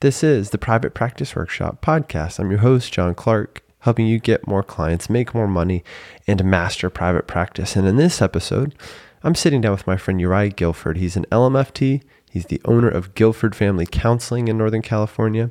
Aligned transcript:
This 0.00 0.22
is 0.22 0.50
the 0.50 0.58
Private 0.58 0.92
Practice 0.92 1.34
Workshop 1.34 1.80
podcast. 1.80 2.38
I'm 2.38 2.50
your 2.50 2.60
host, 2.60 2.92
John 2.92 3.14
Clark, 3.14 3.62
helping 3.78 4.06
you 4.06 4.18
get 4.18 4.46
more 4.46 4.62
clients, 4.62 5.08
make 5.08 5.34
more 5.34 5.48
money, 5.48 5.82
and 6.26 6.44
master 6.44 6.90
private 6.90 7.26
practice. 7.26 7.76
And 7.76 7.88
in 7.88 7.96
this 7.96 8.20
episode, 8.20 8.74
I'm 9.22 9.34
sitting 9.34 9.62
down 9.62 9.72
with 9.72 9.86
my 9.86 9.96
friend 9.96 10.20
Uriah 10.20 10.50
Guilford. 10.50 10.98
He's 10.98 11.16
an 11.16 11.24
LMFT. 11.32 12.02
He's 12.30 12.44
the 12.44 12.60
owner 12.66 12.90
of 12.90 13.14
Guilford 13.14 13.56
Family 13.56 13.86
Counseling 13.86 14.48
in 14.48 14.58
Northern 14.58 14.82
California. 14.82 15.50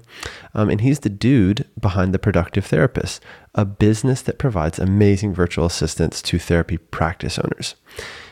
Um, 0.53 0.69
and 0.69 0.81
he's 0.81 0.99
the 0.99 1.09
dude 1.09 1.67
behind 1.79 2.13
The 2.13 2.19
Productive 2.19 2.67
Therapist, 2.67 3.23
a 3.55 3.65
business 3.65 4.21
that 4.21 4.37
provides 4.37 4.77
amazing 4.77 5.33
virtual 5.33 5.65
assistance 5.65 6.21
to 6.21 6.37
therapy 6.37 6.77
practice 6.77 7.39
owners. 7.39 7.73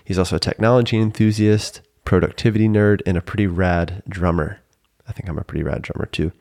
He's 0.06 0.20
also 0.20 0.36
a 0.36 0.40
technology 0.40 0.96
enthusiast, 0.96 1.82
productivity 2.06 2.68
nerd, 2.68 3.02
and 3.08 3.18
a 3.18 3.22
pretty 3.22 3.48
rad 3.48 4.04
drummer. 4.08 4.60
I 5.08 5.12
think 5.12 5.30
I'm 5.30 5.38
a 5.38 5.44
pretty 5.44 5.64
rad 5.64 5.82
drummer 5.82 6.06
too. 6.06 6.32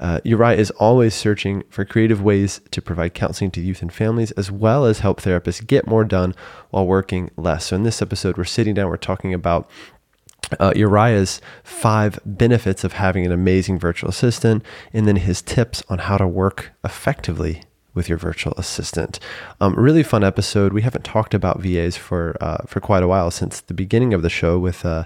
Uh, 0.00 0.18
Uriah 0.24 0.56
is 0.56 0.70
always 0.72 1.14
searching 1.14 1.62
for 1.70 1.84
creative 1.84 2.20
ways 2.20 2.60
to 2.72 2.82
provide 2.82 3.14
counseling 3.14 3.52
to 3.52 3.60
youth 3.60 3.82
and 3.82 3.92
families, 3.92 4.32
as 4.32 4.50
well 4.50 4.84
as 4.84 4.98
help 4.98 5.20
therapists 5.20 5.64
get 5.64 5.86
more 5.86 6.04
done 6.04 6.34
while 6.70 6.86
working 6.86 7.30
less. 7.36 7.66
So, 7.66 7.76
in 7.76 7.84
this 7.84 8.02
episode, 8.02 8.36
we're 8.36 8.44
sitting 8.44 8.74
down, 8.74 8.88
we're 8.88 8.96
talking 8.96 9.32
about 9.32 9.70
uh, 10.58 10.72
Uriah's 10.74 11.40
five 11.62 12.18
benefits 12.26 12.84
of 12.84 12.94
having 12.94 13.24
an 13.24 13.32
amazing 13.32 13.78
virtual 13.78 14.10
assistant, 14.10 14.64
and 14.92 15.06
then 15.06 15.16
his 15.16 15.40
tips 15.40 15.82
on 15.88 15.98
how 15.98 16.18
to 16.18 16.26
work 16.26 16.72
effectively 16.84 17.62
with 17.94 18.08
your 18.08 18.18
virtual 18.18 18.54
assistant. 18.56 19.18
Um, 19.60 19.74
really 19.74 20.02
fun 20.02 20.24
episode. 20.24 20.72
We 20.72 20.82
haven't 20.82 21.04
talked 21.04 21.34
about 21.34 21.60
VAs 21.60 21.96
for 21.96 22.36
uh, 22.40 22.64
for 22.66 22.80
quite 22.80 23.02
a 23.02 23.08
while 23.08 23.30
since 23.30 23.60
the 23.60 23.74
beginning 23.74 24.14
of 24.14 24.22
the 24.22 24.30
show 24.30 24.58
with 24.58 24.84
uh, 24.84 25.04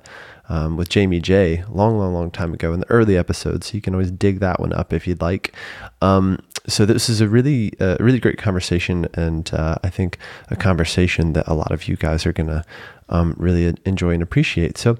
um, 0.48 0.77
with 0.77 0.88
Jamie 0.88 1.20
J. 1.20 1.64
Long, 1.68 1.98
long, 1.98 2.14
long 2.14 2.30
time 2.30 2.54
ago 2.54 2.73
in 2.73 2.80
the 2.80 2.91
early 2.91 3.16
episodes. 3.16 3.68
So 3.68 3.74
you 3.74 3.80
can 3.80 3.95
always 3.95 4.10
dig 4.10 4.41
that 4.41 4.60
one 4.60 4.73
up 4.73 4.92
if 4.92 5.06
you'd 5.06 5.20
like. 5.20 5.54
Um, 6.00 6.41
so 6.66 6.84
this 6.84 7.09
is 7.09 7.20
a 7.20 7.28
really, 7.28 7.73
uh, 7.80 7.96
really 8.01 8.18
great 8.18 8.38
conversation, 8.38 9.06
and 9.15 9.52
uh, 9.54 9.76
I 9.84 9.90
think 9.90 10.18
a 10.51 10.56
conversation 10.56 11.32
that 11.34 11.46
a 11.46 11.54
lot 11.54 11.71
of 11.71 11.87
you 11.87 11.96
guys 11.96 12.26
are 12.26 12.32
gonna 12.32 12.65
um, 13.09 13.34
really 13.38 13.74
enjoy 13.84 14.15
and 14.15 14.23
appreciate. 14.23 14.76
So 14.76 14.98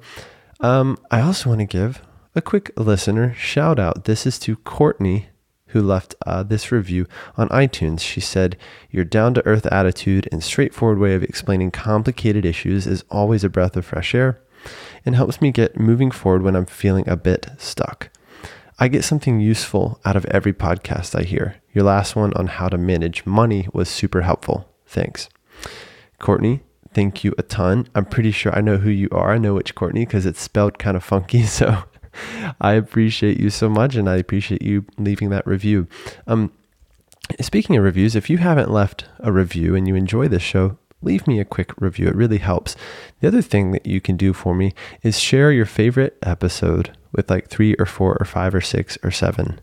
um, 0.61 0.99
I 1.11 1.21
also 1.21 1.49
want 1.49 1.61
to 1.61 1.67
give 1.67 2.03
a 2.35 2.43
quick 2.43 2.71
listener 2.77 3.35
shout 3.35 3.79
out. 3.79 4.05
This 4.05 4.27
is 4.27 4.39
to 4.41 4.57
Courtney 4.57 5.29
who 5.69 5.83
left 5.83 6.15
uh, 6.25 6.43
this 6.43 6.71
review 6.71 7.07
on 7.37 7.49
iTunes. 7.49 8.01
She 8.01 8.21
said, 8.21 8.57
Your 8.91 9.05
down 9.05 9.35
to 9.35 9.47
earth 9.47 9.67
attitude 9.67 10.29
and 10.31 10.43
straightforward 10.43 10.99
way 10.99 11.15
of 11.15 11.23
explaining 11.23 11.73
complicated 11.73 12.45
issues 12.47 12.87
is 12.87 13.05
always 13.11 13.43
a 13.43 13.49
breath 13.49 13.77
of 13.77 13.85
fresh 13.85 14.15
air 14.15 14.41
and 15.05 15.15
helps 15.15 15.41
me 15.41 15.51
get 15.51 15.79
moving 15.79 16.11
forward 16.11 16.43
when 16.43 16.57
I'm 16.57 16.67
feeling 16.67 17.09
a 17.09 17.17
bit 17.17 17.49
stuck. 17.59 18.11
I 18.79 18.89
get 18.89 19.05
something 19.05 19.41
useful 19.41 20.01
out 20.05 20.17
of 20.17 20.27
every 20.27 20.53
podcast 20.53 21.19
I 21.19 21.23
hear. 21.23 21.57
Your 21.73 21.85
last 21.85 22.15
one 22.15 22.35
on 22.35 22.47
how 22.47 22.69
to 22.69 22.77
manage 22.77 23.25
money 23.25 23.69
was 23.73 23.89
super 23.89 24.23
helpful. 24.23 24.69
Thanks. 24.87 25.29
Courtney, 26.19 26.63
thank 26.93 27.25
you 27.25 27.35
a 27.39 27.43
ton. 27.43 27.89
I'm 27.95 28.05
pretty 28.05 28.33
sure 28.33 28.55
I 28.55 28.61
know 28.61 28.77
who 28.77 28.91
you 28.91 29.09
are. 29.13 29.33
I 29.33 29.39
know 29.39 29.55
which 29.55 29.75
Courtney 29.75 30.05
because 30.05 30.27
it's 30.27 30.41
spelled 30.41 30.79
kind 30.79 30.97
of 30.97 31.05
funky. 31.05 31.43
So 31.47 31.85
I 32.61 32.73
appreciate 32.73 33.39
you 33.39 33.51
so 33.51 33.69
much 33.69 33.95
and 33.95 34.09
I 34.09 34.17
appreciate 34.17 34.63
you 34.63 34.87
leaving 34.99 35.31
that 35.31 35.47
review. 35.47 35.87
Um, 36.27 36.53
speaking 37.41 37.77
of 37.77 37.85
reviews, 37.85 38.17
if 38.17 38.31
you 38.31 38.39
haven't 38.39 38.71
left 38.71 39.05
a 39.21 39.33
review 39.33 39.75
and 39.75 39.87
you 39.87 39.95
enjoy 39.95 40.29
this 40.29 40.43
show, 40.43 40.79
leave 41.07 41.27
me 41.27 41.41
a 41.41 41.45
quick 41.45 41.73
review. 41.81 42.09
It 42.09 42.17
really 42.17 42.39
helps. 42.39 42.77
The 43.21 43.29
other 43.29 43.41
thing 43.41 43.71
that 43.71 43.87
you 43.87 44.01
can 44.01 44.17
do 44.17 44.33
for 44.33 44.55
me 44.55 44.75
is 45.03 45.19
share 45.19 45.53
your 45.53 45.65
favorite 45.65 46.19
episode 46.23 46.97
with 47.13 47.31
like 47.31 47.49
three 47.49 47.75
or 47.79 47.87
four 47.87 48.17
or 48.21 48.27
five 48.27 48.55
or 48.55 48.61
six 48.61 48.99
or 49.03 49.11
seven 49.11 49.61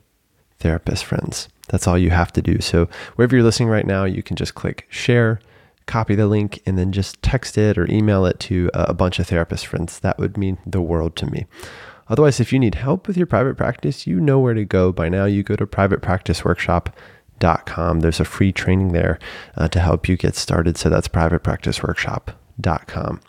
therapist 0.59 1.05
friends. 1.05 1.49
That's 1.67 1.87
all 1.87 1.97
you 1.97 2.09
have 2.09 2.31
to 2.33 2.41
do. 2.41 2.61
So, 2.61 2.87
wherever 3.15 3.35
you're 3.35 3.43
listening 3.43 3.69
right 3.69 3.85
now, 3.85 4.05
you 4.05 4.23
can 4.23 4.35
just 4.35 4.55
click 4.55 4.87
share, 4.89 5.39
copy 5.85 6.15
the 6.15 6.27
link, 6.27 6.61
and 6.65 6.77
then 6.77 6.91
just 6.91 7.21
text 7.21 7.57
it 7.57 7.77
or 7.77 7.89
email 7.91 8.25
it 8.25 8.39
to 8.41 8.69
uh, 8.73 8.85
a 8.87 8.93
bunch 8.93 9.19
of 9.19 9.27
therapist 9.27 9.67
friends. 9.67 9.99
That 9.99 10.17
would 10.17 10.37
mean 10.37 10.57
the 10.65 10.81
world 10.81 11.15
to 11.17 11.25
me. 11.25 11.45
Otherwise, 12.09 12.39
if 12.39 12.51
you 12.51 12.59
need 12.59 12.75
help 12.75 13.07
with 13.07 13.15
your 13.15 13.27
private 13.27 13.55
practice, 13.55 14.05
you 14.05 14.19
know 14.19 14.39
where 14.39 14.53
to 14.53 14.65
go 14.65 14.91
by 14.91 15.07
now. 15.07 15.25
You 15.25 15.43
go 15.43 15.55
to 15.55 15.65
privatepracticeworkshop.com. 15.65 16.93
There's 17.99 18.19
a 18.19 18.25
free 18.25 18.51
training 18.51 18.93
there 18.93 19.19
uh, 19.55 19.67
to 19.69 19.79
help 19.79 20.07
you 20.07 20.17
get 20.17 20.35
started. 20.35 20.77
So 20.77 20.89
that's 20.89 21.07
privatepracticeworkshop.com. 21.07 23.21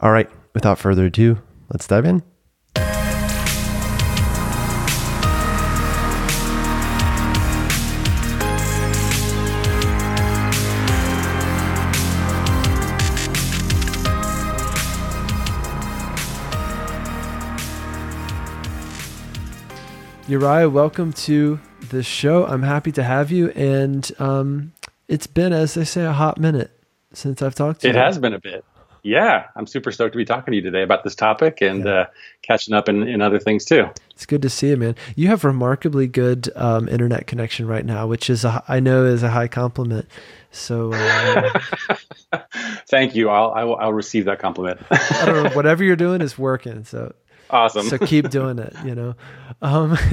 All 0.00 0.12
right, 0.12 0.30
without 0.52 0.78
further 0.78 1.06
ado, 1.06 1.40
let's 1.70 1.86
dive 1.86 2.04
in. 2.04 2.22
Uriah, 20.26 20.70
welcome 20.70 21.12
to 21.12 21.60
the 21.90 22.02
show. 22.02 22.46
I'm 22.46 22.62
happy 22.62 22.90
to 22.92 23.02
have 23.02 23.30
you. 23.30 23.50
And 23.50 24.10
um, 24.18 24.72
it's 25.06 25.26
been, 25.26 25.52
as 25.52 25.74
they 25.74 25.84
say, 25.84 26.06
a 26.06 26.12
hot 26.12 26.38
minute 26.38 26.70
since 27.12 27.42
I've 27.42 27.54
talked 27.54 27.82
to 27.82 27.88
it 27.88 27.92
you. 27.92 28.00
It 28.00 28.02
has 28.02 28.18
been 28.18 28.32
a 28.32 28.40
bit. 28.40 28.64
Yeah, 29.02 29.48
I'm 29.54 29.66
super 29.66 29.92
stoked 29.92 30.14
to 30.14 30.16
be 30.16 30.24
talking 30.24 30.52
to 30.52 30.56
you 30.56 30.62
today 30.62 30.82
about 30.82 31.04
this 31.04 31.14
topic 31.14 31.60
and 31.60 31.84
yeah. 31.84 31.92
uh, 31.92 32.06
catching 32.40 32.72
up 32.72 32.88
in, 32.88 33.06
in 33.06 33.20
other 33.20 33.38
things 33.38 33.66
too. 33.66 33.90
It's 34.12 34.24
good 34.24 34.40
to 34.40 34.48
see 34.48 34.70
you, 34.70 34.78
man. 34.78 34.96
You 35.14 35.28
have 35.28 35.44
remarkably 35.44 36.06
good 36.06 36.48
um, 36.56 36.88
internet 36.88 37.26
connection 37.26 37.66
right 37.66 37.84
now, 37.84 38.06
which 38.06 38.30
is 38.30 38.46
a, 38.46 38.64
I 38.66 38.80
know 38.80 39.04
is 39.04 39.22
a 39.22 39.28
high 39.28 39.48
compliment. 39.48 40.08
So, 40.52 40.94
uh, 40.94 41.50
thank 42.88 43.14
you. 43.14 43.28
I'll, 43.28 43.50
I 43.50 43.64
will, 43.64 43.76
I'll 43.76 43.92
receive 43.92 44.24
that 44.24 44.38
compliment. 44.38 44.80
I 44.90 45.26
don't 45.26 45.44
know. 45.44 45.50
Whatever 45.54 45.84
you're 45.84 45.96
doing 45.96 46.22
is 46.22 46.38
working. 46.38 46.84
So 46.84 47.14
awesome. 47.54 47.86
So 47.86 47.98
keep 47.98 48.30
doing 48.30 48.58
it. 48.58 48.74
You 48.84 48.94
know. 48.94 49.14
Um, 49.62 49.96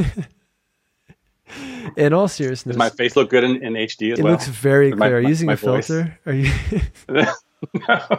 in 1.97 2.13
all 2.13 2.28
seriousness, 2.28 2.75
does 2.75 2.79
my 2.79 2.90
face 2.90 3.16
look 3.16 3.29
good 3.29 3.44
in, 3.44 3.63
in 3.63 3.74
HD 3.74 4.13
as 4.13 4.19
it 4.19 4.24
well? 4.24 4.34
It 4.34 4.38
looks 4.38 4.47
very 4.47 4.91
clear. 4.91 5.18
Are 5.18 5.22
you 5.22 5.29
using 5.29 5.50
a 5.50 5.57
filter? 5.57 6.19
Are 6.25 6.34
you? 6.34 6.51
no. 7.09 7.25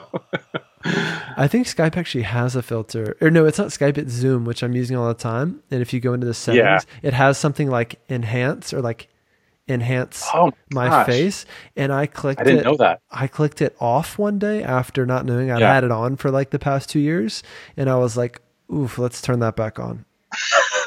I 0.85 1.49
think 1.49 1.67
Skype 1.67 1.97
actually 1.97 2.23
has 2.23 2.57
a 2.57 2.63
filter. 2.63 3.17
Or 3.21 3.31
no, 3.31 3.47
it's 3.47 3.59
not 3.59 3.69
Skype, 3.69 3.99
it's 3.99 4.13
Zoom, 4.13 4.45
which 4.45 4.63
I'm 4.63 4.75
using 4.75 4.97
all 4.97 5.09
the 5.09 5.15
time. 5.15 5.63
And 5.71 5.81
if 5.81 5.93
you 5.93 6.01
go 6.01 6.13
into 6.13 6.27
the 6.27 6.35
settings, 6.35 6.65
yeah. 6.65 6.81
it 7.03 7.15
has 7.15 7.39
something 7.39 7.71
like 7.71 8.01
enhance 8.09 8.73
or 8.73 8.81
like 8.81 9.09
enhance 9.69 10.27
oh 10.35 10.51
my, 10.73 10.89
my 10.89 11.05
face. 11.05 11.47
And 11.77 11.93
I 11.93 12.07
clicked 12.07 12.41
I 12.41 12.45
didn't 12.45 12.61
it, 12.61 12.65
know 12.65 12.77
that. 12.77 13.01
I 13.11 13.29
clicked 13.29 13.63
it 13.63 13.77
off 13.81 14.19
one 14.19 14.39
day 14.39 14.63
after 14.63 15.07
not 15.07 15.25
knowing 15.25 15.51
I 15.51 15.61
Yeah. 15.61 15.73
had 15.73 15.85
it 15.85 15.93
on 15.93 16.17
for 16.17 16.31
like 16.31 16.51
the 16.51 16.59
past 16.59 16.91
two 16.91 17.01
years. 17.01 17.43
And 17.77 17.89
I 17.89 17.97
was 17.97 18.17
like, 18.17 18.41
oof, 18.73 18.99
let's 18.99 19.21
turn 19.23 19.41
that 19.41 19.57
back 19.57 19.79
on. 19.79 20.05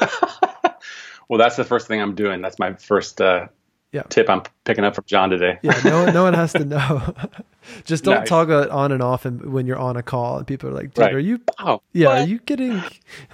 well, 1.28 1.38
that's 1.38 1.56
the 1.56 1.64
first 1.64 1.86
thing 1.88 2.00
I'm 2.00 2.14
doing. 2.14 2.40
That's 2.42 2.58
my 2.58 2.74
first 2.74 3.20
uh, 3.20 3.48
Yeah. 3.92 4.02
tip 4.08 4.28
I'm 4.28 4.42
picking 4.64 4.84
up 4.84 4.94
from 4.94 5.04
John 5.06 5.30
today. 5.30 5.58
Yeah, 5.62 5.80
no 5.84 6.04
one, 6.04 6.14
no 6.14 6.22
one 6.24 6.34
has 6.34 6.52
to 6.54 6.64
know. 6.64 7.14
Just 7.84 8.04
don't 8.04 8.20
Nice. 8.20 8.28
toggle 8.28 8.62
it 8.62 8.70
on 8.70 8.92
and 8.92 9.02
off 9.02 9.24
and 9.24 9.52
when 9.52 9.66
you're 9.66 9.78
on 9.78 9.96
a 9.96 10.02
call 10.02 10.38
and 10.38 10.46
people 10.46 10.68
are 10.70 10.72
like, 10.72 10.94
dude, 10.94 11.02
Right. 11.04 11.14
are 11.14 11.18
you 11.18 11.40
Oh, 11.58 11.82
yeah, 11.92 12.08
what? 12.08 12.18
are 12.20 12.24
you 12.26 12.38
getting 12.40 12.80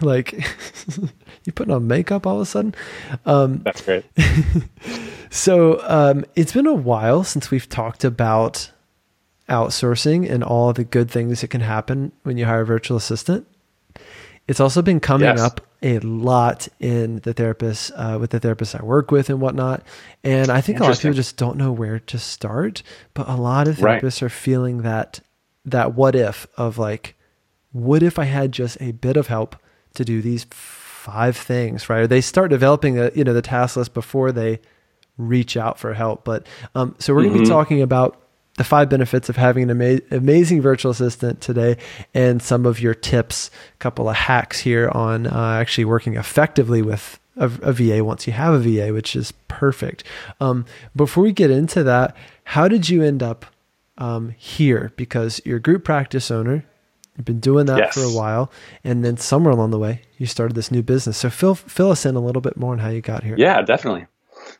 like 0.00 0.32
you 1.44 1.52
putting 1.52 1.74
on 1.74 1.86
makeup 1.86 2.26
all 2.26 2.36
of 2.36 2.40
a 2.42 2.46
sudden? 2.46 2.74
Um 3.26 3.58
That's 3.58 3.82
great. 3.82 4.04
so 5.30 5.80
um 5.86 6.24
it's 6.34 6.52
been 6.52 6.66
a 6.66 6.72
while 6.72 7.24
since 7.24 7.50
we've 7.50 7.68
talked 7.68 8.04
about 8.04 8.70
outsourcing 9.50 10.30
and 10.30 10.42
all 10.42 10.72
the 10.72 10.84
good 10.84 11.10
things 11.10 11.42
that 11.42 11.48
can 11.48 11.60
happen 11.60 12.12
when 12.22 12.38
you 12.38 12.46
hire 12.46 12.62
a 12.62 12.66
virtual 12.66 12.96
assistant. 12.96 13.46
It's 14.48 14.60
also 14.60 14.82
been 14.82 15.00
coming 15.00 15.28
Yes. 15.28 15.40
up 15.40 15.60
a 15.82 15.98
lot 16.00 16.68
in 16.80 17.16
the 17.20 17.32
therapists, 17.34 17.90
uh, 17.96 18.18
with 18.18 18.30
the 18.30 18.40
therapists 18.40 18.78
I 18.78 18.84
work 18.84 19.10
with 19.10 19.30
and 19.30 19.40
whatnot. 19.40 19.82
And 20.24 20.50
I 20.50 20.60
think 20.60 20.78
a 20.80 20.84
lot 20.84 20.92
of 20.92 21.00
people 21.00 21.14
just 21.14 21.36
don't 21.36 21.56
know 21.56 21.72
where 21.72 21.98
to 22.00 22.18
start. 22.18 22.82
But 23.14 23.28
a 23.28 23.36
lot 23.36 23.66
of 23.68 23.80
Right. 23.82 24.02
therapists 24.02 24.22
are 24.22 24.28
feeling 24.28 24.82
that 24.82 25.20
that 25.64 25.94
what 25.94 26.14
if 26.16 26.46
of 26.56 26.76
like, 26.78 27.14
what 27.70 28.02
if 28.02 28.18
I 28.18 28.24
had 28.24 28.50
just 28.52 28.76
a 28.80 28.90
bit 28.92 29.16
of 29.16 29.28
help 29.28 29.54
to 29.94 30.04
do 30.04 30.20
these 30.20 30.44
five 30.50 31.36
things, 31.36 31.88
right? 31.88 32.00
Or 32.00 32.06
they 32.06 32.20
start 32.20 32.50
developing 32.50 32.98
a 32.98 33.10
you 33.14 33.22
know 33.24 33.32
the 33.34 33.42
task 33.42 33.76
list 33.76 33.94
before 33.94 34.32
they 34.32 34.60
reach 35.18 35.56
out 35.56 35.78
for 35.78 35.94
help. 35.94 36.24
But 36.24 36.46
um, 36.74 36.94
so 36.98 37.14
we're 37.14 37.22
going 37.22 37.34
to 37.34 37.40
be 37.40 37.46
talking 37.48 37.82
about 37.82 38.20
the 38.58 38.64
five 38.64 38.88
benefits 38.88 39.28
of 39.28 39.36
having 39.36 39.70
an 39.70 39.70
ama- 39.70 40.00
amazing 40.10 40.60
virtual 40.60 40.90
assistant 40.90 41.40
today 41.40 41.76
and 42.12 42.42
some 42.42 42.66
of 42.66 42.80
your 42.80 42.94
tips, 42.94 43.50
a 43.74 43.78
couple 43.78 44.08
of 44.08 44.16
hacks 44.16 44.60
here 44.60 44.88
on 44.90 45.26
uh, 45.26 45.58
actually 45.60 45.84
working 45.84 46.16
effectively 46.16 46.82
with 46.82 47.18
a, 47.36 47.46
a 47.62 47.72
VA 47.72 48.04
once 48.04 48.26
you 48.26 48.32
have 48.32 48.54
a 48.54 48.58
VA, 48.58 48.92
which 48.92 49.16
is 49.16 49.32
perfect. 49.48 50.04
Um, 50.40 50.66
before 50.94 51.24
we 51.24 51.32
get 51.32 51.50
into 51.50 51.82
that, 51.84 52.14
how 52.44 52.68
did 52.68 52.88
you 52.88 53.02
end 53.02 53.22
up 53.22 53.46
um, 53.96 54.34
here? 54.36 54.92
Because 54.96 55.40
you're 55.44 55.56
a 55.56 55.60
group 55.60 55.84
practice 55.84 56.30
owner, 56.30 56.64
You've 57.16 57.26
been 57.26 57.40
doing 57.40 57.66
that 57.66 57.78
yes. 57.78 57.94
for 57.94 58.02
a 58.02 58.10
while, 58.10 58.50
and 58.84 59.04
then 59.04 59.18
somewhere 59.18 59.52
along 59.52 59.70
the 59.70 59.78
way, 59.78 60.00
you 60.16 60.24
started 60.24 60.54
this 60.54 60.70
new 60.70 60.82
business. 60.82 61.18
So 61.18 61.28
fill 61.28 61.54
fill 61.54 61.90
us 61.90 62.06
in 62.06 62.16
a 62.16 62.20
little 62.20 62.40
bit 62.40 62.56
more 62.56 62.72
on 62.72 62.78
how 62.78 62.88
you 62.88 63.02
got 63.02 63.22
here. 63.22 63.34
Yeah, 63.36 63.60
definitely. 63.60 64.06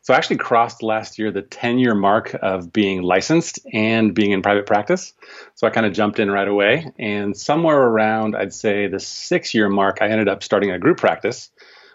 So 0.03 0.13
I 0.13 0.17
actually 0.17 0.39
crossed 0.39 0.83
last 0.83 1.19
year 1.19 1.31
the 1.31 1.43
10 1.43 1.79
year 1.79 1.95
mark 1.95 2.35
of 2.43 2.73
being 2.73 3.03
licensed 3.03 3.61
and 3.73 4.13
being 4.13 4.33
in 4.33 4.43
private 4.43 4.67
practice. 4.67 5.15
So 5.55 5.67
I 5.67 5.71
kind 5.71 5.87
of 5.87 5.93
jumped 5.93 6.19
in 6.19 6.29
right 6.31 6.49
away. 6.49 6.93
And 6.99 7.37
somewhere 7.37 7.81
around, 7.81 8.35
I'd 8.35 8.53
say 8.53 8.89
the 8.89 8.99
six 8.99 9.55
year 9.55 9.69
mark, 9.69 9.99
I 10.01 10.09
ended 10.09 10.29
up 10.29 10.43
starting 10.43 10.73
a 10.73 10.79
group 10.79 10.99
practice, 10.99 11.51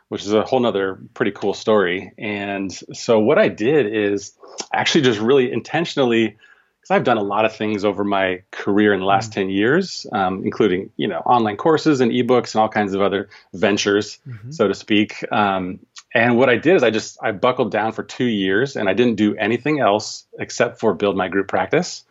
which 0.07 0.23
is 0.23 0.31
a 0.31 0.43
whole 0.43 0.61
nother 0.61 0.99
pretty 1.13 1.31
cool 1.31 1.53
story. 1.53 2.13
And 2.17 2.71
so 2.93 3.19
what 3.19 3.37
I 3.37 3.49
did 3.49 3.93
is 3.93 4.33
actually 4.73 5.01
just 5.01 5.19
really 5.19 5.51
intentionally 5.51 6.37
because 6.79 6.95
I've 6.95 7.03
done 7.03 7.17
a 7.17 7.23
lot 7.23 7.43
of 7.43 7.53
things 7.53 7.83
over 7.83 8.05
my 8.05 8.41
career 8.51 8.93
in 8.93 9.01
the 9.01 9.05
last 9.05 9.31
mm-hmm. 9.31 9.41
10 9.41 9.49
years, 9.49 10.07
um, 10.13 10.43
including, 10.45 10.91
you 10.95 11.09
know, 11.09 11.19
online 11.19 11.57
courses 11.57 11.99
and 11.99 12.13
ebooks 12.13 12.55
and 12.55 12.61
all 12.61 12.69
kinds 12.69 12.93
of 12.93 13.01
other 13.01 13.27
ventures, 13.53 14.19
mm-hmm. 14.25 14.51
so 14.51 14.69
to 14.69 14.73
speak. 14.73 15.29
Um, 15.29 15.79
and 16.17 16.35
what 16.35 16.49
I 16.49 16.55
did 16.55 16.75
is 16.75 16.81
I 16.81 16.89
just, 16.89 17.19
I 17.21 17.31
buckled 17.31 17.71
down 17.71 17.91
for 17.91 18.01
two 18.01 18.25
years 18.25 18.75
and 18.75 18.89
I 18.89 18.93
didn't 18.93 19.17
do 19.17 19.35
anything 19.35 19.79
else 19.79 20.25
except 20.39 20.79
for 20.79 20.95
build 20.95 21.15
my 21.15 21.27
group 21.27 21.47
practice. 21.47 22.05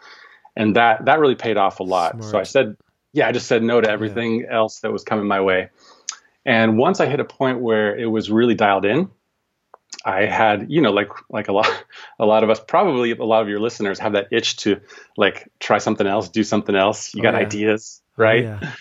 And 0.55 0.76
that, 0.76 1.06
that 1.06 1.19
really 1.19 1.35
paid 1.35 1.56
off 1.56 1.81
a 1.81 1.82
lot. 1.82 2.12
Smart. 2.12 2.31
So 2.31 2.38
I 2.38 2.44
said, 2.44 2.76
yeah, 3.12 3.26
I 3.26 3.32
just 3.32 3.49
said 3.49 3.64
no 3.64 3.81
to 3.81 3.91
everything 3.91 4.43
yeah. 4.43 4.55
else 4.55 4.79
that 4.81 4.93
was 4.93 5.03
coming 5.03 5.26
my 5.26 5.41
way. 5.41 5.70
And 6.44 6.79
once 6.79 7.00
I 7.00 7.06
hit 7.06 7.19
a 7.19 7.25
point 7.25 7.58
where 7.58 7.99
it 7.99 8.06
was 8.06 8.31
really 8.31 8.55
dialed 8.55 8.85
in, 8.85 9.11
I 10.05 10.26
had, 10.26 10.70
you 10.70 10.82
know, 10.82 10.93
like 10.93 11.08
like 11.29 11.49
a 11.49 11.53
lot 11.53 11.67
a 12.20 12.25
lot 12.26 12.44
of 12.44 12.50
us, 12.50 12.61
probably 12.61 13.11
a 13.11 13.25
lot 13.25 13.43
of 13.43 13.49
your 13.49 13.58
listeners 13.58 13.99
have 13.99 14.12
that 14.12 14.29
itch 14.31 14.58
to 14.58 14.82
like 15.17 15.50
try 15.58 15.79
something 15.79 16.06
else, 16.06 16.29
do 16.29 16.44
something 16.44 16.76
else. 16.76 17.12
You 17.12 17.23
oh, 17.23 17.25
got 17.25 17.35
yeah. 17.35 17.41
ideas, 17.41 18.00
oh, 18.17 18.23
right? 18.23 18.44
Oh, 18.44 18.58
yeah. 18.62 18.73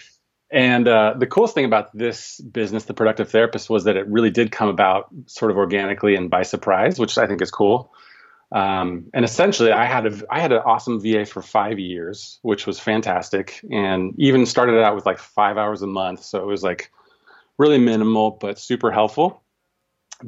And 0.56 0.88
uh, 0.88 1.16
the 1.18 1.28
coolest 1.28 1.54
thing 1.54 1.66
about 1.66 1.96
this 1.96 2.40
business, 2.40 2.86
the 2.86 2.94
productive 2.94 3.30
therapist, 3.30 3.70
was 3.70 3.84
that 3.84 3.98
it 3.98 4.08
really 4.08 4.32
did 4.32 4.52
come 4.54 4.70
about 4.70 5.10
sort 5.26 5.52
of 5.52 5.58
organically 5.58 6.16
and 6.16 6.30
by 6.30 6.44
surprise, 6.44 6.98
which 6.98 7.18
I 7.18 7.28
think 7.28 7.42
is 7.42 7.52
cool. 7.52 7.92
Um, 8.54 9.08
and 9.14 9.26
essentially, 9.26 9.74
I 9.74 9.84
had 9.84 10.06
a 10.06 10.22
I 10.30 10.40
had 10.40 10.54
an 10.54 10.62
awesome 10.66 11.02
VA 11.02 11.26
for 11.26 11.42
five 11.42 11.78
years, 11.78 12.40
which 12.42 12.66
was 12.66 12.80
fantastic, 12.80 13.60
and 13.70 14.14
even 14.18 14.46
started 14.46 14.82
out 14.82 14.96
with 14.96 15.06
like 15.06 15.20
five 15.20 15.58
hours 15.58 15.82
a 15.82 15.88
month, 15.88 16.24
so 16.24 16.40
it 16.40 16.46
was 16.46 16.64
like 16.64 16.90
really 17.58 17.78
minimal 17.78 18.32
but 18.32 18.58
super 18.58 18.92
helpful 18.92 19.44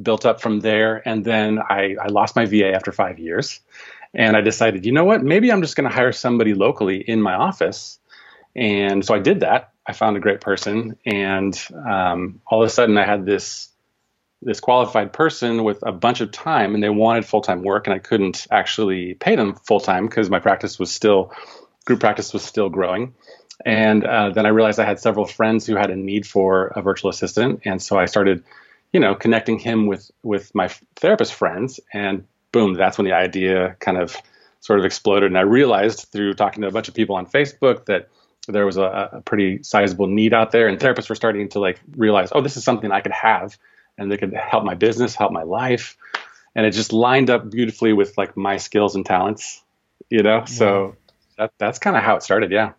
built 0.02 0.26
up 0.26 0.42
from 0.42 0.60
there. 0.60 1.02
And 1.08 1.24
then 1.24 1.58
I, 1.58 1.96
I 2.02 2.08
lost 2.08 2.36
my 2.36 2.44
VA 2.44 2.74
after 2.74 2.92
five 2.92 3.18
years. 3.18 3.60
And 4.14 4.36
I 4.36 4.42
decided, 4.42 4.84
you 4.84 4.92
know 4.92 5.04
what? 5.04 5.22
Maybe 5.22 5.50
I'm 5.50 5.62
just 5.62 5.76
going 5.76 5.88
to 5.88 5.94
hire 5.94 6.12
somebody 6.12 6.52
locally 6.52 6.98
in 6.98 7.22
my 7.22 7.34
office. 7.34 7.98
And 8.56 9.04
so 9.04 9.14
I 9.14 9.18
did 9.18 9.40
that. 9.40 9.72
I 9.88 9.92
found 9.92 10.16
a 10.16 10.20
great 10.20 10.40
person, 10.40 10.98
and 11.06 11.58
um, 11.88 12.40
all 12.46 12.62
of 12.62 12.66
a 12.66 12.70
sudden 12.70 12.98
I 12.98 13.06
had 13.06 13.24
this 13.24 13.68
this 14.40 14.60
qualified 14.60 15.12
person 15.12 15.64
with 15.64 15.82
a 15.84 15.90
bunch 15.90 16.20
of 16.20 16.30
time, 16.30 16.74
and 16.74 16.82
they 16.82 16.90
wanted 16.90 17.24
full 17.24 17.40
time 17.40 17.62
work, 17.62 17.86
and 17.86 17.94
I 17.94 17.98
couldn't 17.98 18.46
actually 18.50 19.14
pay 19.14 19.34
them 19.34 19.56
full 19.56 19.80
time 19.80 20.06
because 20.06 20.30
my 20.30 20.38
practice 20.38 20.78
was 20.78 20.92
still 20.92 21.32
group 21.86 22.00
practice 22.00 22.32
was 22.32 22.44
still 22.44 22.68
growing. 22.68 23.14
And 23.64 24.04
uh, 24.04 24.30
then 24.30 24.46
I 24.46 24.50
realized 24.50 24.78
I 24.78 24.84
had 24.84 25.00
several 25.00 25.26
friends 25.26 25.66
who 25.66 25.74
had 25.74 25.90
a 25.90 25.96
need 25.96 26.26
for 26.26 26.68
a 26.76 26.82
virtual 26.82 27.10
assistant, 27.10 27.62
and 27.64 27.82
so 27.82 27.98
I 27.98 28.04
started 28.04 28.44
you 28.92 29.00
know, 29.00 29.14
connecting 29.14 29.58
him 29.58 29.86
with 29.86 30.10
with 30.22 30.54
my 30.54 30.68
therapist 30.96 31.34
friends, 31.34 31.80
and 31.92 32.24
boom, 32.52 32.74
that's 32.74 32.98
when 32.98 33.04
the 33.04 33.12
idea 33.12 33.76
kind 33.80 33.98
of 33.98 34.16
sort 34.60 34.78
of 34.78 34.84
exploded. 34.84 35.30
And 35.30 35.38
I 35.38 35.42
realized 35.42 36.08
through 36.10 36.34
talking 36.34 36.62
to 36.62 36.68
a 36.68 36.72
bunch 36.72 36.88
of 36.88 36.94
people 36.94 37.16
on 37.16 37.26
Facebook 37.26 37.84
that 37.86 38.08
there 38.52 38.66
was 38.66 38.76
a, 38.76 39.10
a 39.12 39.20
pretty 39.22 39.62
sizable 39.62 40.06
need 40.06 40.34
out 40.34 40.50
there, 40.50 40.68
and 40.68 40.78
therapists 40.78 41.08
were 41.08 41.14
starting 41.14 41.48
to 41.50 41.60
like 41.60 41.80
realize, 41.96 42.30
oh, 42.32 42.40
this 42.40 42.56
is 42.56 42.64
something 42.64 42.90
I 42.90 43.00
could 43.00 43.12
have, 43.12 43.58
and 43.96 44.10
they 44.10 44.16
could 44.16 44.32
help 44.34 44.64
my 44.64 44.74
business, 44.74 45.14
help 45.14 45.32
my 45.32 45.42
life, 45.42 45.96
and 46.54 46.66
it 46.66 46.72
just 46.72 46.92
lined 46.92 47.30
up 47.30 47.50
beautifully 47.50 47.92
with 47.92 48.16
like 48.16 48.36
my 48.36 48.56
skills 48.56 48.94
and 48.94 49.04
talents, 49.04 49.62
you 50.10 50.22
know. 50.22 50.44
So 50.46 50.96
that 51.36 51.52
that's 51.58 51.78
kind 51.78 51.96
of 51.96 52.02
how 52.02 52.16
it 52.16 52.22
started, 52.22 52.50
yeah. 52.50 52.72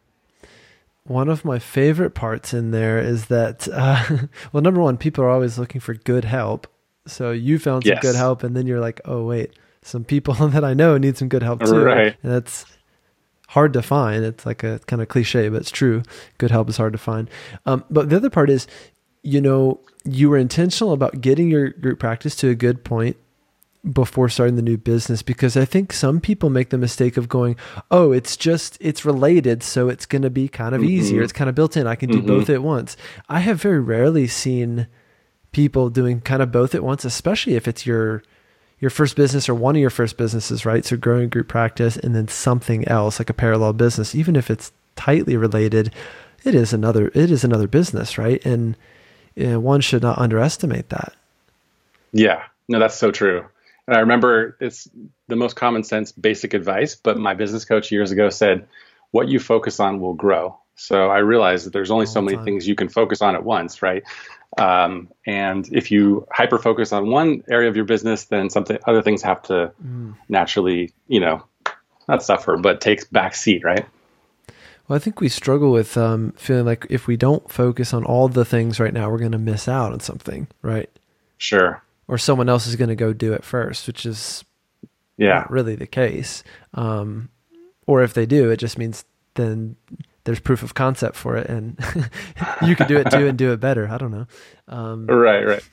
One 1.03 1.29
of 1.29 1.43
my 1.43 1.57
favorite 1.57 2.11
parts 2.11 2.53
in 2.53 2.71
there 2.71 2.99
is 2.99 3.27
that, 3.27 3.67
uh, 3.67 4.27
well, 4.53 4.61
number 4.61 4.81
one, 4.81 4.97
people 4.97 5.23
are 5.23 5.29
always 5.29 5.57
looking 5.57 5.81
for 5.81 5.95
good 5.95 6.25
help. 6.25 6.67
So 7.07 7.31
you 7.31 7.57
found 7.57 7.83
some 7.83 7.93
yes. 7.93 8.01
good 8.01 8.15
help, 8.15 8.43
and 8.43 8.55
then 8.55 8.67
you're 8.67 8.79
like, 8.79 9.01
oh, 9.05 9.23
wait, 9.25 9.53
some 9.81 10.03
people 10.03 10.33
that 10.49 10.63
I 10.63 10.73
know 10.73 10.97
need 10.97 11.17
some 11.17 11.29
good 11.29 11.43
help 11.43 11.63
too. 11.63 11.83
Right. 11.83 12.15
And 12.21 12.31
that's 12.31 12.65
hard 13.49 13.73
to 13.73 13.81
find. 13.81 14.23
It's 14.23 14.45
like 14.45 14.63
a 14.63 14.79
kind 14.85 15.01
of 15.01 15.07
cliche, 15.07 15.49
but 15.49 15.61
it's 15.61 15.71
true. 15.71 16.03
Good 16.37 16.51
help 16.51 16.69
is 16.69 16.77
hard 16.77 16.93
to 16.93 16.99
find. 16.99 17.29
Um, 17.65 17.83
but 17.89 18.09
the 18.09 18.15
other 18.15 18.29
part 18.29 18.49
is, 18.49 18.67
you 19.23 19.41
know, 19.41 19.79
you 20.05 20.29
were 20.29 20.37
intentional 20.37 20.93
about 20.93 21.19
getting 21.19 21.49
your 21.49 21.69
group 21.69 21.99
practice 21.99 22.35
to 22.37 22.49
a 22.49 22.55
good 22.55 22.83
point 22.83 23.17
before 23.91 24.29
starting 24.29 24.55
the 24.55 24.61
new 24.61 24.77
business 24.77 25.23
because 25.23 25.57
I 25.57 25.65
think 25.65 25.93
some 25.93 26.19
people 26.19 26.49
make 26.49 26.69
the 26.69 26.77
mistake 26.77 27.17
of 27.17 27.27
going, 27.27 27.55
oh, 27.89 28.11
it's 28.11 28.37
just, 28.37 28.77
it's 28.81 29.03
related. 29.03 29.63
So 29.63 29.89
it's 29.89 30.05
going 30.05 30.21
to 30.21 30.29
be 30.29 30.47
kind 30.47 30.75
of 30.75 30.81
mm-hmm. 30.81 30.91
easier. 30.91 31.23
It's 31.23 31.33
kind 31.33 31.49
of 31.49 31.55
built 31.55 31.75
in. 31.75 31.87
I 31.87 31.95
can 31.95 32.09
do 32.09 32.19
mm-hmm. 32.19 32.27
both 32.27 32.49
at 32.51 32.61
once. 32.61 32.97
I 33.29 33.39
have 33.39 33.61
very 33.61 33.79
rarely 33.79 34.27
seen 34.27 34.87
people 35.51 35.89
doing 35.89 36.21
kind 36.21 36.43
of 36.43 36.51
both 36.51 36.75
at 36.75 36.83
once, 36.83 37.03
especially 37.03 37.55
if 37.55 37.67
it's 37.67 37.85
your, 37.85 38.21
your 38.79 38.89
first 38.89 39.15
business 39.15 39.49
or 39.49 39.55
one 39.55 39.75
of 39.75 39.81
your 39.81 39.89
first 39.89 40.17
businesses, 40.17 40.65
right? 40.65 40.85
So 40.85 40.97
growing 40.97 41.29
group 41.29 41.47
practice 41.47 41.97
and 41.97 42.15
then 42.15 42.27
something 42.27 42.87
else 42.87 43.19
like 43.19 43.29
a 43.29 43.33
parallel 43.33 43.73
business, 43.73 44.15
even 44.15 44.35
if 44.35 44.49
it's 44.49 44.71
tightly 44.95 45.35
related, 45.35 45.93
it 46.43 46.55
is 46.55 46.73
another, 46.73 47.07
it 47.13 47.31
is 47.31 47.43
another 47.43 47.67
business, 47.67 48.17
right? 48.17 48.43
And 48.45 48.77
you 49.35 49.47
know, 49.47 49.59
one 49.59 49.81
should 49.81 50.01
not 50.01 50.17
underestimate 50.17 50.89
that. 50.89 51.13
Yeah, 52.11 52.43
no, 52.67 52.79
that's 52.79 52.95
so 52.95 53.11
true. 53.11 53.45
And 53.87 53.97
I 53.97 54.01
remember 54.01 54.55
it's 54.59 54.87
the 55.27 55.35
most 55.35 55.55
common 55.55 55.83
sense 55.83 56.11
basic 56.11 56.53
advice, 56.53 56.95
but 56.95 57.17
my 57.17 57.33
business 57.33 57.65
coach 57.65 57.91
years 57.91 58.11
ago 58.11 58.29
said, 58.29 58.67
what 59.11 59.27
you 59.27 59.39
focus 59.39 59.79
on 59.79 59.99
will 59.99 60.13
grow. 60.13 60.57
So 60.75 61.09
I 61.09 61.17
realized 61.17 61.65
that 61.65 61.73
there's 61.73 61.91
only 61.91 62.05
so 62.05 62.21
many 62.21 62.37
things 62.43 62.67
you 62.67 62.75
can 62.75 62.87
focus 62.87 63.21
on 63.21 63.35
at 63.35 63.43
once, 63.43 63.81
right? 63.81 64.03
Um, 64.57 65.09
and 65.25 65.67
if 65.71 65.91
you 65.91 66.27
hyper 66.31 66.57
focus 66.57 66.91
on 66.91 67.09
one 67.09 67.43
area 67.49 67.69
of 67.69 67.75
your 67.75 67.85
business, 67.85 68.25
then 68.25 68.49
something 68.49 68.77
other 68.85 69.01
things 69.01 69.21
have 69.21 69.41
to 69.43 69.71
mm. 69.83 70.15
naturally, 70.27 70.91
you 71.07 71.19
know, 71.19 71.43
not 72.07 72.23
suffer, 72.23 72.57
but 72.57 72.81
take 72.81 73.09
back 73.11 73.35
seat, 73.35 73.63
right? 73.63 73.85
Well, 74.87 74.95
I 74.95 74.99
think 74.99 75.21
we 75.21 75.29
struggle 75.29 75.71
with 75.71 75.95
um, 75.97 76.31
feeling 76.31 76.65
like 76.65 76.87
if 76.89 77.05
we 77.05 77.15
don't 77.15 77.49
focus 77.51 77.93
on 77.93 78.03
all 78.03 78.27
the 78.27 78.43
things 78.43 78.79
right 78.79 78.93
now, 78.93 79.09
we're 79.09 79.19
going 79.19 79.33
to 79.33 79.37
miss 79.37 79.67
out 79.67 79.93
on 79.93 79.99
something, 79.99 80.47
right? 80.63 80.89
Sure 81.37 81.83
or 82.09 82.17
someone 82.17 82.49
else 82.49 82.65
is 82.65 82.75
going 82.75 82.89
to 82.89 82.95
go 82.95 83.13
do 83.13 83.31
it 83.33 83.45
first, 83.45 83.85
which 83.87 84.05
is 84.05 84.43
yeah 85.15 85.39
not 85.39 85.51
really 85.51 85.75
the 85.75 85.87
case. 85.87 86.43
Um, 86.73 87.29
or 87.85 88.01
if 88.01 88.13
they 88.13 88.25
do, 88.25 88.49
it 88.49 88.57
just 88.57 88.77
means 88.77 89.05
then 89.35 89.77
there's 90.23 90.39
proof 90.39 90.63
of 90.63 90.73
concept 90.73 91.15
for 91.15 91.37
it, 91.37 91.47
and 91.47 91.77
you 92.65 92.75
could 92.75 92.87
do 92.87 92.97
it 92.97 93.09
too 93.11 93.27
and 93.27 93.37
do 93.37 93.51
it 93.51 93.59
better. 93.59 93.87
I 93.87 93.97
don't 93.97 94.11
know. 94.11 94.27
Um, 94.67 95.07
right, 95.07 95.45
right. 95.45 95.69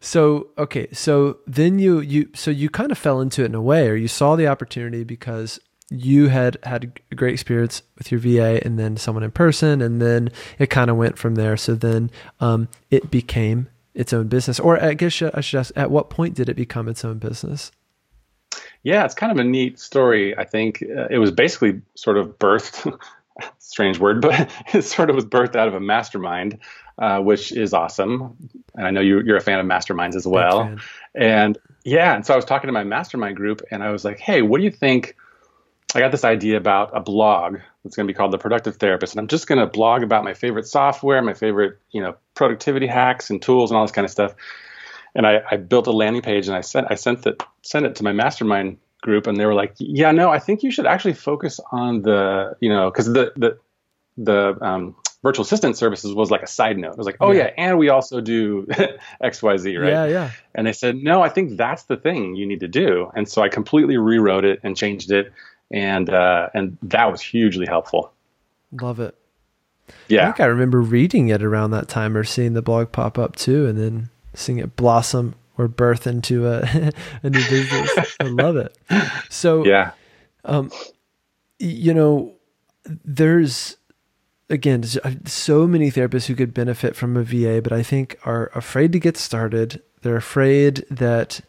So 0.00 0.48
okay, 0.56 0.88
so 0.92 1.38
then 1.46 1.78
you 1.78 2.00
you 2.00 2.28
so 2.34 2.50
you 2.50 2.68
kind 2.70 2.92
of 2.92 2.98
fell 2.98 3.20
into 3.20 3.42
it 3.42 3.46
in 3.46 3.54
a 3.54 3.62
way, 3.62 3.88
or 3.88 3.96
you 3.96 4.08
saw 4.08 4.36
the 4.36 4.46
opportunity 4.46 5.04
because 5.04 5.58
you 5.90 6.28
had 6.28 6.58
had 6.64 7.00
a 7.10 7.14
great 7.14 7.32
experience 7.32 7.82
with 7.96 8.12
your 8.12 8.20
VA 8.20 8.64
and 8.64 8.78
then 8.78 8.96
someone 8.96 9.22
in 9.22 9.30
person, 9.30 9.80
and 9.80 10.00
then 10.00 10.30
it 10.58 10.70
kind 10.70 10.90
of 10.90 10.96
went 10.96 11.18
from 11.18 11.34
there. 11.34 11.56
So 11.56 11.74
then 11.74 12.10
um, 12.40 12.68
it 12.90 13.10
became 13.10 13.68
its 13.98 14.12
own 14.12 14.28
business? 14.28 14.58
Or 14.60 14.82
I 14.82 14.94
guess 14.94 15.20
I 15.20 15.40
should 15.40 15.58
ask, 15.58 15.72
at 15.76 15.90
what 15.90 16.08
point 16.08 16.34
did 16.34 16.48
it 16.48 16.54
become 16.54 16.88
its 16.88 17.04
own 17.04 17.18
business? 17.18 17.72
Yeah, 18.84 19.04
it's 19.04 19.14
kind 19.14 19.32
of 19.32 19.38
a 19.38 19.44
neat 19.44 19.78
story. 19.80 20.38
I 20.38 20.44
think 20.44 20.82
uh, 20.82 21.08
it 21.10 21.18
was 21.18 21.32
basically 21.32 21.82
sort 21.96 22.16
of 22.16 22.38
birthed, 22.38 22.96
strange 23.58 23.98
word, 23.98 24.20
but 24.20 24.50
it 24.74 24.82
sort 24.82 25.10
of 25.10 25.16
was 25.16 25.24
birthed 25.24 25.56
out 25.56 25.68
of 25.68 25.74
a 25.74 25.80
mastermind, 25.80 26.58
uh, 26.98 27.20
which 27.20 27.52
is 27.52 27.72
awesome. 27.72 28.36
And 28.74 28.86
I 28.86 28.90
know 28.90 29.00
you, 29.00 29.20
you're 29.20 29.36
a 29.36 29.40
fan 29.40 29.60
of 29.60 29.66
masterminds 29.66 30.16
as 30.16 30.26
well. 30.26 30.76
And 31.14 31.58
yeah, 31.84 32.14
and 32.14 32.26
so 32.26 32.34
I 32.34 32.36
was 32.36 32.44
talking 32.44 32.68
to 32.68 32.72
my 32.72 32.84
mastermind 32.84 33.36
group 33.36 33.62
and 33.70 33.82
I 33.82 33.90
was 33.90 34.04
like, 34.04 34.18
hey, 34.18 34.42
what 34.42 34.58
do 34.58 34.64
you 34.64 34.70
think? 34.70 35.16
I 35.94 36.00
got 36.00 36.12
this 36.12 36.24
idea 36.24 36.58
about 36.58 36.94
a 36.94 37.00
blog 37.00 37.58
that's 37.82 37.96
going 37.96 38.06
to 38.06 38.12
be 38.12 38.16
called 38.16 38.32
The 38.32 38.38
Productive 38.38 38.76
Therapist, 38.76 39.14
and 39.14 39.20
I'm 39.20 39.26
just 39.26 39.46
going 39.46 39.58
to 39.58 39.66
blog 39.66 40.02
about 40.02 40.22
my 40.22 40.34
favorite 40.34 40.66
software, 40.66 41.22
my 41.22 41.32
favorite 41.32 41.78
you 41.90 42.02
know 42.02 42.14
productivity 42.34 42.86
hacks 42.86 43.30
and 43.30 43.40
tools 43.40 43.70
and 43.70 43.78
all 43.78 43.84
this 43.84 43.92
kind 43.92 44.04
of 44.04 44.10
stuff. 44.10 44.34
And 45.14 45.26
I, 45.26 45.40
I 45.50 45.56
built 45.56 45.86
a 45.86 45.92
landing 45.92 46.20
page 46.20 46.46
and 46.46 46.54
I 46.54 46.60
sent 46.60 46.88
I 46.90 46.94
sent 46.94 47.26
it 47.26 47.42
sent 47.62 47.86
it 47.86 47.96
to 47.96 48.04
my 48.04 48.12
mastermind 48.12 48.76
group, 49.02 49.26
and 49.26 49.38
they 49.38 49.46
were 49.46 49.54
like, 49.54 49.74
"Yeah, 49.78 50.12
no, 50.12 50.30
I 50.30 50.38
think 50.38 50.62
you 50.62 50.70
should 50.70 50.86
actually 50.86 51.14
focus 51.14 51.60
on 51.72 52.02
the 52.02 52.56
you 52.60 52.68
know 52.68 52.90
because 52.90 53.06
the 53.06 53.32
the 53.36 53.58
the 54.16 54.58
um, 54.60 54.96
virtual 55.22 55.44
assistant 55.44 55.76
services 55.76 56.14
was 56.14 56.30
like 56.30 56.42
a 56.42 56.46
side 56.46 56.78
note. 56.78 56.92
It 56.92 56.98
was 56.98 57.06
like, 57.06 57.18
oh 57.20 57.30
yeah, 57.30 57.44
yeah 57.44 57.52
and 57.56 57.78
we 57.78 57.88
also 57.88 58.20
do 58.20 58.66
X 59.20 59.42
Y 59.42 59.56
Z, 59.56 59.76
right? 59.76 59.90
Yeah, 59.90 60.06
yeah. 60.06 60.30
And 60.54 60.66
they 60.66 60.72
said, 60.72 60.96
no, 60.96 61.22
I 61.22 61.28
think 61.28 61.56
that's 61.56 61.84
the 61.84 61.96
thing 61.96 62.34
you 62.34 62.46
need 62.46 62.60
to 62.60 62.68
do. 62.68 63.10
And 63.14 63.28
so 63.28 63.42
I 63.42 63.48
completely 63.48 63.96
rewrote 63.96 64.44
it 64.44 64.60
and 64.62 64.76
changed 64.76 65.12
it 65.12 65.32
and 65.70 66.08
uh, 66.10 66.48
and 66.54 66.78
that 66.82 67.10
was 67.10 67.20
hugely 67.20 67.66
helpful. 67.66 68.12
Love 68.80 69.00
it. 69.00 69.14
Yeah. 70.08 70.22
I 70.22 70.24
think 70.26 70.40
I 70.40 70.46
remember 70.46 70.80
reading 70.80 71.28
it 71.28 71.42
around 71.42 71.70
that 71.70 71.88
time 71.88 72.16
or 72.16 72.24
seeing 72.24 72.54
the 72.54 72.62
blog 72.62 72.92
pop 72.92 73.18
up 73.18 73.36
too, 73.36 73.66
and 73.66 73.78
then 73.78 74.10
seeing 74.34 74.58
it 74.58 74.76
blossom 74.76 75.34
or 75.58 75.68
birth 75.68 76.06
into 76.06 76.46
a, 76.46 76.60
a 77.22 77.30
new 77.30 77.48
business. 77.48 78.16
I 78.20 78.24
love 78.24 78.56
it. 78.56 78.76
So, 79.28 79.64
yeah. 79.66 79.92
Um, 80.44 80.70
you 81.58 81.92
know, 81.92 82.34
there's 83.04 83.76
again 84.48 84.82
so 85.26 85.66
many 85.66 85.90
therapists 85.90 86.26
who 86.26 86.34
could 86.34 86.54
benefit 86.54 86.96
from 86.96 87.16
a 87.16 87.22
VA, 87.22 87.60
but 87.60 87.72
I 87.72 87.82
think 87.82 88.18
are 88.24 88.50
afraid 88.54 88.92
to 88.92 88.98
get 88.98 89.16
started. 89.16 89.82
They're 90.02 90.16
afraid 90.16 90.84
that 90.90 91.40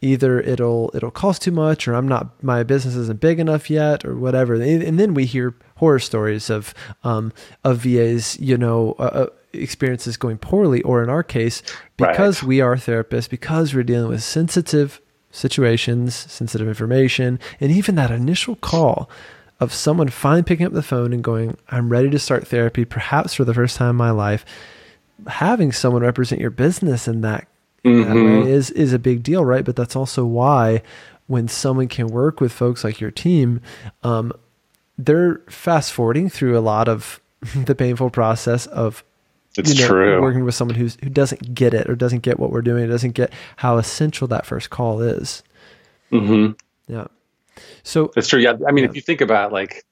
either 0.00 0.40
it'll 0.40 0.90
it'll 0.94 1.10
cost 1.10 1.42
too 1.42 1.52
much 1.52 1.86
or 1.86 1.94
I'm 1.94 2.08
not 2.08 2.42
my 2.42 2.62
business 2.64 2.96
isn't 2.96 3.20
big 3.20 3.38
enough 3.38 3.70
yet 3.70 4.04
or 4.04 4.16
whatever. 4.16 4.54
And 4.54 4.98
then 4.98 5.14
we 5.14 5.24
hear 5.24 5.54
horror 5.76 6.00
stories 6.00 6.50
of 6.50 6.74
um, 7.04 7.32
of 7.64 7.78
VAs, 7.78 8.38
you 8.40 8.58
know, 8.58 8.96
uh, 8.98 9.02
uh, 9.02 9.26
experiences 9.52 10.16
going 10.16 10.38
poorly, 10.38 10.82
or 10.82 11.02
in 11.02 11.08
our 11.08 11.22
case, 11.22 11.62
because 11.96 12.42
right. 12.42 12.48
we 12.48 12.60
are 12.60 12.76
therapists, 12.76 13.28
because 13.28 13.74
we're 13.74 13.82
dealing 13.82 14.08
with 14.08 14.22
sensitive 14.22 15.00
situations, 15.30 16.14
sensitive 16.14 16.68
information, 16.68 17.38
and 17.60 17.72
even 17.72 17.94
that 17.96 18.10
initial 18.10 18.56
call 18.56 19.08
of 19.60 19.72
someone 19.72 20.08
finally 20.08 20.42
picking 20.42 20.66
up 20.66 20.72
the 20.72 20.82
phone 20.82 21.12
and 21.12 21.22
going, 21.22 21.56
I'm 21.68 21.88
ready 21.88 22.10
to 22.10 22.18
start 22.18 22.46
therapy, 22.48 22.84
perhaps 22.84 23.34
for 23.34 23.44
the 23.44 23.54
first 23.54 23.76
time 23.76 23.90
in 23.90 23.96
my 23.96 24.10
life. 24.10 24.44
Having 25.26 25.72
someone 25.72 26.02
represent 26.02 26.40
your 26.40 26.50
business 26.50 27.06
in 27.06 27.20
that, 27.20 27.46
mm-hmm. 27.84 28.08
that 28.08 28.14
way 28.14 28.50
is 28.50 28.70
is 28.70 28.92
a 28.92 28.98
big 28.98 29.22
deal, 29.22 29.44
right? 29.44 29.64
But 29.64 29.76
that's 29.76 29.94
also 29.94 30.24
why 30.24 30.82
when 31.28 31.46
someone 31.46 31.86
can 31.86 32.08
work 32.08 32.40
with 32.40 32.52
folks 32.52 32.82
like 32.82 33.00
your 33.00 33.12
team, 33.12 33.60
um, 34.02 34.32
they're 34.98 35.40
fast 35.48 35.92
forwarding 35.92 36.28
through 36.28 36.58
a 36.58 36.60
lot 36.60 36.88
of 36.88 37.20
the 37.54 37.74
painful 37.74 38.10
process 38.10 38.66
of 38.66 39.04
it's 39.56 39.74
you 39.74 39.82
know, 39.82 39.88
true. 39.88 40.22
working 40.22 40.44
with 40.44 40.54
someone 40.54 40.76
who's 40.76 40.96
who 41.02 41.10
doesn't 41.10 41.54
get 41.54 41.74
it 41.74 41.88
or 41.88 41.94
doesn't 41.94 42.20
get 42.20 42.38
what 42.38 42.50
we're 42.50 42.62
doing, 42.62 42.88
doesn't 42.88 43.12
get 43.12 43.32
how 43.56 43.76
essential 43.76 44.26
that 44.28 44.46
first 44.46 44.70
call 44.70 45.00
is. 45.00 45.42
Mm-hmm. 46.10 46.52
Yeah. 46.92 47.06
So 47.82 48.12
it's 48.16 48.28
true. 48.28 48.40
Yeah. 48.40 48.54
I 48.66 48.72
mean, 48.72 48.84
yeah. 48.84 48.90
if 48.90 48.96
you 48.96 49.02
think 49.02 49.20
about 49.20 49.52
like, 49.52 49.84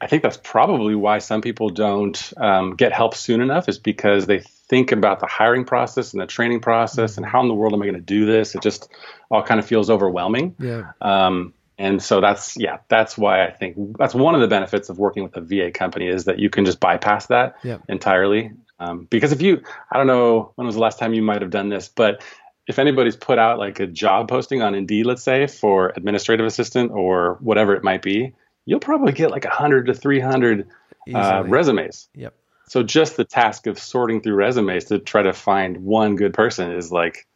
I 0.00 0.06
think 0.06 0.22
that's 0.22 0.38
probably 0.42 0.94
why 0.94 1.18
some 1.18 1.40
people 1.40 1.70
don't 1.70 2.32
um, 2.36 2.76
get 2.76 2.92
help 2.92 3.14
soon 3.14 3.40
enough 3.40 3.68
is 3.68 3.78
because 3.78 4.26
they 4.26 4.40
think 4.68 4.92
about 4.92 5.20
the 5.20 5.26
hiring 5.26 5.64
process 5.64 6.12
and 6.12 6.20
the 6.20 6.26
training 6.26 6.60
process 6.60 7.12
mm-hmm. 7.12 7.24
and 7.24 7.32
how 7.32 7.40
in 7.40 7.48
the 7.48 7.54
world 7.54 7.72
am 7.72 7.82
I 7.82 7.86
going 7.86 7.94
to 7.94 8.00
do 8.00 8.26
this? 8.26 8.54
It 8.54 8.62
just 8.62 8.88
all 9.30 9.42
kind 9.42 9.58
of 9.58 9.66
feels 9.66 9.90
overwhelming. 9.90 10.54
Yeah. 10.58 10.92
Um, 11.00 11.54
and 11.78 12.02
so 12.02 12.20
that's 12.20 12.56
yeah, 12.56 12.78
that's 12.88 13.18
why 13.18 13.44
I 13.44 13.50
think 13.50 13.98
that's 13.98 14.14
one 14.14 14.34
of 14.34 14.40
the 14.40 14.48
benefits 14.48 14.88
of 14.88 14.98
working 14.98 15.22
with 15.22 15.36
a 15.36 15.42
VA 15.42 15.70
company 15.70 16.08
is 16.08 16.24
that 16.24 16.38
you 16.38 16.48
can 16.48 16.64
just 16.64 16.80
bypass 16.80 17.26
that 17.26 17.56
yeah. 17.62 17.78
entirely. 17.88 18.52
Um, 18.78 19.06
because 19.10 19.32
if 19.32 19.40
you, 19.40 19.62
I 19.90 19.96
don't 19.96 20.06
know 20.06 20.52
when 20.56 20.66
was 20.66 20.76
the 20.76 20.82
last 20.82 20.98
time 20.98 21.14
you 21.14 21.22
might 21.22 21.42
have 21.42 21.50
done 21.50 21.68
this, 21.68 21.88
but 21.88 22.22
if 22.66 22.78
anybody's 22.78 23.16
put 23.16 23.38
out 23.38 23.58
like 23.58 23.80
a 23.80 23.86
job 23.86 24.28
posting 24.28 24.62
on 24.62 24.74
Indeed, 24.74 25.06
let's 25.06 25.22
say 25.22 25.46
for 25.46 25.92
administrative 25.96 26.46
assistant 26.46 26.90
or 26.92 27.38
whatever 27.40 27.74
it 27.74 27.84
might 27.84 28.02
be, 28.02 28.34
you'll 28.64 28.80
probably 28.80 29.12
get 29.12 29.30
like 29.30 29.44
100 29.44 29.86
to 29.86 29.94
300 29.94 30.68
uh, 31.14 31.44
resumes. 31.46 32.08
Yep. 32.14 32.34
So 32.68 32.82
just 32.82 33.16
the 33.16 33.24
task 33.24 33.66
of 33.68 33.78
sorting 33.78 34.20
through 34.20 34.34
resumes 34.34 34.86
to 34.86 34.98
try 34.98 35.22
to 35.22 35.32
find 35.32 35.84
one 35.84 36.16
good 36.16 36.34
person 36.34 36.72
is 36.72 36.90
like 36.90 37.26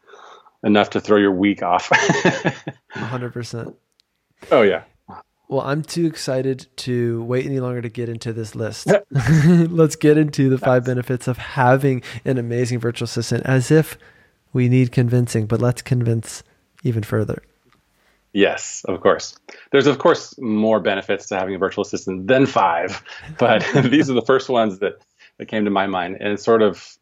enough 0.64 0.90
to 0.90 1.00
throw 1.00 1.18
your 1.18 1.32
week 1.32 1.62
off. 1.62 1.88
100%. 2.94 3.74
Oh 4.50 4.62
yeah. 4.62 4.82
Well, 5.50 5.62
I'm 5.62 5.82
too 5.82 6.06
excited 6.06 6.68
to 6.76 7.24
wait 7.24 7.44
any 7.44 7.58
longer 7.58 7.82
to 7.82 7.88
get 7.88 8.08
into 8.08 8.32
this 8.32 8.54
list. 8.54 8.86
Let's 9.10 9.96
get 9.96 10.16
into 10.16 10.48
the 10.48 10.58
five 10.58 10.84
benefits 10.84 11.26
of 11.26 11.38
having 11.38 12.04
an 12.24 12.38
amazing 12.38 12.78
virtual 12.78 13.06
assistant 13.06 13.44
as 13.46 13.72
if 13.72 13.98
we 14.52 14.68
need 14.68 14.92
convincing, 14.92 15.46
but 15.46 15.60
let's 15.60 15.82
convince 15.82 16.44
even 16.84 17.02
further. 17.02 17.42
Yes, 18.32 18.84
of 18.86 19.00
course. 19.00 19.36
There's, 19.72 19.88
of 19.88 19.98
course, 19.98 20.38
more 20.38 20.78
benefits 20.78 21.26
to 21.28 21.36
having 21.36 21.56
a 21.56 21.58
virtual 21.58 21.82
assistant 21.82 22.28
than 22.28 22.46
five, 22.46 23.02
but 23.36 23.66
these 23.90 24.08
are 24.08 24.14
the 24.14 24.22
first 24.22 24.48
ones 24.48 24.78
that, 24.78 25.04
that 25.38 25.46
came 25.46 25.64
to 25.64 25.70
my 25.70 25.88
mind. 25.88 26.18
And 26.20 26.32
it's 26.32 26.44
sort 26.44 26.62
of 26.62 26.96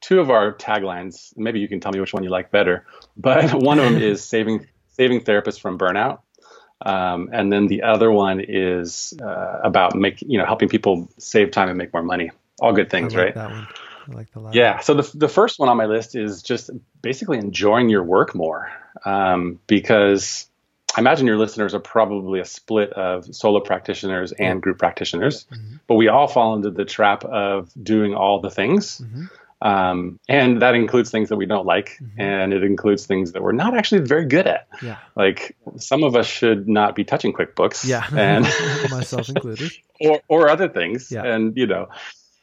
two 0.00 0.20
of 0.20 0.30
our 0.30 0.54
taglines. 0.54 1.32
Maybe 1.36 1.58
you 1.58 1.66
can 1.66 1.80
tell 1.80 1.90
me 1.90 1.98
which 1.98 2.12
one 2.12 2.22
you 2.22 2.30
like 2.30 2.52
better, 2.52 2.86
but 3.16 3.54
one 3.54 3.80
of 3.80 3.84
them 3.86 3.96
is 4.00 4.24
saving 4.24 4.68
saving 4.88 5.22
therapists 5.22 5.60
from 5.60 5.78
burnout. 5.78 6.20
Um, 6.84 7.30
and 7.32 7.52
then 7.52 7.66
the 7.68 7.82
other 7.82 8.10
one 8.10 8.40
is 8.46 9.14
uh, 9.22 9.60
about 9.62 9.94
make 9.94 10.20
you 10.22 10.38
know 10.38 10.44
helping 10.44 10.68
people 10.68 11.08
save 11.18 11.50
time 11.50 11.68
and 11.68 11.78
make 11.78 11.92
more 11.92 12.02
money. 12.02 12.30
All 12.60 12.72
good 12.72 12.90
things, 12.90 13.14
like 13.14 13.24
right? 13.24 13.34
That 13.34 13.50
one. 13.50 13.66
I 14.08 14.14
like 14.14 14.32
the 14.32 14.50
yeah. 14.52 14.80
So 14.80 14.94
the 14.94 15.10
the 15.16 15.28
first 15.28 15.58
one 15.58 15.68
on 15.68 15.76
my 15.76 15.86
list 15.86 16.14
is 16.14 16.42
just 16.42 16.70
basically 17.02 17.38
enjoying 17.38 17.88
your 17.88 18.02
work 18.02 18.34
more, 18.34 18.70
um, 19.04 19.58
because 19.66 20.48
I 20.96 21.00
imagine 21.00 21.26
your 21.26 21.38
listeners 21.38 21.74
are 21.74 21.80
probably 21.80 22.40
a 22.40 22.44
split 22.44 22.92
of 22.92 23.34
solo 23.34 23.60
practitioners 23.60 24.32
and 24.32 24.62
group 24.62 24.78
practitioners, 24.78 25.44
mm-hmm. 25.44 25.76
but 25.86 25.96
we 25.96 26.08
all 26.08 26.28
fall 26.28 26.54
into 26.56 26.70
the 26.70 26.84
trap 26.84 27.24
of 27.24 27.70
doing 27.82 28.14
all 28.14 28.40
the 28.40 28.50
things. 28.50 29.00
Mm-hmm. 29.00 29.24
Um, 29.62 30.20
and 30.28 30.60
that 30.60 30.74
includes 30.74 31.10
things 31.10 31.30
that 31.30 31.36
we 31.36 31.46
don't 31.46 31.64
like, 31.64 31.98
mm-hmm. 32.00 32.20
and 32.20 32.52
it 32.52 32.62
includes 32.62 33.06
things 33.06 33.32
that 33.32 33.42
we're 33.42 33.52
not 33.52 33.74
actually 33.74 34.02
very 34.02 34.26
good 34.26 34.46
at. 34.46 34.68
Yeah. 34.82 34.98
Like 35.16 35.56
some 35.78 36.04
of 36.04 36.14
us 36.14 36.26
should 36.26 36.68
not 36.68 36.94
be 36.94 37.04
touching 37.04 37.32
QuickBooks. 37.32 37.86
Yeah. 37.86 38.06
And 38.16 38.44
myself 38.90 39.28
included. 39.28 39.72
Or 39.98 40.20
or 40.28 40.50
other 40.50 40.68
things. 40.68 41.10
Yeah. 41.10 41.24
And 41.24 41.56
you 41.56 41.66
know, 41.66 41.88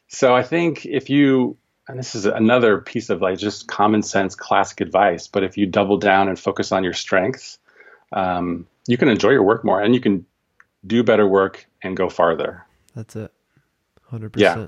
so 0.07 0.35
I 0.35 0.41
think 0.41 0.87
if 0.87 1.07
you 1.07 1.55
and 1.87 1.99
this 1.99 2.15
is 2.15 2.25
another 2.25 2.79
piece 2.79 3.11
of 3.11 3.21
like 3.21 3.37
just 3.37 3.67
common 3.67 4.01
sense 4.01 4.35
classic 4.35 4.81
advice, 4.81 5.27
but 5.27 5.43
if 5.43 5.55
you 5.55 5.67
double 5.67 5.97
down 5.97 6.29
and 6.29 6.39
focus 6.39 6.71
on 6.71 6.83
your 6.83 6.93
strengths, 6.93 7.59
um, 8.11 8.65
you 8.87 8.97
can 8.97 9.07
enjoy 9.07 9.29
your 9.29 9.43
work 9.43 9.63
more 9.63 9.81
and 9.81 9.93
you 9.93 10.01
can 10.01 10.25
do 10.85 11.03
better 11.03 11.27
work 11.27 11.67
and 11.83 11.95
go 11.95 12.09
farther. 12.09 12.65
That's 12.95 13.15
it. 13.15 13.31
100%. 14.11 14.31
Yeah. 14.37 14.67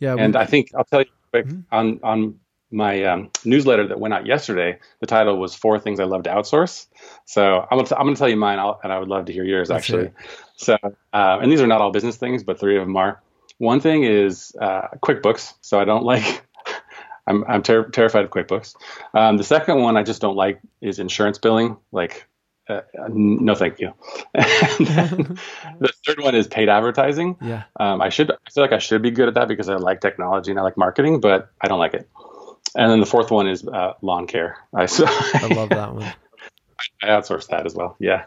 Yeah, 0.00 0.16
and 0.18 0.34
we, 0.34 0.40
I 0.40 0.46
think 0.46 0.70
I'll 0.76 0.84
tell 0.84 1.00
you 1.00 1.06
quick 1.30 1.46
mm-hmm. 1.46 1.74
on 1.74 2.00
on 2.02 2.40
my 2.70 3.02
um, 3.04 3.30
newsletter 3.44 3.86
that 3.88 3.98
went 3.98 4.12
out 4.14 4.26
yesterday. 4.26 4.78
The 5.00 5.06
title 5.06 5.38
was 5.38 5.54
Four 5.54 5.78
Things 5.78 6.00
I 6.00 6.04
Love 6.04 6.24
to 6.24 6.30
Outsource. 6.30 6.86
So 7.24 7.66
I'm 7.70 7.78
gonna, 7.78 7.88
t- 7.88 7.94
I'm 7.94 8.04
gonna 8.04 8.16
tell 8.16 8.28
you 8.28 8.36
mine, 8.36 8.58
I'll, 8.58 8.78
and 8.82 8.92
I 8.92 8.98
would 8.98 9.08
love 9.08 9.26
to 9.26 9.32
hear 9.32 9.44
yours 9.44 9.70
actually. 9.70 10.10
So, 10.56 10.76
uh, 11.12 11.38
and 11.40 11.50
these 11.50 11.60
are 11.60 11.66
not 11.66 11.80
all 11.80 11.90
business 11.90 12.16
things, 12.16 12.42
but 12.42 12.60
three 12.60 12.76
of 12.76 12.84
them 12.84 12.96
are. 12.96 13.22
One 13.58 13.80
thing 13.80 14.04
is 14.04 14.54
uh, 14.60 14.88
QuickBooks. 15.02 15.54
So 15.60 15.78
I 15.80 15.84
don't 15.84 16.04
like. 16.12 16.44
I'm 17.26 17.44
I'm 17.44 17.62
ter- 17.62 17.90
terrified 17.90 18.24
of 18.24 18.30
QuickBooks. 18.30 18.74
Um, 19.12 19.36
the 19.36 19.44
second 19.44 19.82
one 19.82 19.98
I 19.98 20.02
just 20.02 20.22
don't 20.22 20.36
like 20.36 20.60
is 20.80 20.98
insurance 20.98 21.36
billing. 21.36 21.76
Like 21.92 22.26
uh, 22.68 22.80
no 23.08 23.54
thank 23.54 23.80
you. 23.80 23.92
the 24.34 25.92
third 26.06 26.20
one 26.20 26.34
is 26.34 26.46
paid 26.46 26.68
advertising. 26.68 27.36
Yeah. 27.40 27.64
Um, 27.80 28.02
I 28.02 28.10
should, 28.10 28.30
I 28.30 28.50
feel 28.52 28.62
like 28.62 28.72
I 28.72 28.78
should 28.78 29.02
be 29.02 29.10
good 29.10 29.28
at 29.28 29.34
that 29.34 29.48
because 29.48 29.68
I 29.68 29.76
like 29.76 30.00
technology 30.00 30.50
and 30.50 30.60
I 30.60 30.62
like 30.62 30.76
marketing, 30.76 31.20
but 31.20 31.50
I 31.60 31.68
don't 31.68 31.78
like 31.78 31.94
it. 31.94 32.08
And 32.76 32.90
then 32.90 33.00
the 33.00 33.06
fourth 33.06 33.30
one 33.30 33.48
is 33.48 33.66
uh, 33.66 33.94
lawn 34.02 34.26
care. 34.26 34.58
I, 34.74 34.86
so 34.86 35.04
I 35.08 35.52
love 35.54 35.70
that 35.70 35.94
one. 35.94 36.04
I 37.02 37.06
outsource 37.06 37.48
that 37.48 37.66
as 37.66 37.74
well. 37.74 37.96
Yeah. 37.98 38.24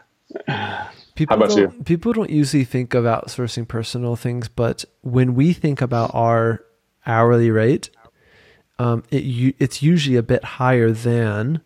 People 1.14 1.36
How 1.36 1.44
about 1.44 1.50
don't, 1.50 1.58
you? 1.58 1.84
People 1.84 2.12
don't 2.12 2.30
usually 2.30 2.64
think 2.64 2.94
of 2.94 3.04
outsourcing 3.04 3.68
personal 3.68 4.16
things, 4.16 4.48
but 4.48 4.84
when 5.02 5.34
we 5.34 5.52
think 5.52 5.80
about 5.80 6.10
our 6.14 6.64
hourly 7.06 7.50
rate, 7.50 7.90
um, 8.78 9.04
it 9.10 9.54
it's 9.58 9.82
usually 9.82 10.16
a 10.16 10.22
bit 10.22 10.42
higher 10.42 10.90
than 10.90 11.60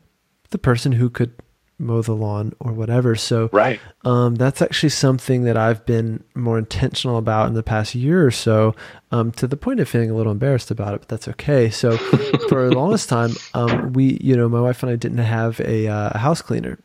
the 0.50 0.59
person 0.59 0.92
who 0.92 1.09
could 1.09 1.33
mow 1.78 2.00
the 2.02 2.14
lawn 2.14 2.54
or 2.59 2.73
whatever. 2.73 3.14
So 3.16 3.50
right. 3.52 3.80
um, 4.04 4.37
that's 4.37 4.62
actually 4.62 4.90
something 4.90 5.45
that 5.45 5.56
I've 5.56 5.85
been 5.85 6.25
more 6.35 6.59
intentional 6.59 7.18
about 7.18 7.49
in 7.49 7.54
the 7.54 7.62
past 7.62 7.95
year 7.95 8.26
or 8.26 8.30
so, 8.30 8.75
um, 9.11 9.33
to 9.33 9.47
the 9.47 9.56
point 9.56 9.80
of 9.80 9.88
feeling 9.88 10.11
a 10.11 10.14
little 10.14 10.33
embarrassed 10.33 10.71
about 10.71 10.95
it, 10.95 11.00
but 11.00 11.09
that's 11.09 11.28
okay. 11.28 11.71
So 11.71 11.97
for 12.49 12.68
the 12.68 12.75
longest 12.75 13.09
time, 13.09 13.33
um, 13.54 13.92
we, 13.92 14.18
you 14.23 14.37
know, 14.37 14.49
my 14.49 14.61
wife 14.61 14.83
and 14.83 14.90
I 14.90 14.97
didn't 14.97 15.18
have 15.18 15.61
a, 15.61 15.87
uh, 15.88 16.11
a 16.14 16.18
house 16.18 16.42
cleaner. 16.42 16.78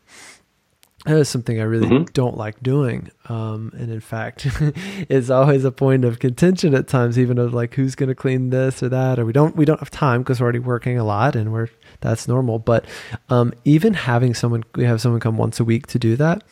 That 1.06 1.18
is 1.18 1.30
something 1.30 1.60
I 1.60 1.64
really 1.64 1.88
mm-hmm. 1.88 2.04
don't 2.14 2.38
like 2.38 2.62
doing. 2.62 3.10
Um, 3.28 3.72
and 3.76 3.92
in 3.92 4.02
fact, 4.02 4.48
it's 5.10 5.32
always 5.32 5.66
a 5.66 5.72
point 5.72 6.06
of 6.06 6.20
contention 6.20 6.76
at 6.76 6.88
times, 6.88 7.18
even 7.18 7.40
of 7.40 7.54
like, 7.54 7.74
who's 7.74 7.96
going 7.96 8.10
to 8.10 8.16
clean 8.16 8.52
this 8.52 8.84
or 8.84 8.90
that, 8.90 9.18
or 9.18 9.26
we 9.26 9.34
don't, 9.34 9.56
we 9.56 9.66
don't 9.66 9.80
have 9.80 9.90
time 9.90 10.22
because 10.22 10.40
we're 10.40 10.46
already 10.46 10.60
working 10.60 11.00
a 11.00 11.04
lot 11.04 11.36
and 11.36 11.52
we're 11.52 11.70
that's 12.02 12.28
normal. 12.28 12.60
But 12.60 12.86
um, 13.30 13.54
even 13.66 13.94
having 13.94 14.36
someone, 14.36 14.64
we 14.76 14.84
have 14.86 15.02
someone 15.02 15.20
come 15.20 15.38
once 15.38 15.60
a 15.60 15.64
week 15.64 15.88
to 15.88 16.00
do 16.00 16.16
that 16.18 16.44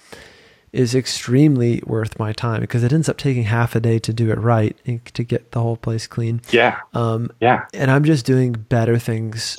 is 0.71 0.93
extremely 0.93 1.81
worth 1.85 2.19
my 2.19 2.31
time 2.31 2.61
because 2.61 2.83
it 2.83 2.93
ends 2.93 3.09
up 3.09 3.17
taking 3.17 3.43
half 3.43 3.75
a 3.75 3.79
day 3.79 3.97
to 3.99 4.13
do 4.13 4.31
it 4.31 4.37
right 4.37 4.77
and 4.85 5.03
to 5.05 5.23
get 5.23 5.51
the 5.51 5.61
whole 5.61 5.77
place 5.77 6.07
clean. 6.07 6.41
Yeah. 6.51 6.79
Um, 6.93 7.31
yeah. 7.39 7.65
And 7.73 7.89
I'm 7.89 8.03
just 8.03 8.25
doing 8.25 8.53
better 8.53 8.99
things 8.99 9.57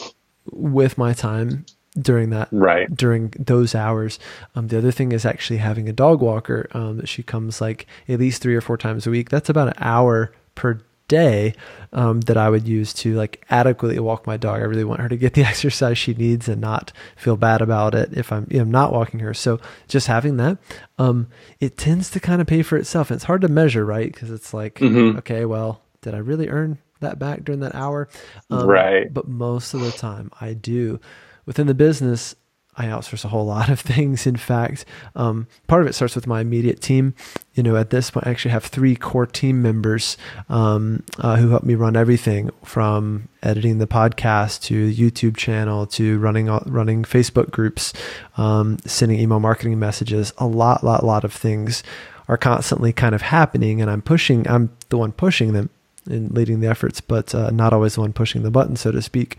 with 0.53 0.97
my 0.99 1.13
time 1.13 1.65
during 1.99 2.31
that 2.31 2.49
right 2.53 2.95
during 2.95 3.29
those 3.39 3.75
hours 3.75 4.19
um, 4.55 4.69
the 4.69 4.79
other 4.79 4.93
thing 4.93 5.11
is 5.11 5.25
actually 5.25 5.59
having 5.59 5.89
a 5.89 5.93
dog 5.93 6.21
walker 6.21 6.69
um, 6.73 6.99
that 6.99 7.09
she 7.09 7.23
comes 7.23 7.61
like 7.61 7.87
at 8.09 8.21
least 8.21 8.41
three 8.41 8.55
or 8.55 8.61
four 8.61 8.77
times 8.77 9.07
a 9.07 9.11
week 9.11 9.29
that's 9.29 9.49
about 9.49 9.69
an 9.69 9.75
hour 9.79 10.33
per 10.55 10.81
day 11.11 11.55
um, 11.93 12.21
that 12.23 12.37
I 12.37 12.49
would 12.49 12.67
use 12.67 12.95
to 12.95 13.15
like 13.15 13.45
adequately 13.51 13.99
walk 13.99 14.27
my 14.27 14.37
dog. 14.37 14.61
I 14.61 14.65
really 14.65 14.85
want 14.85 15.01
her 15.01 15.09
to 15.09 15.17
get 15.17 15.35
the 15.35 15.43
exercise 15.53 15.99
she 15.99 16.15
needs 16.15 16.49
and 16.49 16.61
not 16.61 16.93
feel 17.17 17.37
bad 17.37 17.61
about 17.61 17.95
it 17.95 18.17
if 18.17 18.33
I'm 18.33 18.47
you 18.49 18.59
know, 18.59 18.65
not 18.65 18.93
walking 18.93 19.21
her. 19.21 19.35
So 19.35 19.61
just 19.89 20.07
having 20.07 20.39
that, 20.39 20.57
um, 20.99 21.27
it 21.59 21.77
tends 21.77 22.09
to 22.11 22.21
kind 22.21 22.41
of 22.41 22.47
pay 22.47 22.63
for 22.63 22.79
itself. 22.79 23.11
And 23.11 23.17
it's 23.17 23.25
hard 23.25 23.43
to 23.43 23.49
measure, 23.49 23.85
right? 23.85 24.11
Because 24.11 24.31
it's 24.31 24.55
like, 24.55 24.77
mm-hmm. 24.77 25.19
okay, 25.19 25.45
well, 25.45 25.83
did 26.01 26.15
I 26.15 26.19
really 26.19 26.49
earn 26.49 26.79
that 27.01 27.19
back 27.19 27.45
during 27.45 27.61
that 27.61 27.75
hour? 27.75 28.09
Um, 28.49 28.67
right. 28.67 29.13
But 29.13 29.29
most 29.29 29.75
of 29.75 29.81
the 29.81 29.91
time, 29.91 30.31
I 30.41 30.55
do. 30.55 31.01
Within 31.47 31.67
the 31.67 31.75
business, 31.75 32.35
I 32.77 32.87
outsource 32.87 33.25
a 33.25 33.29
whole 33.29 33.45
lot 33.45 33.69
of 33.69 33.81
things. 33.93 34.27
In 34.27 34.37
fact, 34.37 34.85
um, 35.15 35.47
part 35.67 35.83
of 35.83 35.89
it 35.89 35.95
starts 35.95 36.15
with 36.15 36.27
my 36.27 36.41
immediate 36.41 36.81
team. 36.81 37.15
You 37.55 37.63
know, 37.63 37.77
at 37.77 37.91
this 37.91 38.11
point, 38.11 38.27
I 38.27 38.31
actually 38.31 38.53
have 38.53 38.65
three 38.65 38.97
core 38.97 39.27
team 39.27 39.61
members 39.61 40.17
um, 40.49 41.03
uh, 41.19 41.37
who 41.37 41.51
help 41.51 41.65
me 41.65 41.75
run 41.75 41.97
everything 41.97 42.51
from 42.65 43.29
editing 43.43 43.79
the 43.79 43.87
podcast 43.87 44.63
to 44.63 44.93
YouTube 44.93 45.37
channel 45.37 45.87
to 45.89 46.19
running 46.19 46.47
running 46.47 47.03
Facebook 47.03 47.51
groups, 47.51 47.93
um, 48.37 48.79
sending 48.87 49.19
email 49.19 49.41
marketing 49.41 49.79
messages. 49.79 50.33
A 50.39 50.47
lot, 50.47 50.85
lot, 50.85 51.05
lot 51.05 51.25
of 51.25 51.33
things 51.33 51.83
are 52.29 52.39
constantly 52.39 52.93
kind 52.93 53.15
of 53.15 53.23
happening, 53.23 53.83
and 53.83 53.91
I'm 53.91 54.03
pushing. 54.03 54.49
I'm 54.49 54.71
the 54.89 54.97
one 54.97 55.13
pushing 55.13 55.53
them 55.53 55.71
and 56.07 56.33
leading 56.33 56.61
the 56.61 56.69
efforts, 56.69 57.01
but 57.01 57.35
uh, 57.35 57.51
not 57.51 57.73
always 57.73 57.95
the 57.95 58.01
one 58.01 58.13
pushing 58.13 58.43
the 58.43 58.51
button, 58.51 58.77
so 58.77 58.91
to 58.91 59.03
speak. 59.03 59.37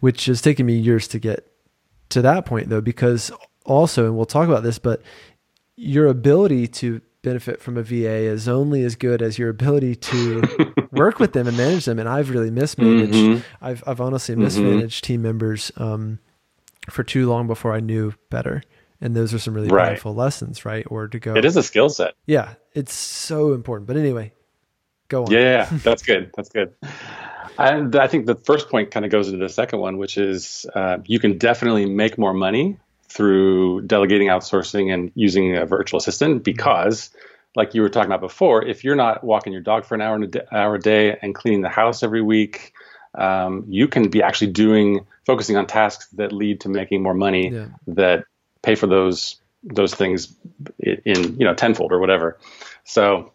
Which 0.00 0.26
has 0.26 0.42
taken 0.42 0.66
me 0.66 0.76
years 0.76 1.08
to 1.08 1.18
get 1.18 1.50
to 2.10 2.22
that 2.22 2.44
point 2.44 2.68
though, 2.68 2.82
because 2.82 3.30
also, 3.64 4.04
and 4.04 4.16
we'll 4.16 4.26
talk 4.26 4.48
about 4.48 4.62
this, 4.62 4.78
but 4.78 5.02
your 5.76 6.06
ability 6.06 6.66
to 6.66 7.00
benefit 7.22 7.60
from 7.60 7.76
a 7.76 7.82
VA 7.82 8.30
is 8.30 8.46
only 8.48 8.84
as 8.84 8.94
good 8.94 9.20
as 9.20 9.38
your 9.38 9.48
ability 9.48 9.96
to 9.96 10.42
work 10.92 11.18
with 11.18 11.32
them 11.32 11.48
and 11.48 11.56
manage 11.56 11.84
them. 11.84 11.98
And 11.98 12.08
I've 12.08 12.30
really 12.30 12.50
mismanaged. 12.50 13.12
Mm-hmm. 13.12 13.64
I've 13.64 13.82
I've 13.86 14.00
honestly 14.00 14.34
mm-hmm. 14.34 14.44
mismanaged 14.44 15.04
mm-hmm. 15.04 15.12
team 15.12 15.22
members 15.22 15.72
um, 15.76 16.18
for 16.88 17.02
too 17.02 17.28
long 17.28 17.46
before 17.46 17.74
I 17.74 17.80
knew 17.80 18.14
better. 18.30 18.62
And 19.00 19.14
those 19.14 19.34
are 19.34 19.38
some 19.38 19.52
really 19.52 19.68
right. 19.68 19.88
powerful 19.88 20.14
lessons, 20.14 20.64
right? 20.64 20.86
Or 20.88 21.08
to 21.08 21.18
go. 21.18 21.34
It 21.34 21.44
is 21.44 21.56
a 21.56 21.62
skill 21.62 21.90
set. 21.90 22.14
Yeah, 22.26 22.54
it's 22.72 22.94
so 22.94 23.52
important. 23.52 23.86
But 23.88 23.96
anyway, 23.96 24.32
go 25.08 25.24
on. 25.24 25.30
Yeah, 25.30 25.68
that's 25.82 26.02
good. 26.02 26.30
That's 26.36 26.48
good. 26.48 26.74
And 27.58 27.96
I 27.96 28.06
think 28.06 28.26
the 28.26 28.34
first 28.34 28.68
point 28.68 28.90
kind 28.90 29.04
of 29.04 29.10
goes 29.10 29.28
into 29.28 29.38
the 29.38 29.48
second 29.48 29.78
one, 29.78 29.96
which 29.96 30.18
is 30.18 30.66
uh, 30.74 30.98
you 31.06 31.18
can 31.18 31.38
definitely 31.38 31.86
make 31.86 32.18
more 32.18 32.34
money 32.34 32.76
through 33.08 33.82
delegating, 33.82 34.28
outsourcing, 34.28 34.92
and 34.92 35.10
using 35.14 35.56
a 35.56 35.64
virtual 35.64 35.98
assistant 35.98 36.44
because, 36.44 37.10
like 37.54 37.74
you 37.74 37.80
were 37.80 37.88
talking 37.88 38.10
about 38.10 38.20
before, 38.20 38.62
if 38.64 38.84
you're 38.84 38.96
not 38.96 39.24
walking 39.24 39.52
your 39.52 39.62
dog 39.62 39.86
for 39.86 39.94
an 39.94 40.02
hour, 40.02 40.16
a 40.16 40.26
day, 40.26 40.42
hour 40.52 40.74
a 40.74 40.80
day 40.80 41.16
and 41.22 41.34
cleaning 41.34 41.62
the 41.62 41.70
house 41.70 42.02
every 42.02 42.20
week, 42.20 42.74
um, 43.14 43.64
you 43.68 43.88
can 43.88 44.10
be 44.10 44.22
actually 44.22 44.52
doing 44.52 45.06
focusing 45.24 45.56
on 45.56 45.66
tasks 45.66 46.08
that 46.08 46.32
lead 46.32 46.60
to 46.60 46.68
making 46.68 47.02
more 47.02 47.14
money 47.14 47.50
yeah. 47.50 47.66
that 47.86 48.24
pay 48.62 48.74
for 48.74 48.86
those 48.86 49.40
those 49.62 49.94
things 49.94 50.36
in, 50.78 51.00
in 51.04 51.38
you 51.38 51.46
know 51.46 51.54
tenfold 51.54 51.92
or 51.92 51.98
whatever. 51.98 52.38
So 52.84 53.32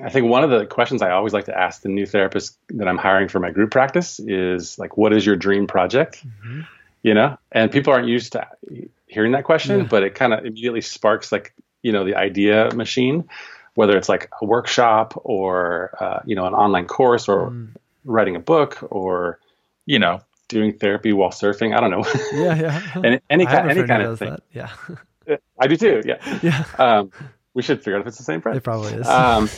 I 0.00 0.10
think 0.10 0.26
one 0.26 0.44
of 0.44 0.50
the 0.50 0.66
questions 0.66 1.02
I 1.02 1.10
always 1.10 1.32
like 1.32 1.46
to 1.46 1.58
ask 1.58 1.82
the 1.82 1.88
new 1.88 2.06
therapists 2.06 2.56
that 2.70 2.86
I'm 2.86 2.98
hiring 2.98 3.28
for 3.28 3.40
my 3.40 3.50
group 3.50 3.70
practice 3.70 4.20
is 4.20 4.78
like, 4.78 4.96
what 4.96 5.12
is 5.12 5.26
your 5.26 5.36
dream 5.36 5.66
project? 5.66 6.24
Mm-hmm. 6.24 6.62
You 7.02 7.14
know, 7.14 7.36
and 7.50 7.70
people 7.70 7.92
aren't 7.92 8.08
used 8.08 8.32
to 8.32 8.46
hearing 9.06 9.32
that 9.32 9.44
question, 9.44 9.80
yeah. 9.80 9.86
but 9.86 10.04
it 10.04 10.14
kind 10.14 10.32
of 10.32 10.44
immediately 10.44 10.80
sparks 10.80 11.32
like, 11.32 11.52
you 11.82 11.90
know, 11.90 12.04
the 12.04 12.14
idea 12.14 12.70
machine, 12.74 13.28
whether 13.74 13.96
it's 13.96 14.08
like 14.08 14.30
a 14.40 14.44
workshop 14.44 15.20
or, 15.24 15.96
uh, 15.98 16.20
you 16.24 16.36
know, 16.36 16.46
an 16.46 16.54
online 16.54 16.86
course 16.86 17.28
or 17.28 17.50
mm. 17.50 17.70
writing 18.04 18.36
a 18.36 18.40
book 18.40 18.78
or, 18.88 19.40
you 19.84 19.98
know, 19.98 20.20
doing 20.46 20.78
therapy 20.78 21.12
while 21.12 21.30
surfing. 21.30 21.76
I 21.76 21.80
don't 21.80 21.90
know. 21.90 22.04
Yeah. 22.32 22.54
Yeah. 22.54 22.92
and 22.94 23.20
any, 23.30 23.46
kind, 23.46 23.68
any 23.68 23.84
kind 23.84 24.02
of 24.02 24.18
thing. 24.18 24.30
That. 24.30 24.42
Yeah. 24.52 25.36
I 25.58 25.66
do 25.66 25.76
too. 25.76 26.02
Yeah. 26.04 26.38
Yeah. 26.42 26.64
Um, 26.78 27.10
we 27.54 27.62
should 27.62 27.78
figure 27.78 27.96
out 27.96 28.02
if 28.02 28.06
it's 28.06 28.18
the 28.18 28.24
same 28.24 28.40
friend. 28.40 28.56
It 28.56 28.62
probably 28.62 28.94
is. 28.94 29.06
Um, 29.06 29.48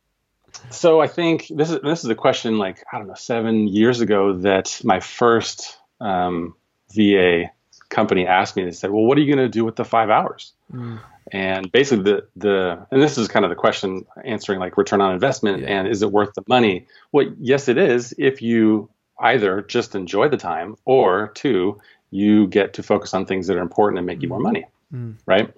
so 0.70 1.00
I 1.00 1.06
think 1.06 1.46
this 1.50 1.70
is 1.70 1.80
this 1.82 2.04
is 2.04 2.10
a 2.10 2.14
question 2.14 2.58
like 2.58 2.84
I 2.92 2.98
don't 2.98 3.08
know 3.08 3.14
seven 3.14 3.68
years 3.68 4.00
ago 4.00 4.34
that 4.38 4.80
my 4.84 5.00
first 5.00 5.78
um, 6.00 6.54
VA 6.94 7.50
company 7.88 8.26
asked 8.26 8.56
me. 8.56 8.64
They 8.64 8.72
said, 8.72 8.90
"Well, 8.90 9.04
what 9.04 9.18
are 9.18 9.20
you 9.20 9.34
going 9.34 9.44
to 9.44 9.52
do 9.52 9.64
with 9.64 9.76
the 9.76 9.84
five 9.84 10.10
hours?" 10.10 10.52
Mm. 10.72 11.00
And 11.32 11.72
basically, 11.72 12.04
the 12.04 12.26
the 12.36 12.86
and 12.90 13.02
this 13.02 13.16
is 13.18 13.28
kind 13.28 13.44
of 13.44 13.48
the 13.48 13.56
question 13.56 14.04
answering 14.24 14.60
like 14.60 14.76
return 14.76 15.00
on 15.00 15.12
investment 15.12 15.62
yeah. 15.62 15.68
and 15.68 15.88
is 15.88 16.02
it 16.02 16.12
worth 16.12 16.34
the 16.34 16.44
money? 16.46 16.86
Well, 17.12 17.26
yes, 17.38 17.68
it 17.68 17.78
is 17.78 18.14
if 18.18 18.42
you 18.42 18.90
either 19.18 19.62
just 19.62 19.94
enjoy 19.94 20.28
the 20.28 20.36
time 20.36 20.76
or 20.84 21.28
two 21.34 21.80
you 22.10 22.46
get 22.46 22.74
to 22.74 22.82
focus 22.82 23.12
on 23.12 23.26
things 23.26 23.48
that 23.48 23.56
are 23.56 23.62
important 23.62 23.98
and 23.98 24.06
make 24.06 24.20
mm. 24.20 24.22
you 24.22 24.28
more 24.28 24.38
money, 24.38 24.66
mm. 24.94 25.14
right? 25.26 25.52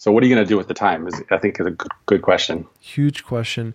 So 0.00 0.10
what 0.10 0.22
are 0.22 0.26
you 0.26 0.34
going 0.34 0.46
to 0.46 0.48
do 0.48 0.56
with 0.56 0.66
the 0.66 0.72
time? 0.72 1.06
Is 1.06 1.22
I 1.30 1.36
think 1.36 1.60
is 1.60 1.66
a 1.66 1.76
good 2.06 2.22
question. 2.22 2.66
Huge 2.80 3.22
question. 3.22 3.74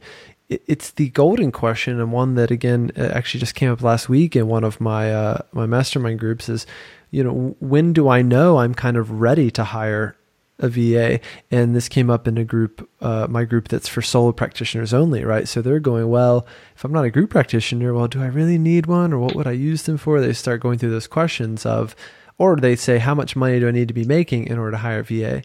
It's 0.50 0.90
the 0.90 1.10
golden 1.10 1.52
question, 1.52 2.00
and 2.00 2.12
one 2.12 2.34
that 2.34 2.50
again 2.50 2.92
actually 2.98 3.42
just 3.42 3.54
came 3.54 3.72
up 3.72 3.84
last 3.84 4.10
week 4.10 4.36
in 4.36 4.48
one 4.48 4.64
of 4.64 4.82
my 4.82 5.14
uh, 5.14 5.42
my 5.54 5.68
mastermind 5.68 6.20
groups. 6.20 6.50
Is 6.50 6.66
you 7.12 7.24
know 7.24 7.56
when 7.60 7.94
do 7.94 8.10
I 8.10 8.24
know 8.24 8.58
I'm 8.58 8.74
kind 8.74 8.98
of 8.98 9.22
ready 9.22 9.52
to 9.52 9.64
hire 9.66 10.16
a 10.58 10.68
VA? 10.68 11.20
And 11.52 11.76
this 11.76 11.88
came 11.88 12.10
up 12.10 12.28
in 12.28 12.40
a 12.40 12.44
group, 12.44 12.90
uh, 13.02 13.28
my 13.30 13.44
group 13.44 13.68
that's 13.68 13.88
for 13.88 14.02
solo 14.02 14.32
practitioners 14.32 14.96
only, 14.96 15.24
right? 15.24 15.48
So 15.48 15.62
they're 15.62 15.80
going, 15.80 16.10
well, 16.10 16.48
if 16.76 16.84
I'm 16.84 16.92
not 16.92 17.06
a 17.06 17.12
group 17.12 17.30
practitioner, 17.30 17.94
well, 17.94 18.08
do 18.08 18.24
I 18.24 18.28
really 18.28 18.58
need 18.58 18.88
one, 18.88 19.14
or 19.14 19.20
what 19.20 19.36
would 19.36 19.48
I 19.48 19.52
use 19.52 19.84
them 19.84 19.98
for? 19.98 20.20
They 20.20 20.34
start 20.34 20.62
going 20.62 20.80
through 20.80 20.90
those 20.90 21.06
questions 21.06 21.68
of, 21.68 21.96
or 22.40 22.56
they 22.56 22.76
say, 22.76 22.98
how 22.98 23.14
much 23.14 23.36
money 23.36 23.60
do 23.60 23.68
I 23.68 23.72
need 23.72 23.90
to 23.90 23.94
be 23.94 24.06
making 24.06 24.48
in 24.48 24.58
order 24.58 24.72
to 24.72 24.78
hire 24.78 25.02
a 25.02 25.04
VA? 25.04 25.44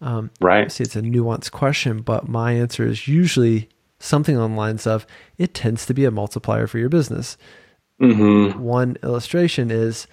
Um, 0.00 0.30
right. 0.40 0.70
See, 0.70 0.84
it's 0.84 0.96
a 0.96 1.02
nuanced 1.02 1.52
question, 1.52 2.00
but 2.00 2.28
my 2.28 2.52
answer 2.52 2.86
is 2.86 3.08
usually 3.08 3.68
something 3.98 4.36
on 4.36 4.52
the 4.52 4.56
lines 4.56 4.86
of 4.86 5.06
it 5.38 5.54
tends 5.54 5.86
to 5.86 5.94
be 5.94 6.04
a 6.04 6.10
multiplier 6.10 6.66
for 6.66 6.78
your 6.78 6.88
business. 6.88 7.36
Mm-hmm. 8.00 8.60
One 8.60 8.96
illustration 9.02 9.70
is 9.70 10.06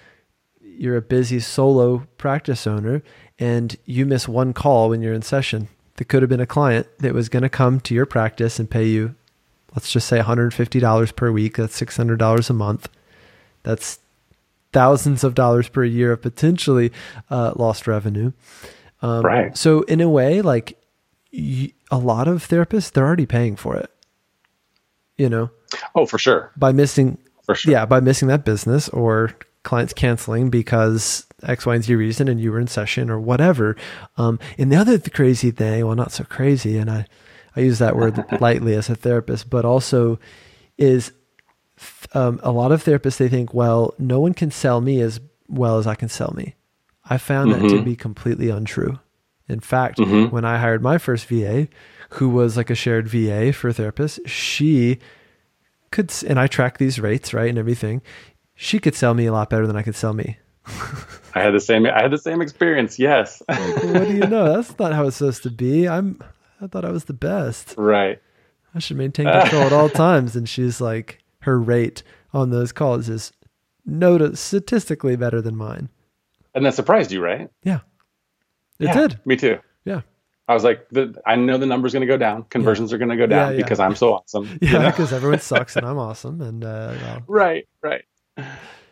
you're 0.60 0.96
a 0.96 1.02
busy 1.02 1.38
solo 1.40 2.06
practice 2.16 2.66
owner 2.66 3.02
and 3.38 3.76
you 3.84 4.06
miss 4.06 4.26
one 4.26 4.52
call 4.52 4.88
when 4.88 5.02
you're 5.02 5.14
in 5.14 5.22
session. 5.22 5.68
That 5.96 6.06
could 6.06 6.22
have 6.22 6.28
been 6.28 6.40
a 6.40 6.46
client 6.46 6.88
that 6.98 7.14
was 7.14 7.28
going 7.28 7.42
to 7.42 7.48
come 7.48 7.80
to 7.80 7.94
your 7.94 8.06
practice 8.06 8.58
and 8.58 8.70
pay 8.70 8.86
you, 8.86 9.14
let's 9.74 9.92
just 9.92 10.08
say 10.08 10.18
$150 10.18 11.16
per 11.16 11.30
week. 11.30 11.56
That's 11.56 11.80
$600 11.80 12.50
a 12.50 12.52
month. 12.52 12.88
That's 13.62 14.00
thousands 14.72 15.22
of 15.22 15.34
dollars 15.34 15.68
per 15.68 15.84
year 15.84 16.12
of 16.12 16.22
potentially 16.22 16.92
uh, 17.30 17.52
lost 17.54 17.86
revenue. 17.86 18.32
Um, 19.04 19.22
right. 19.24 19.56
So 19.56 19.82
in 19.82 20.00
a 20.00 20.08
way, 20.08 20.40
like 20.40 20.78
y- 21.32 21.72
a 21.90 21.98
lot 21.98 22.26
of 22.26 22.46
therapists, 22.46 22.90
they're 22.90 23.04
already 23.06 23.26
paying 23.26 23.54
for 23.56 23.76
it. 23.76 23.90
You 25.16 25.28
know. 25.28 25.50
Oh, 25.94 26.06
for 26.06 26.18
sure. 26.18 26.50
By 26.56 26.72
missing. 26.72 27.18
For 27.44 27.54
sure. 27.54 27.70
Yeah, 27.72 27.84
by 27.84 28.00
missing 28.00 28.28
that 28.28 28.44
business 28.44 28.88
or 28.88 29.34
clients 29.62 29.92
canceling 29.92 30.48
because 30.48 31.26
X, 31.42 31.66
Y, 31.66 31.74
and 31.74 31.84
Z 31.84 31.94
reason, 31.94 32.28
and 32.28 32.40
you 32.40 32.50
were 32.50 32.58
in 32.60 32.66
session 32.66 33.10
or 33.10 33.20
whatever. 33.20 33.76
Um, 34.16 34.38
and 34.56 34.72
the 34.72 34.76
other 34.76 34.98
crazy 34.98 35.50
thing, 35.50 35.84
well, 35.86 35.96
not 35.96 36.12
so 36.12 36.24
crazy, 36.24 36.78
and 36.78 36.90
I, 36.90 37.06
I 37.54 37.60
use 37.60 37.78
that 37.80 37.96
word 37.96 38.24
lightly 38.40 38.74
as 38.74 38.88
a 38.88 38.94
therapist, 38.94 39.50
but 39.50 39.64
also 39.66 40.18
is 40.78 41.12
um, 42.14 42.40
a 42.42 42.50
lot 42.50 42.72
of 42.72 42.82
therapists 42.82 43.18
they 43.18 43.28
think, 43.28 43.52
well, 43.52 43.94
no 43.98 44.20
one 44.20 44.32
can 44.34 44.50
sell 44.50 44.80
me 44.80 45.00
as 45.00 45.20
well 45.48 45.78
as 45.78 45.86
I 45.86 45.94
can 45.94 46.08
sell 46.08 46.32
me. 46.34 46.54
I 47.08 47.18
found 47.18 47.50
mm-hmm. 47.50 47.62
that 47.62 47.68
to 47.68 47.74
mm-hmm. 47.76 47.84
be 47.84 47.96
completely 47.96 48.48
untrue. 48.50 48.98
In 49.48 49.60
fact, 49.60 49.98
mm-hmm. 49.98 50.34
when 50.34 50.44
I 50.44 50.58
hired 50.58 50.82
my 50.82 50.98
first 50.98 51.26
VA, 51.26 51.68
who 52.10 52.28
was 52.28 52.56
like 52.56 52.70
a 52.70 52.74
shared 52.74 53.08
VA 53.08 53.52
for 53.52 53.70
therapists, 53.70 54.18
she 54.26 54.98
could, 55.90 56.12
and 56.26 56.40
I 56.40 56.46
track 56.46 56.78
these 56.78 56.98
rates, 56.98 57.34
right, 57.34 57.48
and 57.48 57.58
everything. 57.58 58.00
She 58.54 58.78
could 58.78 58.94
sell 58.94 59.14
me 59.14 59.26
a 59.26 59.32
lot 59.32 59.50
better 59.50 59.66
than 59.66 59.76
I 59.76 59.82
could 59.82 59.96
sell 59.96 60.14
me. 60.14 60.38
I 61.34 61.40
had 61.40 61.52
the 61.52 61.60
same. 61.60 61.86
I 61.86 62.02
had 62.02 62.10
the 62.10 62.18
same 62.18 62.40
experience. 62.40 62.98
Yes. 62.98 63.42
like, 63.48 63.58
what 63.84 64.08
do 64.08 64.14
you 64.14 64.26
know? 64.26 64.54
That's 64.54 64.78
not 64.78 64.94
how 64.94 65.06
it's 65.06 65.16
supposed 65.16 65.42
to 65.42 65.50
be. 65.50 65.88
I'm. 65.88 66.20
I 66.60 66.68
thought 66.68 66.84
I 66.84 66.90
was 66.90 67.04
the 67.04 67.12
best. 67.12 67.74
Right. 67.76 68.20
I 68.74 68.78
should 68.78 68.96
maintain 68.96 69.26
control 69.26 69.62
at 69.62 69.72
all 69.72 69.88
times. 69.90 70.34
And 70.34 70.48
she's 70.48 70.80
like, 70.80 71.22
her 71.40 71.58
rate 71.58 72.02
on 72.32 72.50
those 72.50 72.72
calls 72.72 73.08
is 73.08 73.32
notice 73.84 74.40
statistically 74.40 75.16
better 75.16 75.42
than 75.42 75.56
mine. 75.56 75.90
And 76.54 76.64
that 76.64 76.74
surprised 76.74 77.12
you, 77.12 77.22
right? 77.22 77.48
Yeah. 77.62 77.80
It 78.78 78.86
yeah, 78.86 78.92
did. 78.92 79.20
Me 79.24 79.36
too. 79.36 79.58
Yeah. 79.84 80.02
I 80.46 80.54
was 80.54 80.62
like, 80.62 80.88
the, 80.90 81.20
I 81.26 81.36
know 81.36 81.56
the 81.56 81.66
number's 81.66 81.92
going 81.92 82.02
to 82.02 82.06
go 82.06 82.18
down. 82.18 82.44
Conversions 82.44 82.90
yeah. 82.90 82.96
are 82.96 82.98
going 82.98 83.10
to 83.10 83.16
go 83.16 83.26
down 83.26 83.52
yeah, 83.52 83.56
because 83.56 83.80
I'm 83.80 83.94
so 83.94 84.14
awesome. 84.14 84.44
Yeah, 84.60 84.90
because 84.90 85.10
you 85.10 85.12
know? 85.12 85.16
everyone 85.16 85.40
sucks 85.40 85.76
and 85.76 85.86
I'm 85.86 85.98
awesome. 85.98 86.40
And 86.42 86.64
uh, 86.64 86.94
well. 87.00 87.22
right, 87.28 87.68
right. 87.82 88.04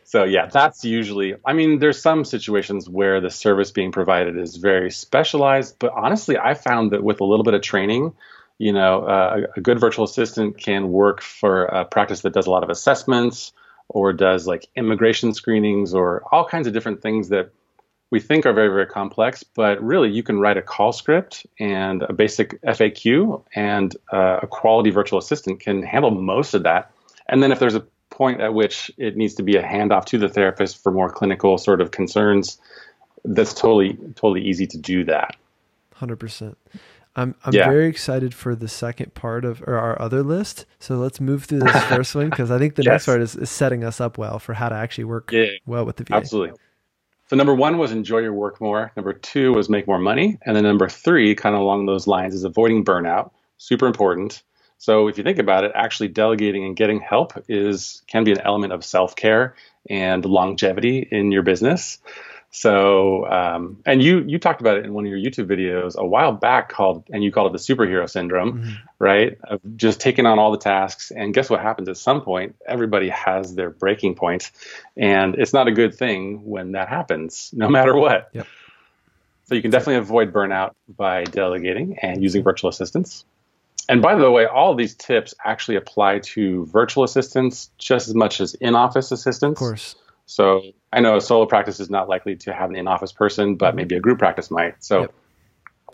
So 0.05 0.25
yeah, 0.25 0.46
that's 0.46 0.85
usually. 0.85 1.35
I 1.44 1.53
mean, 1.53 1.79
there's 1.79 2.01
some 2.01 2.25
situations 2.25 2.88
where 2.88 3.20
the 3.20 3.31
service 3.31 3.70
being 3.70 3.92
provided 3.92 4.37
is 4.37 4.57
very 4.57 4.90
specialized, 4.90 5.77
but 5.79 5.92
honestly, 5.94 6.38
I 6.38 6.55
found 6.55 6.92
that 6.92 7.03
with 7.03 7.20
a 7.20 7.25
little 7.25 7.44
bit 7.44 7.55
of 7.55 7.62
training, 7.62 8.12
you 8.59 8.72
know, 8.72 9.05
uh, 9.05 9.46
a 9.57 9.61
good 9.61 9.81
virtual 9.81 10.05
assistant 10.05 10.59
can 10.59 10.90
work 10.90 11.22
for 11.22 11.64
a 11.64 11.85
practice 11.85 12.20
that 12.22 12.33
does 12.33 12.46
a 12.46 12.51
lot 12.51 12.62
of 12.62 12.70
assessments 12.70 13.53
or 13.92 14.12
does 14.12 14.46
like 14.46 14.66
immigration 14.74 15.35
screenings 15.35 15.94
or 15.94 16.22
all 16.33 16.44
kinds 16.44 16.66
of 16.66 16.72
different 16.72 17.02
things 17.02 17.28
that 17.28 17.52
we 18.11 18.20
think 18.20 18.44
are 18.44 18.52
very, 18.52 18.68
very 18.68 18.87
complex, 18.87 19.42
but 19.42 19.83
really 19.83 20.11
you 20.11 20.22
can 20.22 20.38
write 20.38 20.59
a 20.59 20.62
call 20.62 20.92
script 20.92 21.46
and 21.59 22.02
a 22.02 22.12
basic 22.12 22.61
FAQ, 22.62 23.42
and 23.55 23.96
uh, 24.12 24.40
a 24.42 24.46
quality 24.46 24.90
virtual 24.90 25.18
assistant 25.18 25.61
can 25.61 25.83
handle 25.83 26.11
most 26.11 26.52
of 26.52 26.62
that. 26.62 26.90
And 27.28 27.42
then 27.42 27.52
if 27.52 27.59
there's 27.59 27.74
a 27.74 27.87
point 28.11 28.42
at 28.42 28.52
which 28.52 28.90
it 28.98 29.16
needs 29.16 29.35
to 29.35 29.42
be 29.42 29.57
a 29.57 29.62
handoff 29.62 30.05
to 30.07 30.18
the 30.18 30.28
therapist 30.28 30.83
for 30.83 30.92
more 30.92 31.09
clinical 31.09 31.57
sort 31.57 31.81
of 31.81 31.90
concerns, 31.90 32.59
that's 33.24 33.55
totally, 33.55 33.94
totally 34.14 34.42
easy 34.42 34.66
to 34.66 34.76
do 34.76 35.05
that. 35.05 35.37
100%. 35.98 36.55
I'm 37.14 37.35
I'm 37.44 37.53
yeah. 37.53 37.68
very 37.68 37.88
excited 37.88 38.35
for 38.35 38.55
the 38.55 38.68
second 38.68 39.14
part 39.14 39.44
of 39.44 39.62
or 39.66 39.77
our 39.77 40.01
other 40.01 40.22
list. 40.22 40.64
So 40.79 40.96
let's 40.96 41.20
move 41.20 41.44
through 41.44 41.61
this 41.61 41.85
first 41.88 42.14
one 42.14 42.31
because 42.31 42.51
I 42.51 42.59
think 42.59 42.77
the 42.77 42.83
yes. 42.83 42.92
next 42.92 43.07
part 43.07 43.20
is, 43.20 43.37
is, 43.37 43.51
setting 43.51 43.85
us 43.85 44.01
up 44.01 44.16
well 44.16 44.38
for 44.38 44.55
how 44.55 44.68
to 44.68 44.75
actually 44.75 45.05
work 45.05 45.31
yeah, 45.31 45.46
well 45.66 45.85
with 45.85 45.96
the 45.96 46.05
VA. 46.05 46.14
Absolutely. 46.14 46.59
So 47.29 47.37
number 47.37 47.55
one 47.55 47.79
was 47.79 47.92
enjoy 47.92 48.18
your 48.18 48.33
work 48.33 48.61
more. 48.61 48.92
Number 48.96 49.12
two 49.12 49.53
was 49.53 49.68
make 49.68 49.87
more 49.87 49.98
money, 49.98 50.38
and 50.44 50.57
then 50.57 50.64
number 50.64 50.88
three, 50.88 51.35
kind 51.35 51.55
of 51.55 51.61
along 51.61 51.87
those 51.87 52.07
lines, 52.07 52.35
is 52.35 52.44
avoiding 52.44 52.85
burnout. 52.85 53.31
Super 53.59 53.87
important. 53.87 54.42
So 54.79 55.07
if 55.07 55.16
you 55.16 55.25
think 55.25 55.38
about 55.38 55.64
it, 55.64 55.72
actually 55.75 56.09
delegating 56.09 56.64
and 56.64 56.75
getting 56.75 57.01
help 57.01 57.33
is 57.48 58.03
can 58.07 58.25
be 58.25 58.33
an 58.33 58.40
element 58.40 58.72
of 58.72 58.85
self 58.85 59.14
care 59.16 59.55
and 59.88 60.25
longevity 60.25 61.07
in 61.11 61.31
your 61.31 61.42
business. 61.42 61.98
So, 62.54 63.26
um, 63.30 63.82
and 63.86 64.02
you 64.02 64.24
you 64.26 64.38
talked 64.38 64.60
about 64.60 64.76
it 64.76 64.84
in 64.84 64.92
one 64.92 65.06
of 65.06 65.10
your 65.10 65.18
YouTube 65.18 65.46
videos 65.46 65.96
a 65.96 66.04
while 66.04 66.32
back, 66.32 66.68
called 66.68 67.04
and 67.10 67.24
you 67.24 67.32
called 67.32 67.54
it 67.54 67.58
the 67.58 67.74
superhero 67.74 68.08
syndrome, 68.08 68.60
mm-hmm. 68.60 68.72
right? 68.98 69.38
Of 69.44 69.60
just 69.76 70.00
taking 70.00 70.26
on 70.26 70.38
all 70.38 70.52
the 70.52 70.58
tasks, 70.58 71.10
and 71.10 71.32
guess 71.32 71.48
what 71.48 71.62
happens 71.62 71.88
at 71.88 71.96
some 71.96 72.20
point? 72.20 72.54
Everybody 72.68 73.08
has 73.08 73.54
their 73.54 73.70
breaking 73.70 74.16
point, 74.16 74.50
and 74.98 75.34
it's 75.36 75.54
not 75.54 75.66
a 75.66 75.72
good 75.72 75.94
thing 75.94 76.44
when 76.44 76.72
that 76.72 76.88
happens, 76.88 77.50
no 77.54 77.70
matter 77.70 77.96
what. 77.96 78.28
Yep. 78.34 78.46
So 79.44 79.54
you 79.54 79.62
can 79.62 79.70
definitely 79.70 79.96
avoid 79.96 80.30
burnout 80.30 80.74
by 80.94 81.24
delegating 81.24 81.98
and 82.00 82.22
using 82.22 82.42
virtual 82.42 82.68
assistants. 82.68 83.24
And 83.88 84.02
by 84.02 84.14
the 84.14 84.30
way, 84.30 84.44
all 84.44 84.72
of 84.72 84.76
these 84.76 84.94
tips 84.94 85.34
actually 85.44 85.76
apply 85.76 86.20
to 86.20 86.66
virtual 86.66 87.02
assistants 87.02 87.70
just 87.78 88.08
as 88.08 88.14
much 88.14 88.40
as 88.40 88.54
in-office 88.54 89.10
assistants. 89.10 89.58
Of 89.60 89.66
course. 89.66 89.96
So 90.34 90.62
I 90.92 91.00
know 91.00 91.16
a 91.16 91.20
solo 91.20 91.46
practice 91.46 91.78
is 91.78 91.90
not 91.90 92.08
likely 92.08 92.36
to 92.36 92.54
have 92.54 92.70
an 92.70 92.76
in-office 92.76 93.12
person, 93.12 93.56
but 93.56 93.74
maybe 93.74 93.96
a 93.96 94.00
group 94.00 94.18
practice 94.18 94.50
might. 94.50 94.82
So 94.82 95.02
yep. 95.02 95.14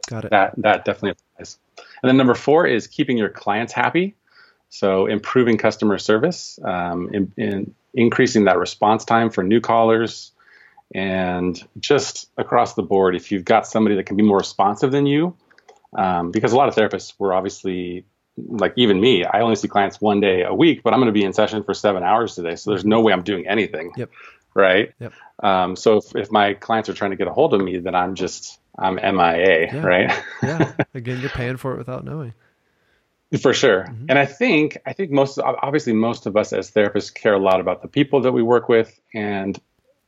Got 0.09 0.25
it. 0.27 0.31
that 0.31 0.55
that 0.59 0.85
definitely 0.85 1.11
applies. 1.11 1.59
And 1.77 2.09
then 2.09 2.17
number 2.17 2.35
four 2.35 2.67
is 2.67 2.87
keeping 2.87 3.19
your 3.19 3.29
clients 3.29 3.73
happy. 3.73 4.15
So 4.71 5.07
improving 5.07 5.59
customer 5.59 5.99
service, 5.99 6.59
um, 6.63 7.11
in, 7.13 7.33
in 7.37 7.75
increasing 7.95 8.45
that 8.45 8.59
response 8.59 9.05
time 9.05 9.31
for 9.31 9.43
new 9.43 9.61
callers, 9.61 10.33
and 10.95 11.61
just 11.81 12.31
across 12.37 12.75
the 12.75 12.83
board, 12.83 13.17
if 13.17 13.33
you've 13.33 13.45
got 13.45 13.67
somebody 13.67 13.97
that 13.97 14.05
can 14.05 14.17
be 14.17 14.23
more 14.23 14.39
responsive 14.39 14.93
than 14.93 15.07
you, 15.07 15.37
um, 15.97 16.31
because 16.31 16.53
a 16.53 16.57
lot 16.57 16.69
of 16.69 16.75
therapists 16.75 17.15
were 17.19 17.33
obviously 17.33 18.05
like 18.47 18.73
even 18.77 19.01
me, 19.01 19.25
I 19.25 19.41
only 19.41 19.57
see 19.57 19.69
clients 19.69 20.01
one 20.01 20.21
day 20.21 20.43
a 20.43 20.55
week, 20.55 20.83
but 20.83 20.93
I'm 20.93 21.01
going 21.01 21.09
to 21.09 21.13
be 21.13 21.25
in 21.25 21.33
session 21.33 21.63
for 21.63 21.75
seven 21.75 22.03
hours 22.03 22.35
today. 22.35 22.57
So 22.57 22.71
there's 22.71 22.85
no 22.85 23.01
way 23.01 23.13
I'm 23.13 23.23
doing 23.23 23.47
anything. 23.47 23.93
Yep. 23.97 24.11
Right. 24.55 24.93
Yep. 25.01 25.13
Um, 25.43 25.77
so 25.77 25.99
if, 25.99 26.17
if 26.17 26.33
my 26.33 26.55
clients 26.55 26.89
are 26.89 26.95
trying 26.95 27.11
to 27.11 27.17
get 27.17 27.29
a 27.29 27.33
hold 27.33 27.55
of 27.55 27.61
me, 27.61 27.79
then 27.79 27.95
I'm 27.95 28.15
just, 28.15 28.59
I'm 28.79 28.97
MIA. 28.97 29.73
Yeah. 29.73 29.87
Right. 29.87 30.25
yeah. 30.43 30.73
Again, 30.95 31.21
you're 31.21 31.31
paying 31.31 31.57
for 31.57 31.75
it 31.75 31.79
without 31.79 32.05
knowing. 32.05 32.35
For 33.41 33.53
sure. 33.53 33.85
Mm-hmm. 33.85 34.07
And 34.09 34.19
I 34.19 34.25
think, 34.25 34.79
I 34.87 34.95
think 34.95 35.11
most, 35.11 35.39
obviously 35.39 35.93
most 35.93 36.27
of 36.27 36.37
us 36.37 36.53
as 36.53 36.71
therapists 36.71 37.13
care 37.13 37.35
a 37.35 37.39
lot 37.39 37.61
about 37.61 37.83
the 37.83 37.89
people 37.89 38.23
that 38.23 38.33
we 38.33 38.43
work 38.43 38.69
with. 38.69 38.99
And 39.15 39.59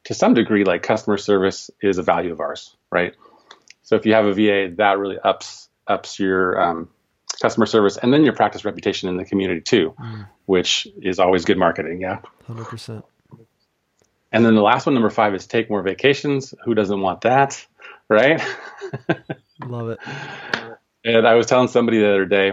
to 0.04 0.14
some 0.14 0.34
degree, 0.34 0.64
like 0.64 0.82
customer 0.82 1.18
service 1.18 1.70
is 1.82 1.98
a 1.98 2.02
value 2.02 2.32
of 2.32 2.40
ours. 2.40 2.74
Right. 2.90 3.14
So 3.82 3.96
if 3.96 4.06
you 4.06 4.14
have 4.14 4.24
a 4.24 4.32
VA, 4.32 4.74
that 4.76 4.98
really 4.98 5.18
ups, 5.18 5.68
ups 5.86 6.18
your, 6.18 6.60
um, 6.60 6.88
customer 7.40 7.66
service, 7.66 7.96
and 7.96 8.12
then 8.12 8.24
your 8.24 8.34
practice 8.34 8.64
reputation 8.64 9.08
in 9.08 9.16
the 9.16 9.24
community 9.24 9.60
too, 9.60 9.94
mm. 9.98 10.28
which 10.46 10.86
is 11.02 11.18
always 11.18 11.44
good 11.44 11.58
marketing. 11.58 12.00
Yeah. 12.00 12.20
100%. 12.48 13.02
And 14.32 14.44
then 14.44 14.54
the 14.54 14.62
last 14.62 14.86
one, 14.86 14.94
number 14.94 15.10
five, 15.10 15.34
is 15.34 15.46
take 15.46 15.70
more 15.70 15.82
vacations. 15.82 16.54
Who 16.64 16.74
doesn't 16.74 17.00
want 17.00 17.22
that? 17.22 17.66
Right? 18.08 18.40
Love 19.64 19.90
it. 19.90 19.98
And 21.02 21.26
I 21.26 21.34
was 21.34 21.46
telling 21.46 21.68
somebody 21.68 21.98
the 21.98 22.10
other 22.10 22.26
day, 22.26 22.50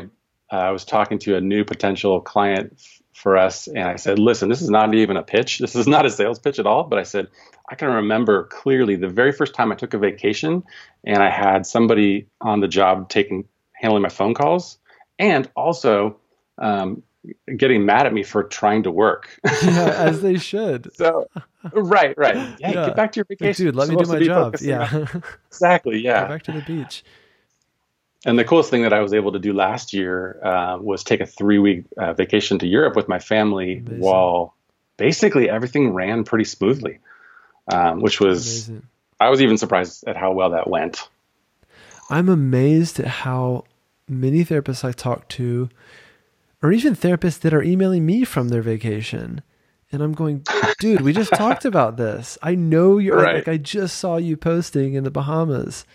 uh, 0.49 0.55
I 0.55 0.71
was 0.71 0.85
talking 0.85 1.19
to 1.19 1.35
a 1.35 1.41
new 1.41 1.65
potential 1.65 2.21
client 2.21 2.81
for 3.13 3.35
us, 3.35 3.67
and 3.67 3.79
I 3.79 3.97
said, 3.97 4.19
Listen, 4.19 4.47
this 4.47 4.61
is 4.61 4.69
not 4.69 4.93
even 4.95 5.17
a 5.17 5.21
pitch. 5.23 5.59
This 5.59 5.75
is 5.75 5.85
not 5.85 6.05
a 6.05 6.09
sales 6.09 6.39
pitch 6.39 6.57
at 6.57 6.65
all. 6.65 6.85
But 6.85 6.97
I 6.97 7.03
said, 7.03 7.27
I 7.67 7.75
can 7.75 7.89
remember 7.89 8.45
clearly 8.45 8.95
the 8.95 9.09
very 9.09 9.33
first 9.33 9.53
time 9.53 9.71
I 9.73 9.75
took 9.75 9.93
a 9.93 9.97
vacation 9.97 10.63
and 11.03 11.21
I 11.21 11.29
had 11.29 11.65
somebody 11.65 12.27
on 12.39 12.61
the 12.61 12.69
job 12.69 13.09
taking 13.09 13.45
handling 13.79 14.03
my 14.03 14.09
phone 14.09 14.33
calls, 14.33 14.77
and 15.19 15.49
also 15.55 16.17
um, 16.57 17.03
getting 17.55 17.85
mad 17.85 18.05
at 18.05 18.13
me 18.13 18.23
for 18.23 18.43
trying 18.43 18.83
to 18.83 18.91
work. 18.91 19.39
yeah, 19.63 19.93
as 19.97 20.21
they 20.21 20.37
should. 20.37 20.93
So, 20.95 21.27
right, 21.73 22.17
right. 22.17 22.35
Hey, 22.59 22.73
yeah. 22.73 22.87
get 22.87 22.95
back 22.95 23.11
to 23.13 23.17
your 23.17 23.25
vacation. 23.25 23.65
Dude, 23.65 23.75
let 23.75 23.89
me 23.89 23.95
do 23.95 24.05
my 24.05 24.19
job. 24.19 24.55
Yeah. 24.61 25.05
exactly. 25.47 25.99
Yeah. 25.99 26.23
Go 26.23 26.27
back 26.29 26.43
to 26.43 26.51
the 26.53 26.61
beach. 26.61 27.03
And 28.25 28.37
the 28.37 28.43
coolest 28.43 28.69
thing 28.69 28.81
that 28.81 28.93
I 28.93 29.01
was 29.01 29.13
able 29.13 29.33
to 29.33 29.39
do 29.39 29.53
last 29.53 29.93
year 29.93 30.39
uh, 30.43 30.77
was 30.81 31.03
take 31.03 31.21
a 31.21 31.25
three 31.25 31.59
week 31.59 31.85
uh, 31.97 32.13
vacation 32.13 32.59
to 32.59 32.67
Europe 32.67 32.95
with 32.95 33.07
my 33.07 33.19
family 33.19 33.77
Amazing. 33.77 33.99
while 33.99 34.55
basically 34.97 35.49
everything 35.49 35.93
ran 35.93 36.23
pretty 36.23 36.45
smoothly, 36.45 36.99
um, 37.71 38.01
which 38.01 38.19
was, 38.19 38.67
Amazing. 38.67 38.87
I 39.19 39.29
was 39.29 39.41
even 39.41 39.57
surprised 39.57 40.03
at 40.07 40.17
how 40.17 40.31
well 40.33 40.51
that 40.51 40.69
went. 40.69 41.07
I'm 42.09 42.29
amazed 42.29 42.99
at 42.99 43.07
how 43.07 43.65
many 44.07 44.45
therapists 44.45 44.83
I 44.83 44.91
talk 44.91 45.27
to, 45.29 45.69
or 46.61 46.71
even 46.71 46.95
therapists 46.95 47.39
that 47.39 47.53
are 47.53 47.63
emailing 47.63 48.05
me 48.05 48.23
from 48.23 48.49
their 48.49 48.61
vacation. 48.61 49.41
And 49.91 50.01
I'm 50.01 50.13
going, 50.13 50.43
dude, 50.79 51.01
we 51.01 51.13
just 51.13 51.33
talked 51.33 51.65
about 51.65 51.97
this. 51.97 52.37
I 52.41 52.55
know 52.55 52.97
you're 52.97 53.17
right. 53.17 53.35
like, 53.35 53.47
I 53.47 53.57
just 53.57 53.97
saw 53.97 54.17
you 54.17 54.35
posting 54.35 54.95
in 54.95 55.03
the 55.03 55.11
Bahamas. 55.11 55.85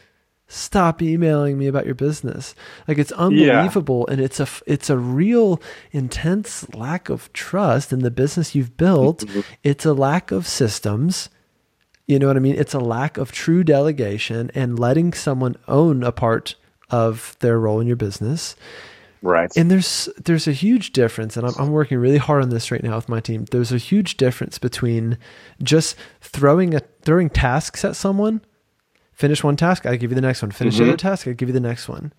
Stop 0.49 1.01
emailing 1.01 1.59
me 1.59 1.67
about 1.67 1.87
your 1.87 1.95
business. 1.95 2.55
Like 2.87 2.99
it's 2.99 3.13
unbelievable, 3.13 4.05
yeah. 4.07 4.13
and 4.13 4.23
it's 4.23 4.39
a 4.39 4.47
it's 4.67 4.91
a 4.91 4.99
real 4.99 5.63
intense 5.93 6.69
lack 6.75 7.09
of 7.09 7.33
trust 7.33 7.91
in 7.91 8.01
the 8.01 8.11
business 8.11 8.55
you've 8.55 8.77
built. 8.77 9.21
Mm-hmm. 9.21 9.41
It's 9.63 9.87
a 9.87 9.95
lack 9.95 10.31
of 10.31 10.47
systems 10.47 11.31
you 12.07 12.19
know 12.19 12.27
what 12.27 12.37
I 12.37 12.41
mean? 12.41 12.57
It's 12.57 12.75
a 12.75 12.81
lack 12.81 13.17
of 13.17 13.33
true 13.33 13.65
delegation 13.65 14.51
and 14.55 14.79
letting 14.79 15.13
someone 15.13 15.57
own 15.69 16.03
a 16.03 16.13
part 16.13 16.57
of 16.91 17.37
their 17.41 17.59
role 17.59 17.81
in 17.81 17.87
your 17.87 17.97
business. 17.97 18.57
Right. 19.23 19.51
And 19.57 19.71
there's 19.71 20.09
there's 20.25 20.49
a 20.49 20.53
huge 20.53 20.93
difference, 20.93 21.37
and 21.37 21.47
I'm, 21.47 21.55
I'm 21.57 21.71
working 21.71 21.99
really 21.99 22.19
hard 22.19 22.43
on 22.43 22.51
this 22.51 22.73
right 22.73 22.83
now 22.83 22.97
with 22.97 23.09
my 23.09 23.21
team. 23.21 23.45
There's 23.51 23.71
a 23.71 23.79
huge 23.79 24.17
difference 24.17 24.59
between 24.59 25.17
just 25.63 25.95
throwing 26.21 26.75
a 26.75 26.81
throwing 27.03 27.31
tasks 27.31 27.85
at 27.85 27.95
someone. 27.95 28.43
Finish 29.13 29.45
one 29.45 29.57
task, 29.57 29.87
I 29.87 29.95
give 29.95 30.11
you 30.11 30.17
the 30.17 30.21
next 30.21 30.43
one. 30.43 30.51
Finish 30.51 30.75
mm-hmm. 30.75 30.85
the 30.85 30.91
other 30.91 30.97
task, 30.97 31.29
I 31.29 31.33
give 31.33 31.49
you 31.49 31.53
the 31.53 31.61
next 31.61 31.89
one. 31.89 32.13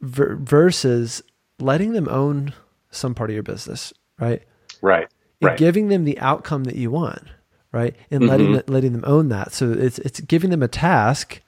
versus 0.00 1.22
letting 1.60 1.92
them 1.92 2.08
own 2.08 2.52
some 2.90 3.14
part 3.14 3.30
of 3.30 3.34
your 3.34 3.44
business, 3.44 3.92
right? 4.18 4.42
Right. 4.82 5.06
And 5.40 5.50
right. 5.50 5.58
giving 5.58 5.88
them 5.88 6.04
the 6.04 6.18
outcome 6.18 6.64
that 6.64 6.76
you 6.76 6.90
want 6.90 7.28
right? 7.76 7.94
And 8.10 8.22
mm-hmm. 8.22 8.30
letting 8.30 8.62
letting 8.72 8.92
them 8.92 9.04
own 9.06 9.28
that. 9.28 9.52
So 9.52 9.70
it's 9.70 9.98
it's 9.98 10.20
giving 10.20 10.48
them 10.48 10.62
a 10.62 10.68
task 10.68 11.42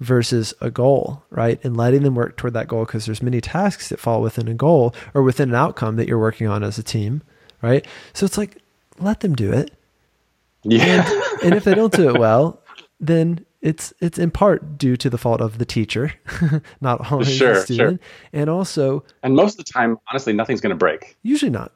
versus 0.00 0.54
a 0.62 0.70
goal, 0.70 1.22
right? 1.28 1.62
And 1.62 1.76
letting 1.76 2.02
them 2.02 2.14
work 2.14 2.38
toward 2.38 2.54
that 2.54 2.66
goal 2.66 2.86
because 2.86 3.04
there's 3.04 3.22
many 3.22 3.42
tasks 3.42 3.90
that 3.90 4.00
fall 4.00 4.22
within 4.22 4.48
a 4.48 4.54
goal 4.54 4.94
or 5.12 5.22
within 5.22 5.50
an 5.50 5.54
outcome 5.54 5.96
that 5.96 6.08
you're 6.08 6.18
working 6.18 6.48
on 6.48 6.62
as 6.62 6.78
a 6.78 6.82
team, 6.82 7.22
right? 7.60 7.86
So 8.14 8.24
it's 8.24 8.38
like 8.38 8.62
let 8.98 9.20
them 9.20 9.34
do 9.34 9.52
it. 9.52 9.70
Yeah. 10.64 11.06
And, 11.06 11.42
and 11.42 11.54
if 11.54 11.64
they 11.64 11.74
don't 11.74 11.92
do 11.92 12.08
it 12.08 12.18
well, 12.18 12.62
then 12.98 13.44
it's 13.60 13.92
it's 14.00 14.18
in 14.18 14.30
part 14.30 14.78
due 14.78 14.96
to 14.96 15.10
the 15.10 15.18
fault 15.18 15.42
of 15.42 15.58
the 15.58 15.66
teacher, 15.66 16.14
not 16.80 17.12
always 17.12 17.36
sure, 17.36 17.54
the 17.54 17.60
student, 17.60 18.00
sure. 18.00 18.30
and 18.32 18.48
also 18.48 19.04
and 19.22 19.36
most 19.36 19.58
of 19.58 19.66
the 19.66 19.70
time, 19.70 19.98
honestly, 20.08 20.32
nothing's 20.32 20.62
going 20.62 20.70
to 20.70 20.76
break. 20.76 21.18
Usually 21.22 21.50
not. 21.50 21.72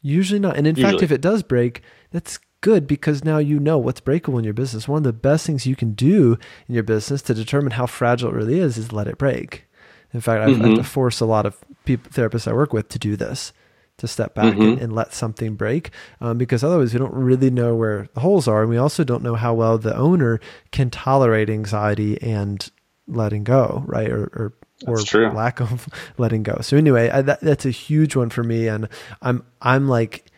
Usually 0.00 0.40
not. 0.40 0.56
And 0.56 0.66
in 0.66 0.74
usually. 0.74 0.92
fact, 0.94 1.02
if 1.02 1.12
it 1.12 1.20
does 1.20 1.42
break, 1.42 1.82
that's 2.10 2.38
good 2.62 2.86
because 2.86 3.22
now 3.22 3.36
you 3.36 3.60
know 3.60 3.76
what's 3.76 4.00
breakable 4.00 4.38
in 4.38 4.44
your 4.44 4.54
business. 4.54 4.88
One 4.88 4.98
of 4.98 5.04
the 5.04 5.12
best 5.12 5.46
things 5.46 5.66
you 5.66 5.76
can 5.76 5.92
do 5.92 6.38
in 6.66 6.74
your 6.74 6.82
business 6.82 7.20
to 7.22 7.34
determine 7.34 7.72
how 7.72 7.84
fragile 7.84 8.30
it 8.30 8.34
really 8.34 8.58
is 8.58 8.78
is 8.78 8.92
let 8.92 9.08
it 9.08 9.18
break. 9.18 9.66
In 10.14 10.20
fact, 10.20 10.42
I've, 10.42 10.56
mm-hmm. 10.56 10.64
I 10.64 10.68
have 10.68 10.78
to 10.78 10.84
force 10.84 11.20
a 11.20 11.26
lot 11.26 11.44
of 11.44 11.58
people, 11.84 12.10
therapists 12.10 12.48
I 12.48 12.54
work 12.54 12.72
with 12.72 12.88
to 12.90 12.98
do 12.98 13.16
this, 13.16 13.52
to 13.98 14.08
step 14.08 14.34
back 14.34 14.54
mm-hmm. 14.54 14.62
and, 14.62 14.78
and, 14.78 14.92
let 14.92 15.12
something 15.12 15.54
break, 15.54 15.90
um, 16.20 16.38
because 16.38 16.62
otherwise 16.62 16.92
we 16.92 16.98
don't 16.98 17.14
really 17.14 17.50
know 17.50 17.74
where 17.74 18.08
the 18.14 18.20
holes 18.20 18.46
are, 18.46 18.62
and 18.62 18.70
we 18.70 18.76
also 18.76 19.04
don't 19.04 19.22
know 19.22 19.34
how 19.34 19.54
well 19.54 19.78
the 19.78 19.96
owner 19.96 20.40
can 20.70 20.90
tolerate 20.90 21.48
anxiety 21.48 22.20
and 22.22 22.70
letting 23.06 23.44
go, 23.44 23.84
right? 23.86 24.10
Or, 24.10 24.24
or 24.24 24.52
or 24.84 24.96
lack 25.32 25.60
of 25.60 25.88
letting 26.18 26.42
go. 26.42 26.58
So 26.60 26.76
anyway, 26.76 27.08
I, 27.08 27.22
that, 27.22 27.40
that's 27.40 27.64
a 27.64 27.70
huge 27.70 28.16
one 28.16 28.30
for 28.30 28.42
me, 28.42 28.68
and 28.68 28.88
I'm 29.20 29.44
I'm 29.60 29.88
like 29.88 30.31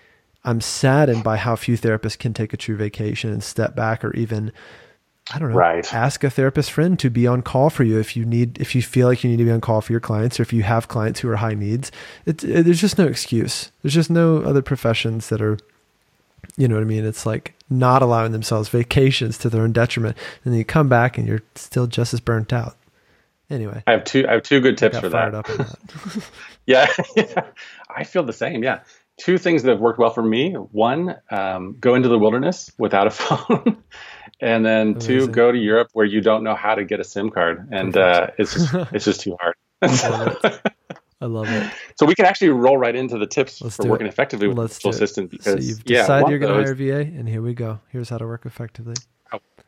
I'm 0.45 0.61
saddened 0.61 1.25
by 1.25 1.37
how 1.39 1.57
few 1.57 1.77
therapists 1.77 2.19
can 2.19 2.35
take 2.35 2.53
a 2.53 2.57
true 2.57 2.77
vacation 2.77 3.31
and 3.31 3.43
step 3.43 3.75
back, 3.75 4.05
or 4.05 4.13
even 4.15 4.53
I 5.33 5.39
don't 5.39 5.51
know, 5.51 5.57
Right. 5.57 5.95
ask 5.95 6.23
a 6.23 6.29
therapist 6.29 6.71
friend 6.71 6.99
to 6.99 7.09
be 7.09 7.27
on 7.27 7.41
call 7.41 7.71
for 7.71 7.83
you 7.83 7.99
if 7.99 8.15
you 8.15 8.27
need 8.27 8.61
if 8.61 8.75
you 8.75 8.83
feel 8.83 9.09
like 9.09 9.25
you 9.25 9.31
need 9.31 9.39
to 9.39 9.45
be 9.45 9.51
on 9.51 9.61
call 9.63 9.81
for 9.81 9.93
your 9.93 10.01
clients, 10.01 10.39
or 10.39 10.43
if 10.43 10.53
you 10.53 10.63
have 10.65 10.89
clients 10.89 11.21
who 11.21 11.31
are 11.31 11.37
high 11.37 11.55
needs. 11.55 11.91
It's 12.27 12.45
it, 12.45 12.65
there's 12.65 12.81
just 12.81 12.99
no 12.99 13.07
excuse. 13.07 13.73
There's 13.83 13.95
just 13.95 14.11
no 14.11 14.39
other 14.43 14.61
professions 14.63 15.29
that 15.31 15.41
are 15.41 15.59
you 16.57 16.69
know 16.69 16.75
what 16.75 16.83
I 16.83 16.85
mean? 16.85 17.07
It's 17.07 17.25
like 17.25 17.55
not 17.71 18.03
allowing 18.03 18.33
themselves 18.33 18.69
vacations 18.69 19.39
to 19.39 19.49
their 19.49 19.63
own 19.63 19.73
detriment. 19.73 20.17
And 20.45 20.53
then 20.53 20.59
you 20.59 20.65
come 20.65 20.89
back 20.91 21.17
and 21.17 21.27
you're 21.27 21.43
still 21.55 21.87
just 21.87 22.13
as 22.13 22.21
burnt 22.21 22.53
out. 22.53 22.77
Anyway, 23.51 23.83
I 23.87 23.93
have 23.93 24.05
two. 24.05 24.27
I 24.29 24.33
have 24.35 24.43
two 24.43 24.61
good 24.61 24.77
tips 24.79 24.99
for 24.99 25.09
that. 25.09 25.33
that. 25.33 25.79
Yeah, 26.67 26.87
I 27.95 28.05
feel 28.05 28.23
the 28.23 28.33
same. 28.33 28.63
Yeah, 28.63 28.81
two 29.17 29.39
things 29.39 29.63
that 29.63 29.71
have 29.71 29.81
worked 29.81 29.99
well 29.99 30.11
for 30.11 30.23
me. 30.23 30.53
One, 30.55 31.17
um, 31.31 31.77
go 31.81 31.95
into 31.95 32.09
the 32.09 32.19
wilderness 32.19 32.71
without 32.79 33.07
a 33.07 33.11
phone, 33.11 33.83
and 34.41 34.65
then 34.65 34.99
two, 34.99 35.29
go 35.29 35.53
to 35.53 35.59
Europe 35.59 35.89
where 35.93 36.07
you 36.07 36.21
don't 36.21 36.43
know 36.45 36.55
how 36.55 36.75
to 36.75 36.85
get 36.85 37.01
a 37.01 37.05
SIM 37.05 37.31
card, 37.31 37.69
and 37.73 37.97
uh, 37.97 38.29
it's 38.39 38.53
just 38.55 38.75
it's 38.93 39.05
just 39.05 39.21
too 39.21 39.37
hard. 39.41 39.55
I 41.21 41.27
love 41.27 41.49
it. 41.49 41.73
so 41.97 42.05
we 42.07 42.15
can 42.15 42.27
actually 42.27 42.51
roll 42.51 42.77
right 42.77 42.95
into 42.95 43.17
the 43.19 43.27
tips 43.27 43.63
Let's 43.63 43.77
for 43.77 43.87
working 43.87 44.07
it. 44.07 44.11
effectively 44.11 44.49
with 44.49 44.59
Let's 44.59 44.75
a 44.75 44.77
virtual 44.77 44.91
do 44.91 44.95
it. 44.97 45.03
assistant. 45.03 45.31
So 45.31 45.37
Because 45.55 45.69
you've 45.69 45.85
decided 45.85 46.23
one 46.25 46.31
you're 46.31 46.39
going 46.41 46.53
to 46.59 46.63
hire 46.65 46.73
a 46.73 46.77
VA, 47.05 47.11
and 47.19 47.29
here 47.29 47.41
we 47.41 47.55
go. 47.55 47.81
Here's 47.91 48.09
how 48.11 48.19
to 48.19 48.27
work 48.27 48.45
effectively. 48.45 48.95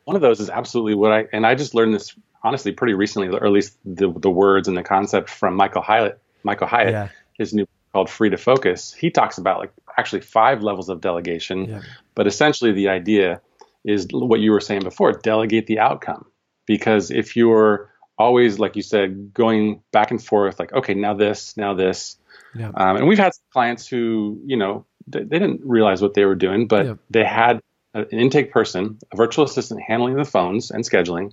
one 0.04 0.16
of 0.16 0.22
those 0.22 0.40
is 0.40 0.50
absolutely 0.50 0.94
what 0.94 1.12
I 1.12 1.26
and 1.32 1.46
I 1.46 1.54
just 1.54 1.74
learned 1.74 1.94
this 1.94 2.14
honestly 2.42 2.72
pretty 2.72 2.94
recently, 2.94 3.28
or 3.28 3.44
at 3.46 3.52
least 3.52 3.78
the 3.84 4.12
the 4.12 4.30
words 4.30 4.68
and 4.68 4.76
the 4.76 4.82
concept 4.82 5.30
from 5.30 5.54
Michael 5.54 5.82
Hyatt. 5.82 6.20
Michael 6.42 6.66
Hyatt, 6.66 6.90
Yeah. 6.92 7.08
his 7.38 7.54
new 7.54 7.66
called 7.96 8.10
Free 8.10 8.28
to 8.28 8.36
Focus. 8.36 8.92
He 8.92 9.10
talks 9.10 9.38
about 9.38 9.58
like 9.58 9.72
actually 9.96 10.20
five 10.20 10.62
levels 10.62 10.90
of 10.90 11.00
delegation, 11.00 11.64
Yeah. 11.64 11.80
but 12.14 12.26
essentially 12.26 12.70
the 12.72 12.88
idea 12.90 13.40
is 13.84 14.06
what 14.12 14.40
you 14.40 14.50
were 14.50 14.60
saying 14.60 14.82
before: 14.82 15.12
delegate 15.12 15.66
the 15.66 15.78
outcome. 15.78 16.26
Because 16.66 17.10
if 17.10 17.36
you're 17.36 17.90
always, 18.18 18.58
like 18.58 18.76
you 18.76 18.82
said, 18.82 19.32
going 19.32 19.80
back 19.92 20.10
and 20.10 20.22
forth, 20.22 20.58
like 20.60 20.74
okay, 20.74 20.92
now 20.92 21.14
this, 21.14 21.56
now 21.56 21.72
this, 21.72 22.18
Yeah. 22.54 22.70
um, 22.74 22.96
and 22.98 23.08
we've 23.08 23.18
had 23.18 23.32
clients 23.50 23.88
who, 23.88 24.38
you 24.44 24.58
know, 24.58 24.84
they, 25.06 25.20
they 25.20 25.38
didn't 25.38 25.62
realize 25.64 26.02
what 26.02 26.12
they 26.12 26.26
were 26.26 26.34
doing, 26.34 26.66
but 26.68 26.84
Yeah. 26.84 26.94
they 27.08 27.24
had 27.24 27.60
an 27.94 28.04
intake 28.10 28.52
person, 28.52 28.98
a 29.10 29.16
virtual 29.16 29.46
assistant 29.46 29.80
handling 29.80 30.16
the 30.16 30.24
phones 30.26 30.70
and 30.70 30.84
scheduling, 30.84 31.32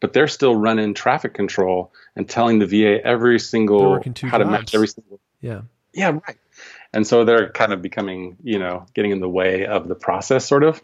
but 0.00 0.14
they're 0.14 0.28
still 0.38 0.54
running 0.56 0.94
traffic 0.94 1.34
control 1.34 1.92
and 2.16 2.26
telling 2.26 2.60
the 2.60 2.66
VA 2.66 3.04
every 3.04 3.38
single 3.38 4.00
how 4.22 4.38
to 4.38 4.46
match 4.46 4.74
every 4.74 4.88
single. 4.88 5.20
Yeah. 5.42 5.62
Yeah, 5.92 6.18
right. 6.26 6.36
And 6.92 7.06
so 7.06 7.24
they're 7.24 7.50
kind 7.50 7.72
of 7.72 7.82
becoming, 7.82 8.36
you 8.42 8.58
know, 8.58 8.86
getting 8.94 9.10
in 9.10 9.20
the 9.20 9.28
way 9.28 9.66
of 9.66 9.88
the 9.88 9.94
process, 9.94 10.46
sort 10.46 10.64
of. 10.64 10.82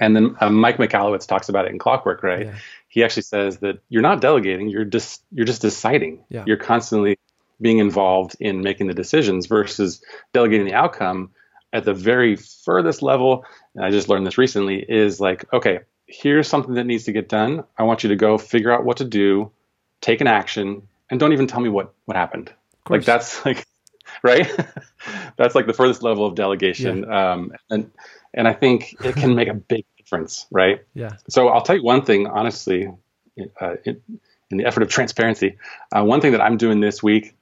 And 0.00 0.16
then 0.16 0.36
uh, 0.40 0.50
Mike 0.50 0.78
Michalowicz 0.78 1.26
talks 1.26 1.48
about 1.48 1.66
it 1.66 1.70
in 1.70 1.78
Clockwork, 1.78 2.22
right? 2.22 2.46
Yeah. 2.46 2.54
He 2.88 3.04
actually 3.04 3.22
says 3.22 3.58
that 3.58 3.78
you're 3.88 4.02
not 4.02 4.20
delegating; 4.20 4.68
you're 4.68 4.84
just 4.84 5.22
you're 5.32 5.46
just 5.46 5.62
deciding. 5.62 6.24
Yeah. 6.28 6.44
You're 6.46 6.56
constantly 6.56 7.18
being 7.60 7.78
involved 7.78 8.36
in 8.40 8.62
making 8.62 8.88
the 8.88 8.94
decisions 8.94 9.46
versus 9.46 10.02
delegating 10.32 10.66
the 10.66 10.74
outcome 10.74 11.30
at 11.72 11.84
the 11.84 11.94
very 11.94 12.36
furthest 12.36 13.02
level. 13.02 13.44
And 13.74 13.84
I 13.84 13.90
just 13.90 14.08
learned 14.08 14.26
this 14.26 14.38
recently 14.38 14.84
is 14.86 15.20
like, 15.20 15.44
okay, 15.52 15.80
here's 16.06 16.48
something 16.48 16.74
that 16.74 16.84
needs 16.84 17.04
to 17.04 17.12
get 17.12 17.28
done. 17.28 17.64
I 17.78 17.84
want 17.84 18.02
you 18.02 18.10
to 18.10 18.16
go 18.16 18.38
figure 18.38 18.72
out 18.72 18.84
what 18.84 18.98
to 18.98 19.04
do, 19.04 19.50
take 20.00 20.20
an 20.20 20.26
action, 20.26 20.82
and 21.10 21.20
don't 21.20 21.32
even 21.32 21.46
tell 21.46 21.60
me 21.60 21.68
what 21.68 21.92
what 22.04 22.16
happened. 22.16 22.52
Like 22.88 23.04
that's 23.04 23.44
like 23.44 23.66
right. 24.22 24.46
that's 25.36 25.54
like 25.54 25.66
the 25.66 25.72
furthest 25.72 26.02
level 26.02 26.26
of 26.26 26.34
delegation. 26.34 27.10
Um, 27.10 27.52
and 27.70 27.90
and 28.34 28.46
I 28.48 28.52
think 28.52 28.94
it 29.04 29.16
can 29.16 29.34
make 29.34 29.48
a 29.48 29.54
big 29.54 29.84
difference, 29.98 30.46
right? 30.50 30.82
Yeah. 30.94 31.16
So 31.28 31.48
I'll 31.48 31.62
tell 31.62 31.76
you 31.76 31.82
one 31.82 32.04
thing, 32.04 32.26
honestly, 32.26 32.88
uh, 33.60 33.76
in, 33.84 34.02
in 34.50 34.58
the 34.58 34.66
effort 34.66 34.82
of 34.82 34.88
transparency, 34.88 35.58
uh, 35.94 36.04
one 36.04 36.20
thing 36.20 36.32
that 36.32 36.40
I'm 36.40 36.56
doing 36.58 36.80
this 36.80 37.02
week 37.02 37.34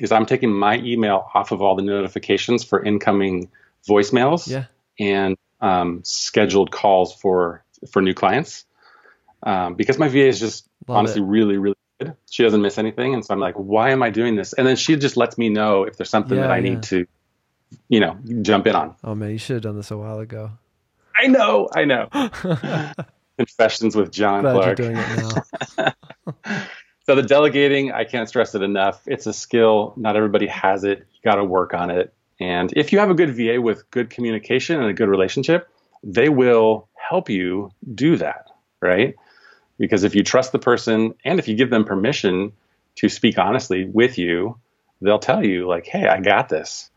is 0.00 0.12
I'm 0.12 0.26
taking 0.26 0.52
my 0.52 0.76
email 0.78 1.28
off 1.34 1.52
of 1.52 1.62
all 1.62 1.76
the 1.76 1.82
notifications 1.82 2.64
for 2.64 2.84
incoming 2.84 3.50
voicemails 3.88 4.48
Yeah. 4.48 4.64
and 4.98 5.36
um, 5.60 6.02
scheduled 6.04 6.70
calls 6.70 7.14
for 7.14 7.64
for 7.92 8.02
new 8.02 8.14
clients 8.14 8.64
um, 9.44 9.74
because 9.74 9.98
my 9.98 10.08
VA 10.08 10.26
is 10.26 10.40
just 10.40 10.68
Love 10.86 10.98
honestly 10.98 11.20
it. 11.22 11.24
really 11.26 11.56
really 11.56 11.76
good. 11.98 12.14
She 12.30 12.42
doesn't 12.42 12.62
miss 12.62 12.78
anything, 12.78 13.14
and 13.14 13.24
so 13.24 13.34
I'm 13.34 13.40
like, 13.40 13.54
why 13.54 13.90
am 13.90 14.02
I 14.02 14.10
doing 14.10 14.36
this? 14.36 14.52
And 14.52 14.66
then 14.66 14.76
she 14.76 14.96
just 14.96 15.16
lets 15.16 15.38
me 15.38 15.48
know 15.48 15.84
if 15.84 15.96
there's 15.96 16.10
something 16.10 16.38
that 16.40 16.50
I 16.50 16.58
yeah. 16.58 16.70
need 16.70 16.82
to, 16.84 17.06
you 17.88 18.00
know, 18.00 18.18
jump 18.42 18.66
in 18.66 18.74
on. 18.74 18.94
Oh 19.04 19.14
man, 19.14 19.30
you 19.30 19.38
should 19.38 19.54
have 19.54 19.62
done 19.62 19.76
this 19.76 19.90
a 19.90 19.96
while 19.96 20.20
ago. 20.20 20.50
I 21.16 21.26
know, 21.26 21.68
I 21.74 21.84
know. 21.84 22.08
Confessions 23.38 23.94
with 23.96 24.10
John 24.10 24.42
Glad 24.42 24.52
Clark. 24.52 24.78
you're 24.78 24.90
doing 24.90 24.96
it 24.98 25.44
now. 25.76 26.64
So 27.08 27.14
the 27.14 27.22
delegating, 27.22 27.90
I 27.90 28.04
can't 28.04 28.28
stress 28.28 28.54
it 28.54 28.60
enough. 28.60 29.00
It's 29.06 29.26
a 29.26 29.32
skill. 29.32 29.94
Not 29.96 30.14
everybody 30.14 30.46
has 30.48 30.84
it. 30.84 30.98
You 30.98 31.20
got 31.24 31.36
to 31.36 31.44
work 31.44 31.72
on 31.72 31.90
it. 31.90 32.12
And 32.38 32.70
if 32.76 32.92
you 32.92 32.98
have 32.98 33.08
a 33.08 33.14
good 33.14 33.34
VA 33.34 33.62
with 33.62 33.90
good 33.90 34.10
communication 34.10 34.78
and 34.78 34.90
a 34.90 34.92
good 34.92 35.08
relationship, 35.08 35.70
they 36.02 36.28
will 36.28 36.86
help 36.94 37.30
you 37.30 37.70
do 37.94 38.18
that, 38.18 38.50
right? 38.82 39.14
Because 39.78 40.04
if 40.04 40.14
you 40.14 40.22
trust 40.22 40.52
the 40.52 40.58
person 40.58 41.14
and 41.24 41.38
if 41.38 41.48
you 41.48 41.54
give 41.54 41.70
them 41.70 41.84
permission 41.84 42.52
to 42.96 43.08
speak 43.08 43.38
honestly 43.38 43.84
with 43.84 44.18
you, 44.18 44.58
they'll 45.00 45.18
tell 45.18 45.44
you 45.44 45.66
like, 45.66 45.86
"Hey, 45.86 46.06
I 46.06 46.20
got 46.20 46.48
this." 46.48 46.90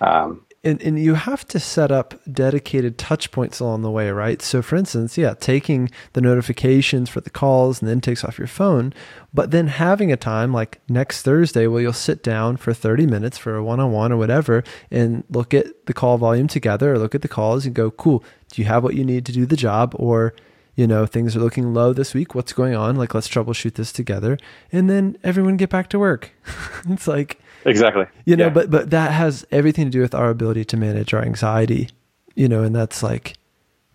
Um, 0.00 0.44
and, 0.64 0.80
and 0.80 0.98
you 0.98 1.12
have 1.12 1.46
to 1.48 1.60
set 1.60 1.92
up 1.92 2.14
dedicated 2.30 2.96
touch 2.96 3.30
points 3.30 3.60
along 3.60 3.82
the 3.82 3.90
way, 3.90 4.10
right? 4.10 4.40
So, 4.40 4.62
for 4.62 4.76
instance, 4.76 5.18
yeah, 5.18 5.34
taking 5.34 5.90
the 6.14 6.22
notifications 6.22 7.10
for 7.10 7.20
the 7.20 7.28
calls 7.28 7.80
and 7.80 7.88
the 7.88 7.92
intakes 7.92 8.24
off 8.24 8.38
your 8.38 8.46
phone, 8.46 8.94
but 9.34 9.50
then 9.50 9.66
having 9.66 10.10
a 10.10 10.16
time 10.16 10.54
like 10.54 10.80
next 10.88 11.20
Thursday 11.20 11.66
where 11.66 11.82
you'll 11.82 11.92
sit 11.92 12.22
down 12.22 12.56
for 12.56 12.72
30 12.72 13.06
minutes 13.06 13.36
for 13.36 13.56
a 13.56 13.62
one 13.62 13.78
on 13.78 13.92
one 13.92 14.10
or 14.10 14.16
whatever 14.16 14.64
and 14.90 15.22
look 15.28 15.52
at 15.52 15.84
the 15.84 15.92
call 15.92 16.16
volume 16.16 16.48
together 16.48 16.94
or 16.94 16.98
look 16.98 17.14
at 17.14 17.20
the 17.20 17.28
calls 17.28 17.66
and 17.66 17.74
go, 17.74 17.90
cool, 17.90 18.24
do 18.50 18.62
you 18.62 18.66
have 18.66 18.82
what 18.82 18.94
you 18.94 19.04
need 19.04 19.26
to 19.26 19.32
do 19.32 19.44
the 19.44 19.56
job? 19.56 19.94
Or, 19.98 20.34
you 20.76 20.86
know, 20.86 21.06
things 21.06 21.36
are 21.36 21.40
looking 21.40 21.72
low 21.74 21.92
this 21.92 22.14
week. 22.14 22.34
What's 22.34 22.52
going 22.52 22.74
on? 22.74 22.96
Like, 22.96 23.14
let's 23.14 23.28
troubleshoot 23.28 23.74
this 23.74 23.92
together. 23.92 24.38
And 24.72 24.90
then 24.90 25.16
everyone 25.22 25.56
get 25.56 25.70
back 25.70 25.88
to 25.90 25.98
work. 25.98 26.32
it's 26.88 27.06
like, 27.06 27.40
exactly. 27.64 28.06
you 28.24 28.36
know 28.36 28.46
Yeah. 28.46 28.50
but 28.50 28.70
but 28.70 28.90
that 28.90 29.12
has 29.12 29.46
everything 29.50 29.86
to 29.86 29.90
do 29.90 30.00
with 30.00 30.14
our 30.14 30.30
ability 30.30 30.64
to 30.66 30.76
manage 30.76 31.14
our 31.14 31.22
anxiety 31.22 31.88
you 32.34 32.46
know 32.48 32.62
and 32.62 32.74
that's 32.76 33.02
like 33.02 33.38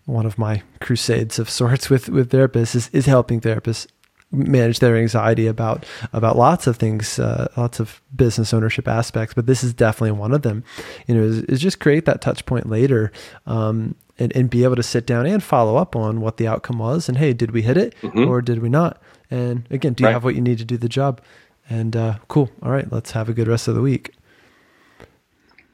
one 0.06 0.26
of 0.26 0.38
my 0.38 0.62
crusades 0.80 1.38
of 1.38 1.48
sorts 1.48 1.88
with 1.88 2.08
with 2.08 2.30
therapists 2.32 2.74
is, 2.74 2.88
is 2.92 3.06
helping 3.06 3.40
therapists 3.40 3.86
manage 4.32 4.78
their 4.80 4.96
anxiety 4.96 5.46
about 5.46 5.84
about 6.12 6.36
lots 6.36 6.66
of 6.66 6.76
things 6.78 7.18
uh, 7.20 7.46
lots 7.56 7.78
of 7.78 8.00
business 8.16 8.52
ownership 8.52 8.88
aspects 8.88 9.34
but 9.34 9.46
this 9.46 9.62
is 9.62 9.72
definitely 9.72 10.12
one 10.12 10.32
of 10.32 10.42
them 10.42 10.64
you 11.06 11.14
know 11.14 11.22
is, 11.22 11.42
is 11.42 11.60
just 11.60 11.78
create 11.78 12.06
that 12.06 12.20
touch 12.20 12.44
point 12.46 12.68
later 12.68 13.12
um, 13.46 13.94
and, 14.20 14.34
and 14.36 14.48
be 14.50 14.62
able 14.62 14.76
to 14.76 14.82
sit 14.82 15.06
down 15.06 15.26
and 15.26 15.42
follow 15.42 15.76
up 15.76 15.96
on 15.96 16.20
what 16.20 16.36
the 16.36 16.46
outcome 16.46 16.78
was 16.78 17.08
and 17.08 17.18
hey 17.18 17.32
did 17.32 17.50
we 17.50 17.62
hit 17.62 17.76
it 17.76 17.94
Mhm. 18.02 18.28
or 18.28 18.40
did 18.40 18.60
we 18.60 18.68
not 18.68 19.00
and 19.30 19.66
again 19.70 19.94
do 19.94 20.02
you 20.02 20.06
Right. 20.06 20.12
have 20.12 20.22
what 20.22 20.34
you 20.36 20.40
need 20.40 20.58
to 20.58 20.64
do 20.64 20.76
the 20.76 20.88
job 20.88 21.20
and 21.68 21.96
uh, 21.96 22.14
cool 22.28 22.50
all 22.62 22.70
right 22.70 22.90
let's 22.92 23.10
have 23.12 23.28
a 23.28 23.32
good 23.32 23.48
rest 23.48 23.66
of 23.66 23.74
the 23.74 23.80
week 23.82 24.14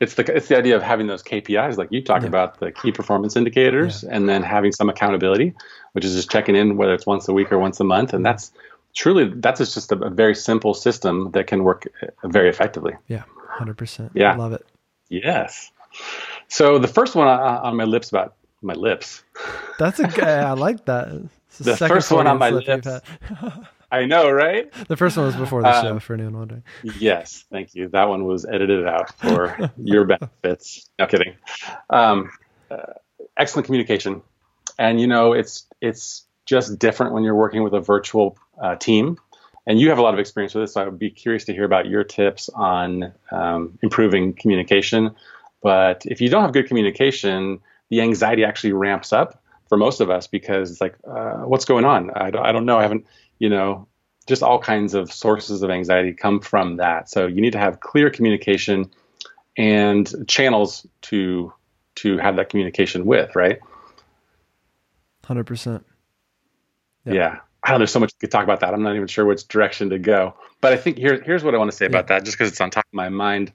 it's 0.01 0.15
the 0.15 0.37
it's 0.37 0.49
the 0.49 0.57
idea 0.59 0.77
of 0.77 0.83
having 0.83 1.07
those 1.07 1.23
KPIs, 1.23 1.79
like 1.79 1.91
you 1.91 2.03
talk 2.03 2.21
Yeah. 2.21 2.29
about 2.29 2.61
the 2.61 2.71
key 2.71 2.93
performance 2.93 3.35
indicators, 3.35 4.05
and 4.05 4.29
then 4.29 4.43
having 4.43 4.73
some 4.73 4.91
accountability, 4.91 5.55
which 5.93 6.05
is 6.05 6.15
just 6.15 6.31
checking 6.31 6.55
in 6.55 6.77
whether 6.77 6.93
it's 6.93 7.07
once 7.07 7.27
a 7.29 7.33
week 7.33 7.51
or 7.51 7.59
once 7.59 7.81
a 7.81 7.85
month, 7.85 8.13
and 8.13 8.23
that's 8.23 8.53
truly 8.95 9.33
that's 9.37 9.59
just 9.73 9.91
a, 9.91 9.99
a 10.05 10.11
very 10.11 10.35
simple 10.35 10.75
system 10.75 11.31
that 11.33 11.47
can 11.47 11.65
work 11.65 11.87
uh, 12.03 12.29
very 12.29 12.51
effectively. 12.51 12.93
Yeah, 13.09 13.23
hundred 13.49 13.79
percent. 13.79 14.11
Yeah. 14.15 14.37
love 14.37 14.53
it. 14.53 14.67
Yes. 15.09 15.71
So 16.49 16.79
the 16.79 16.89
first 16.89 17.15
one 17.15 17.27
on, 17.29 17.77
my 17.77 17.85
lips 17.85 18.11
about 18.11 18.35
my 18.63 18.75
lips. 18.75 19.23
That's 19.79 19.99
a 19.99 20.07
good. 20.07 20.25
I 20.25 20.53
like 20.69 20.85
that. 20.87 21.29
The 21.59 21.77
second 21.77 21.97
first 21.97 22.13
one 22.13 22.27
on 22.27 22.39
my 22.39 22.51
lips. 22.51 22.87
I 23.93 24.05
know, 24.05 24.29
right? 24.31 24.71
The 24.89 24.97
first 24.97 25.17
one 25.17 25.27
was 25.27 25.37
before 25.37 25.63
the 25.63 25.69
Um, 25.69 25.85
show, 25.85 26.01
for 26.01 26.15
anyone 26.15 26.37
wondering. 26.39 26.65
Yes, 26.99 27.45
thank 27.53 27.75
you. 27.75 27.89
That 27.89 28.09
one 28.09 28.25
was 28.25 28.45
edited 28.45 28.87
out 28.87 29.15
for 29.17 29.71
your 29.79 30.05
benefits. 30.45 30.91
No 30.99 31.07
kidding. 31.07 31.35
Um, 31.91 32.31
uh, 32.71 32.95
excellent 33.37 33.67
communication, 33.67 34.23
and 34.79 35.01
you 35.01 35.07
know 35.07 35.33
it's 35.33 35.67
it's 35.81 36.25
just 36.47 36.79
different 36.79 37.13
when 37.13 37.23
you're 37.23 37.35
working 37.37 37.63
with 37.63 37.75
a 37.75 37.81
virtual 37.81 38.37
uh, 38.61 38.75
team. 38.77 39.19
And 39.69 39.81
you 39.81 39.89
have 39.89 39.99
a 39.99 40.03
lot 40.03 40.15
of 40.15 40.21
experience 40.21 40.55
with 40.55 40.63
this, 40.63 40.75
so 40.75 40.83
I 40.83 40.85
would 40.85 40.99
be 40.99 41.11
curious 41.11 41.45
to 41.47 41.53
hear 41.53 41.65
about 41.65 41.87
your 41.87 42.05
tips 42.05 42.49
on 42.51 43.13
um, 43.33 43.77
improving 43.83 44.33
communication. 44.33 45.13
But 45.67 46.07
if 46.07 46.21
you 46.21 46.29
don't 46.29 46.43
have 46.43 46.53
good 46.53 46.69
communication, 46.69 47.59
the 47.89 48.01
anxiety 48.01 48.45
actually 48.45 48.73
ramps 48.73 49.13
up 49.13 49.43
for 49.69 49.77
most 49.77 50.01
of 50.01 50.11
us 50.11 50.29
because 50.29 50.71
it's 50.71 50.81
like, 50.81 50.95
uh, 51.05 51.39
what's 51.39 51.65
going 51.65 51.85
on? 51.85 52.13
I 52.15 52.31
don't, 52.31 52.47
I 52.47 52.53
don't 52.53 52.67
know. 52.67 52.79
I 52.79 52.83
haven't, 52.83 53.05
you 53.41 53.49
know, 53.49 53.89
just 54.29 54.45
all 54.45 54.61
kinds 54.61 54.95
of 54.95 55.13
sources 55.13 55.65
of 55.65 55.71
anxiety 55.71 56.13
come 56.13 56.39
from 56.39 56.77
that. 56.77 57.11
So 57.11 57.27
you 57.27 57.41
need 57.41 57.55
to 57.55 57.59
have 57.59 57.81
clear 57.81 58.11
communication 58.11 58.93
and 59.57 60.29
channels 60.29 60.87
to 61.03 61.53
to 61.97 62.17
have 62.19 62.37
that 62.37 62.49
communication 62.49 63.05
with, 63.05 63.35
right? 63.35 63.59
Hundred 65.25 65.49
percent. 65.49 65.85
Yeah. 67.05 67.41
I 67.65 67.71
don't 67.71 67.75
know. 67.75 67.79
There's 67.79 67.91
so 67.91 67.99
much 67.99 68.13
we 68.13 68.21
could 68.21 68.31
talk 68.31 68.45
about 68.45 68.61
that. 68.61 68.73
I'm 68.73 68.85
not 68.85 68.95
even 68.95 69.09
sure 69.09 69.25
which 69.25 69.49
direction 69.49 69.91
to 69.91 69.99
go. 69.99 70.35
But 70.61 70.75
I 70.75 70.77
think 70.77 70.97
here, 70.97 71.21
here's 71.21 71.43
what 71.43 71.57
I 71.57 71.59
want 71.59 71.73
to 71.73 71.77
say 71.77 71.87
about 71.87 72.07
that, 72.07 72.25
just 72.25 72.39
because 72.39 72.53
it's 72.53 72.61
on 72.61 72.71
top 72.71 72.87
of 72.87 72.95
my 72.95 73.09
mind. 73.09 73.53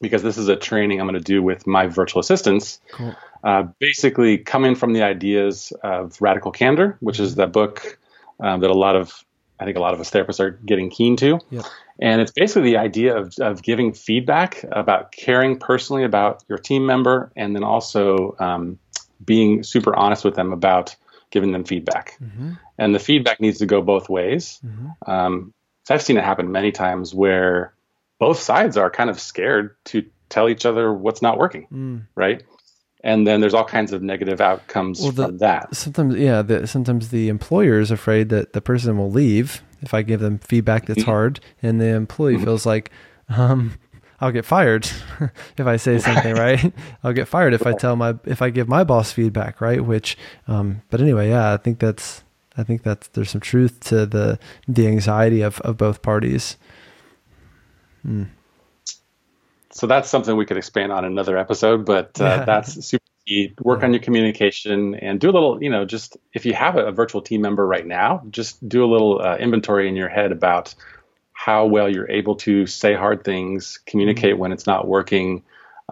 Because 0.00 0.22
this 0.22 0.36
is 0.36 0.48
a 0.48 0.56
training 0.56 1.00
I'm 1.00 1.06
going 1.06 1.14
to 1.14 1.20
do 1.20 1.42
with 1.42 1.66
my 1.66 1.86
virtual 1.86 2.20
assistants. 2.20 2.80
Cool. 2.92 3.14
Uh, 3.42 3.64
basically, 3.78 4.38
coming 4.38 4.74
from 4.74 4.92
the 4.92 5.02
ideas 5.02 5.72
of 5.82 6.20
radical 6.20 6.50
candor, 6.50 6.96
which 7.00 7.20
is 7.20 7.34
the 7.34 7.46
book 7.46 7.98
um, 8.40 8.60
that 8.60 8.70
a 8.70 8.74
lot 8.74 8.96
of 8.96 9.24
I 9.58 9.64
think 9.64 9.76
a 9.76 9.80
lot 9.80 9.94
of 9.94 10.00
us 10.00 10.10
therapists 10.10 10.40
are 10.40 10.50
getting 10.50 10.90
keen 10.90 11.16
to. 11.16 11.38
Yep. 11.50 11.64
And 12.00 12.20
it's 12.20 12.32
basically 12.32 12.70
the 12.70 12.78
idea 12.78 13.16
of, 13.16 13.34
of 13.38 13.62
giving 13.62 13.92
feedback 13.92 14.64
about 14.72 15.12
caring 15.12 15.58
personally 15.58 16.02
about 16.04 16.42
your 16.48 16.58
team 16.58 16.86
member 16.86 17.30
and 17.36 17.54
then 17.54 17.62
also 17.62 18.34
um, 18.40 18.78
being 19.24 19.62
super 19.62 19.94
honest 19.94 20.24
with 20.24 20.34
them 20.34 20.52
about 20.52 20.96
giving 21.30 21.52
them 21.52 21.64
feedback. 21.64 22.18
Mm-hmm. 22.20 22.52
And 22.78 22.94
the 22.94 22.98
feedback 22.98 23.40
needs 23.40 23.58
to 23.58 23.66
go 23.66 23.80
both 23.80 24.08
ways. 24.08 24.60
Mm-hmm. 24.64 25.10
Um, 25.10 25.54
so 25.84 25.94
I've 25.94 26.02
seen 26.02 26.16
it 26.16 26.24
happen 26.24 26.50
many 26.50 26.72
times 26.72 27.14
where 27.14 27.73
both 28.24 28.38
sides 28.40 28.78
are 28.78 28.88
kind 28.88 29.10
of 29.10 29.20
scared 29.20 29.76
to 29.84 30.02
tell 30.30 30.48
each 30.48 30.64
other 30.64 30.94
what's 30.94 31.20
not 31.20 31.36
working, 31.36 31.66
mm. 31.70 32.06
right? 32.14 32.42
and 33.04 33.26
then 33.26 33.42
there's 33.42 33.52
all 33.52 33.66
kinds 33.66 33.92
of 33.92 34.02
negative 34.02 34.40
outcomes 34.40 34.98
well, 35.02 35.12
the, 35.12 35.26
from 35.26 35.38
that. 35.38 35.76
Sometimes, 35.76 36.16
yeah, 36.16 36.40
the, 36.40 36.66
sometimes 36.66 37.10
the 37.10 37.28
employer 37.28 37.78
is 37.78 37.90
afraid 37.90 38.30
that 38.30 38.54
the 38.54 38.62
person 38.62 38.96
will 38.96 39.10
leave 39.10 39.62
if 39.82 39.92
I 39.92 40.00
give 40.00 40.20
them 40.20 40.38
feedback 40.38 40.86
that's 40.86 41.00
mm-hmm. 41.00 41.10
hard, 41.10 41.40
and 41.62 41.78
the 41.78 41.88
employee 41.88 42.36
mm-hmm. 42.36 42.44
feels 42.44 42.64
like, 42.64 42.90
um, 43.28 43.78
I'll 44.22 44.32
get 44.32 44.46
fired 44.46 44.88
if 45.58 45.66
I 45.66 45.76
say 45.76 45.98
something, 45.98 46.34
right? 46.46 46.72
I'll 47.02 47.12
get 47.12 47.28
fired 47.28 47.52
if 47.52 47.66
I 47.66 47.74
tell 47.74 47.94
my 47.94 48.14
if 48.24 48.40
I 48.40 48.48
give 48.48 48.68
my 48.68 48.84
boss 48.84 49.12
feedback, 49.12 49.60
right? 49.60 49.84
Which, 49.84 50.16
um, 50.48 50.80
but 50.88 51.02
anyway, 51.02 51.28
yeah, 51.28 51.52
I 51.52 51.58
think 51.58 51.80
that's 51.80 52.24
I 52.56 52.62
think 52.62 52.84
that's 52.84 53.08
there's 53.08 53.30
some 53.30 53.42
truth 53.42 53.80
to 53.80 54.06
the 54.06 54.38
the 54.66 54.86
anxiety 54.86 55.42
of 55.42 55.60
of 55.60 55.76
both 55.76 56.00
parties. 56.00 56.56
Mm 58.06 58.28
so 59.74 59.88
that's 59.88 60.08
something 60.08 60.36
we 60.36 60.46
could 60.46 60.56
expand 60.56 60.92
on 60.92 61.04
another 61.04 61.36
episode, 61.36 61.84
but 61.84 62.20
uh, 62.20 62.24
yeah. 62.24 62.44
that's 62.44 62.86
super 62.86 63.04
key. 63.26 63.52
Work 63.60 63.82
on 63.82 63.92
your 63.92 64.00
communication 64.00 64.94
and 64.94 65.18
do 65.18 65.28
a 65.28 65.32
little, 65.32 65.60
you 65.60 65.68
know, 65.68 65.84
just 65.84 66.16
if 66.32 66.46
you 66.46 66.54
have 66.54 66.76
a, 66.76 66.86
a 66.86 66.92
virtual 66.92 67.20
team 67.20 67.40
member 67.40 67.66
right 67.66 67.84
now, 67.84 68.22
just 68.30 68.66
do 68.66 68.84
a 68.84 68.86
little 68.86 69.20
uh, 69.20 69.36
inventory 69.36 69.88
in 69.88 69.96
your 69.96 70.08
head 70.08 70.30
about 70.30 70.76
how 71.32 71.66
well 71.66 71.92
you're 71.92 72.08
able 72.08 72.36
to 72.36 72.66
say 72.66 72.94
hard 72.94 73.24
things, 73.24 73.80
communicate 73.84 74.34
mm-hmm. 74.34 74.42
when 74.42 74.52
it's 74.52 74.66
not 74.66 74.86
working, 74.86 75.42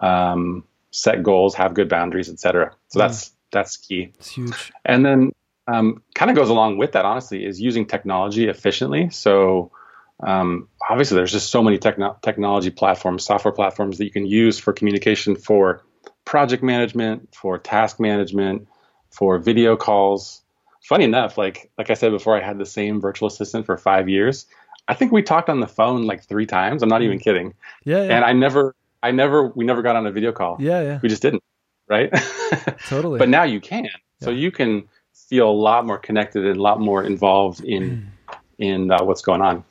um, 0.01 0.63
set 0.91 1.21
goals, 1.21 1.53
have 1.55 1.73
good 1.73 1.89
boundaries, 1.89 2.29
etc. 2.29 2.71
So 2.87 2.99
mm-hmm. 2.99 3.07
that's 3.07 3.31
that's 3.51 3.75
key. 3.75 4.13
It's 4.17 4.29
huge. 4.29 4.71
And 4.85 5.05
then 5.05 5.33
um, 5.67 6.01
kind 6.15 6.31
of 6.31 6.37
goes 6.37 6.49
along 6.49 6.77
with 6.77 6.93
that, 6.93 7.03
honestly, 7.03 7.45
is 7.45 7.59
using 7.59 7.85
technology 7.85 8.47
efficiently. 8.47 9.09
So 9.09 9.71
um, 10.19 10.67
obviously 10.89 11.15
there's 11.15 11.31
just 11.31 11.49
so 11.49 11.63
many 11.63 11.77
techno- 11.77 12.17
technology 12.21 12.69
platforms, 12.69 13.23
software 13.25 13.51
platforms 13.51 13.97
that 13.97 14.05
you 14.05 14.11
can 14.11 14.25
use 14.25 14.59
for 14.59 14.73
communication 14.73 15.35
for 15.35 15.83
project 16.25 16.63
management, 16.63 17.33
for 17.35 17.57
task 17.57 17.99
management, 17.99 18.67
for 19.09 19.37
video 19.39 19.75
calls. 19.75 20.41
Funny 20.81 21.05
enough, 21.05 21.37
like 21.37 21.71
like 21.77 21.89
I 21.89 21.93
said 21.93 22.11
before, 22.11 22.37
I 22.37 22.45
had 22.45 22.57
the 22.57 22.65
same 22.65 22.99
virtual 22.99 23.27
assistant 23.27 23.65
for 23.65 23.77
five 23.77 24.09
years. 24.09 24.45
I 24.87 24.95
think 24.95 25.11
we 25.11 25.23
talked 25.23 25.49
on 25.49 25.59
the 25.59 25.67
phone 25.67 26.03
like 26.03 26.23
three 26.23 26.45
times. 26.45 26.83
I'm 26.83 26.89
not 26.89 27.01
even 27.01 27.19
mm. 27.19 27.23
kidding. 27.23 27.53
Yeah, 27.85 28.03
yeah. 28.03 28.15
And 28.15 28.25
I 28.25 28.33
never, 28.33 28.75
I 29.01 29.11
never, 29.11 29.47
we 29.47 29.63
never 29.63 29.81
got 29.81 29.95
on 29.95 30.05
a 30.05 30.11
video 30.11 30.33
call. 30.33 30.57
Yeah, 30.59 30.81
yeah. 30.81 30.99
We 31.01 31.07
just 31.07 31.21
didn't, 31.21 31.41
right? 31.87 32.11
totally. 32.87 33.17
but 33.17 33.29
now 33.29 33.43
you 33.43 33.61
can. 33.61 33.85
Yeah. 33.85 33.91
So 34.21 34.29
you 34.29 34.51
can 34.51 34.89
feel 35.13 35.49
a 35.49 35.51
lot 35.51 35.85
more 35.85 35.97
connected 35.97 36.45
and 36.45 36.57
a 36.57 36.61
lot 36.61 36.79
more 36.81 37.03
involved 37.03 37.63
in 37.63 38.11
in 38.57 38.91
uh, 38.91 39.03
what's 39.03 39.21
going 39.21 39.41
on. 39.41 39.63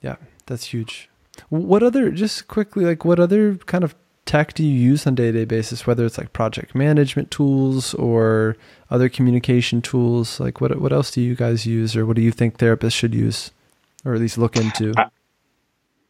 Yeah, 0.00 0.16
that's 0.46 0.72
huge. 0.72 1.08
What 1.48 1.82
other, 1.82 2.10
just 2.10 2.48
quickly, 2.48 2.84
like 2.84 3.04
what 3.04 3.20
other 3.20 3.56
kind 3.56 3.84
of 3.84 3.94
tech 4.26 4.54
do 4.54 4.62
you 4.64 4.72
use 4.72 5.06
on 5.06 5.14
a 5.14 5.16
day 5.16 5.32
to 5.32 5.38
day 5.38 5.44
basis? 5.44 5.86
Whether 5.86 6.04
it's 6.06 6.18
like 6.18 6.32
project 6.32 6.74
management 6.74 7.30
tools 7.30 7.94
or 7.94 8.56
other 8.90 9.08
communication 9.08 9.82
tools, 9.82 10.40
like 10.40 10.60
what 10.60 10.80
what 10.80 10.92
else 10.92 11.10
do 11.10 11.20
you 11.20 11.34
guys 11.34 11.66
use, 11.66 11.96
or 11.96 12.06
what 12.06 12.16
do 12.16 12.22
you 12.22 12.32
think 12.32 12.58
therapists 12.58 12.92
should 12.92 13.14
use, 13.14 13.50
or 14.04 14.14
at 14.14 14.20
least 14.20 14.38
look 14.38 14.56
into? 14.56 14.92
I, 14.96 15.06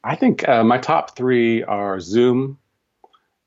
I 0.05 0.17
think 0.17 0.49
uh, 0.49 0.65
my 0.65 0.79
top 0.79 1.17
three 1.17 1.63
are 1.65 1.99
Zoom, 2.01 2.59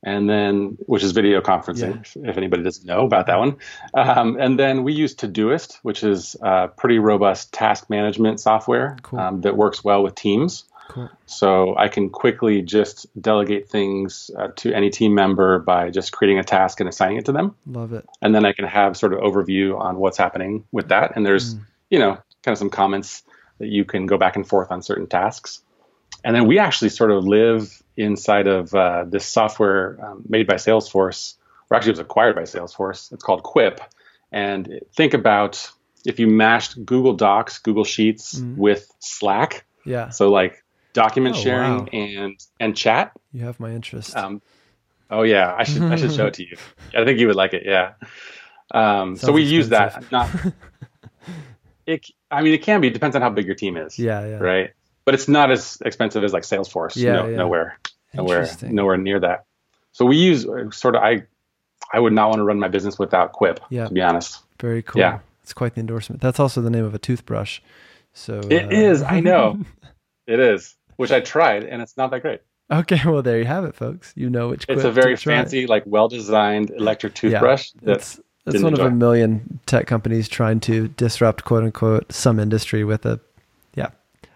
and 0.03 0.29
then 0.29 0.77
which 0.85 1.03
is 1.03 1.11
video 1.11 1.41
conferencing. 1.41 2.05
Yeah. 2.15 2.29
If, 2.29 2.37
anybody 2.37 2.63
doesn't 2.63 2.85
know 2.85 3.05
about 3.05 3.27
that 3.27 3.39
one, 3.39 3.57
um, 3.93 4.37
and 4.39 4.59
then 4.59 4.83
we 4.83 4.93
use 4.93 5.15
Todoist, 5.15 5.79
which 5.81 6.03
is 6.03 6.35
a 6.41 6.67
pretty 6.67 6.99
robust 6.99 7.53
task 7.53 7.89
management 7.89 8.39
software 8.39 8.97
cool. 9.01 9.19
um, 9.19 9.41
that 9.41 9.55
works 9.55 9.83
well 9.83 10.03
with 10.03 10.15
teams. 10.15 10.65
Cool. 10.89 11.09
So 11.25 11.75
I 11.77 11.87
can 11.87 12.09
quickly 12.09 12.61
just 12.61 13.07
delegate 13.19 13.69
things 13.69 14.29
uh, 14.37 14.49
to 14.57 14.73
any 14.73 14.89
team 14.89 15.15
member 15.15 15.59
by 15.59 15.89
just 15.89 16.11
creating 16.11 16.39
a 16.39 16.43
task 16.43 16.81
and 16.81 16.89
assigning 16.89 17.17
it 17.17 17.25
to 17.25 17.31
them. 17.31 17.55
Love 17.65 17.93
it. 17.93 18.05
And 18.21 18.35
then 18.35 18.45
I 18.45 18.51
can 18.51 18.65
have 18.65 18.97
sort 18.97 19.13
of 19.13 19.19
overview 19.19 19.79
on 19.79 19.97
what's 19.97 20.17
happening 20.17 20.65
with 20.71 20.89
that. 20.89 21.13
And 21.15 21.25
there's, 21.25 21.55
mm. 21.55 21.61
you 21.89 21.99
know, 21.99 22.17
kind 22.43 22.53
of 22.53 22.57
some 22.57 22.69
comments 22.69 23.23
that 23.59 23.69
you 23.69 23.85
can 23.85 24.05
go 24.05 24.17
back 24.17 24.35
and 24.35 24.47
forth 24.47 24.71
on 24.71 24.81
certain 24.81 25.07
tasks. 25.07 25.61
And 26.23 26.35
then 26.35 26.47
we 26.47 26.59
actually 26.59 26.89
sort 26.89 27.11
of 27.11 27.25
live 27.25 27.81
inside 27.97 28.47
of 28.47 28.73
uh, 28.73 29.05
this 29.07 29.25
software 29.25 29.99
um, 30.03 30.23
made 30.27 30.47
by 30.47 30.55
Salesforce, 30.55 31.35
or 31.69 31.77
actually 31.77 31.91
it 31.91 31.93
was 31.93 31.99
acquired 31.99 32.35
by 32.35 32.43
Salesforce. 32.43 33.11
It's 33.11 33.23
called 33.23 33.43
Quip. 33.43 33.81
And 34.31 34.79
think 34.95 35.13
about 35.13 35.69
if 36.05 36.19
you 36.19 36.27
mashed 36.27 36.83
Google 36.85 37.13
Docs, 37.13 37.59
Google 37.59 37.83
Sheets 37.83 38.35
mm-hmm. 38.35 38.57
with 38.57 38.91
Slack. 38.99 39.65
Yeah. 39.85 40.09
So 40.09 40.29
like 40.29 40.63
document 40.93 41.35
oh, 41.35 41.39
sharing 41.39 41.77
wow. 41.79 41.87
and 41.91 42.45
and 42.59 42.75
chat. 42.75 43.11
You 43.33 43.45
have 43.45 43.59
my 43.59 43.71
interest. 43.71 44.15
Um, 44.15 44.41
oh 45.11 45.23
yeah, 45.23 45.53
I 45.55 45.63
should 45.63 45.83
I 45.83 45.97
should 45.97 46.13
show 46.13 46.27
it 46.27 46.35
to 46.35 46.43
you. 46.43 46.57
I 46.97 47.03
think 47.03 47.19
you 47.19 47.27
would 47.27 47.35
like 47.35 47.53
it. 47.53 47.63
Yeah. 47.65 47.93
Um, 48.71 49.17
so 49.17 49.31
we 49.31 49.41
expensive. 49.41 49.51
use 49.51 49.69
that. 49.69 50.11
Not. 50.11 50.29
it. 51.85 52.07
I 52.31 52.41
mean, 52.41 52.53
it 52.53 52.63
can 52.63 52.81
be. 52.81 52.87
It 52.87 52.93
depends 52.93 53.15
on 53.15 53.21
how 53.21 53.29
big 53.29 53.45
your 53.45 53.55
team 53.55 53.75
is. 53.77 53.99
Yeah. 53.99 54.25
Yeah. 54.25 54.37
Right 54.37 54.73
but 55.05 55.13
it's 55.13 55.27
not 55.27 55.51
as 55.51 55.81
expensive 55.85 56.23
as 56.23 56.33
like 56.33 56.43
Salesforce. 56.43 56.95
Yeah, 56.95 57.13
no, 57.13 57.27
yeah. 57.27 57.37
nowhere, 57.37 57.79
nowhere, 58.13 58.49
nowhere 58.63 58.97
near 58.97 59.19
that. 59.19 59.45
So 59.91 60.05
we 60.05 60.17
use 60.17 60.45
uh, 60.45 60.71
sort 60.71 60.95
of 60.95 61.03
I, 61.03 61.23
I 61.91 61.99
would 61.99 62.13
not 62.13 62.29
want 62.29 62.39
to 62.39 62.43
run 62.43 62.59
my 62.59 62.67
business 62.67 62.97
without 62.97 63.33
Quip. 63.33 63.59
Yeah. 63.69 63.87
to 63.87 63.93
be 63.93 64.01
honest. 64.01 64.39
Very 64.59 64.81
cool. 64.81 64.99
Yeah, 64.99 65.19
it's 65.41 65.53
quite 65.53 65.75
the 65.75 65.81
endorsement. 65.81 66.21
That's 66.21 66.39
also 66.39 66.61
the 66.61 66.69
name 66.69 66.85
of 66.85 66.93
a 66.93 66.99
toothbrush. 66.99 67.59
So 68.13 68.41
it 68.49 68.65
uh, 68.65 68.69
is. 68.69 69.01
I 69.01 69.19
know. 69.19 69.59
it 70.27 70.39
is. 70.39 70.75
Which 70.95 71.11
I 71.11 71.21
tried, 71.21 71.63
and 71.63 71.81
it's 71.81 71.97
not 71.97 72.11
that 72.11 72.21
great. 72.21 72.41
Okay, 72.71 73.01
well 73.05 73.21
there 73.21 73.39
you 73.39 73.45
have 73.45 73.65
it, 73.65 73.75
folks. 73.75 74.13
You 74.15 74.29
know 74.29 74.49
which. 74.49 74.65
It's 74.69 74.83
a 74.83 74.91
very 74.91 75.15
fancy, 75.15 75.67
like 75.67 75.83
well-designed 75.85 76.69
electric 76.69 77.15
toothbrush. 77.15 77.71
Yeah, 77.81 77.95
it's 77.95 78.19
it's 78.45 78.61
one 78.61 78.73
enjoy. 78.73 78.85
of 78.85 78.93
a 78.93 78.95
million 78.95 79.59
tech 79.65 79.87
companies 79.87 80.27
trying 80.27 80.59
to 80.61 80.89
disrupt, 80.89 81.45
quote 81.45 81.63
unquote, 81.63 82.11
some 82.11 82.39
industry 82.39 82.83
with 82.83 83.05
a 83.05 83.19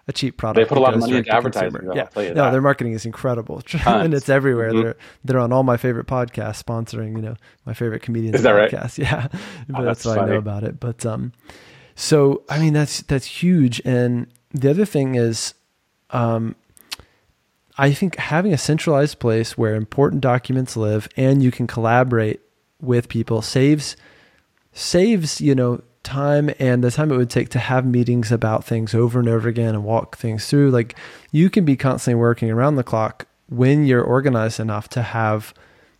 a 0.07 0.13
cheap 0.13 0.37
product. 0.37 0.55
They 0.55 0.67
put 0.67 0.77
a 0.77 0.81
lot 0.81 0.93
of 0.93 1.01
money 1.01 1.17
into 1.17 1.33
advertising. 1.33 1.89
Yeah, 1.93 2.07
no, 2.15 2.33
that. 2.33 2.51
their 2.51 2.61
marketing 2.61 2.93
is 2.93 3.05
incredible, 3.05 3.61
and 3.85 4.13
it's 4.13 4.29
everywhere. 4.29 4.71
Mm-hmm. 4.71 4.81
They're 4.81 4.95
they're 5.25 5.39
on 5.39 5.51
all 5.51 5.63
my 5.63 5.77
favorite 5.77 6.07
podcasts, 6.07 6.63
sponsoring 6.63 7.15
you 7.15 7.21
know 7.21 7.35
my 7.65 7.73
favorite 7.73 8.01
comedians. 8.01 8.35
Is 8.35 8.43
that 8.43 8.55
podcasts. 8.55 8.97
right? 8.97 8.97
Yeah, 9.07 9.27
oh, 9.75 9.83
that's, 9.83 10.03
that's 10.03 10.05
what 10.05 10.19
I 10.19 10.25
know 10.25 10.37
about 10.37 10.63
it. 10.63 10.79
But 10.79 11.05
um, 11.05 11.33
so 11.95 12.43
I 12.49 12.59
mean 12.59 12.73
that's 12.73 13.01
that's 13.01 13.25
huge. 13.25 13.81
And 13.83 14.27
the 14.51 14.69
other 14.69 14.85
thing 14.85 15.15
is, 15.15 15.53
um, 16.11 16.55
I 17.77 17.91
think 17.91 18.15
having 18.15 18.53
a 18.53 18.57
centralized 18.57 19.19
place 19.19 19.57
where 19.57 19.75
important 19.75 20.21
documents 20.21 20.77
live 20.77 21.07
and 21.17 21.43
you 21.43 21.51
can 21.51 21.67
collaborate 21.67 22.41
with 22.79 23.09
people 23.09 23.41
saves 23.41 23.97
saves 24.71 25.41
you 25.41 25.55
know 25.55 25.81
time 26.07 26.49
and 26.57 26.83
the 26.83 26.89
time 26.89 27.11
it 27.11 27.17
would 27.17 27.29
take 27.29 27.49
to 27.49 27.59
have 27.59 27.85
meetings 27.85 28.31
about 28.31 28.63
things 28.63 28.95
over 28.95 29.19
and 29.19 29.27
over 29.27 29.47
again 29.49 29.75
and 29.75 29.83
walk 29.83 30.17
things 30.17 30.47
through. 30.47 30.71
Like 30.71 30.95
you 31.31 31.49
can 31.49 31.65
be 31.65 31.75
constantly 31.75 32.19
working 32.19 32.49
around 32.49 32.75
the 32.75 32.83
clock 32.83 33.27
when 33.49 33.85
you're 33.85 34.03
organized 34.03 34.59
enough 34.59 34.87
to 34.89 35.01
have, 35.01 35.53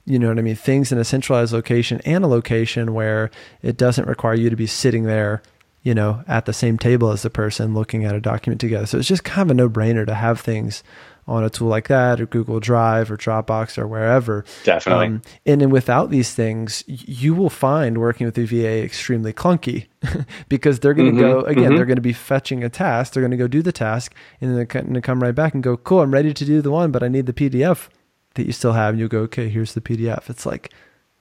you 0.05 0.17
know 0.17 0.29
what 0.29 0.39
I 0.39 0.41
mean, 0.41 0.55
things 0.55 0.91
in 0.91 0.97
a 0.97 1.03
centralized 1.03 1.53
location 1.53 2.01
and 2.05 2.23
a 2.23 2.27
location 2.27 2.93
where 2.93 3.29
it 3.61 3.77
doesn't 3.77 4.07
require 4.07 4.35
you 4.35 4.49
to 4.49 4.55
be 4.55 4.67
sitting 4.67 5.03
there, 5.03 5.41
you 5.83 5.93
know, 5.93 6.23
at 6.27 6.45
the 6.45 6.53
same 6.53 6.77
table 6.77 7.11
as 7.11 7.21
the 7.21 7.29
person 7.29 7.73
looking 7.73 8.05
at 8.05 8.15
a 8.15 8.21
document 8.21 8.61
together. 8.61 8.85
So 8.85 8.97
it's 8.97 9.07
just 9.07 9.23
kind 9.23 9.47
of 9.47 9.51
a 9.51 9.53
no 9.55 9.69
brainer 9.69 10.05
to 10.05 10.15
have 10.15 10.39
things 10.39 10.83
on 11.27 11.43
a 11.43 11.49
tool 11.49 11.67
like 11.67 11.89
that 11.89 12.21
or 12.21 12.25
Google 12.25 12.59
Drive 12.59 13.11
or 13.11 13.17
Dropbox 13.17 13.77
or 13.77 13.85
wherever. 13.85 14.45
Definitely. 14.63 15.07
Um, 15.07 15.21
and 15.45 15.61
then 15.61 15.69
without 15.69 16.09
these 16.09 16.33
things, 16.33 16.83
you 16.87 17.35
will 17.35 17.49
find 17.49 17.97
working 17.97 18.25
with 18.25 18.35
the 18.35 18.45
VA 18.45 18.83
extremely 18.83 19.33
clunky 19.33 19.87
because 20.49 20.79
they're 20.79 20.93
going 20.93 21.15
to 21.15 21.21
mm-hmm, 21.21 21.41
go, 21.41 21.45
again, 21.45 21.65
mm-hmm. 21.65 21.75
they're 21.75 21.85
going 21.85 21.97
to 21.97 22.01
be 22.01 22.13
fetching 22.13 22.63
a 22.63 22.69
task. 22.69 23.13
They're 23.13 23.21
going 23.21 23.31
to 23.31 23.37
go 23.37 23.47
do 23.47 23.61
the 23.61 23.73
task 23.73 24.15
and 24.39 24.49
then 24.49 24.55
they're 24.55 24.65
going 24.65 24.93
to 24.93 25.01
come 25.01 25.21
right 25.21 25.35
back 25.35 25.53
and 25.53 25.61
go, 25.61 25.75
cool, 25.75 26.01
I'm 26.01 26.13
ready 26.13 26.33
to 26.33 26.45
do 26.45 26.61
the 26.61 26.71
one, 26.71 26.91
but 26.91 27.03
I 27.03 27.09
need 27.09 27.25
the 27.25 27.33
PDF 27.33 27.89
that 28.35 28.45
you 28.45 28.53
still 28.53 28.73
have. 28.73 28.91
And 28.91 28.99
you 28.99 29.09
go, 29.09 29.19
okay, 29.21 29.49
here's 29.49 29.73
the 29.73 29.81
PDF. 29.81 30.29
It's 30.29 30.45
like, 30.45 30.71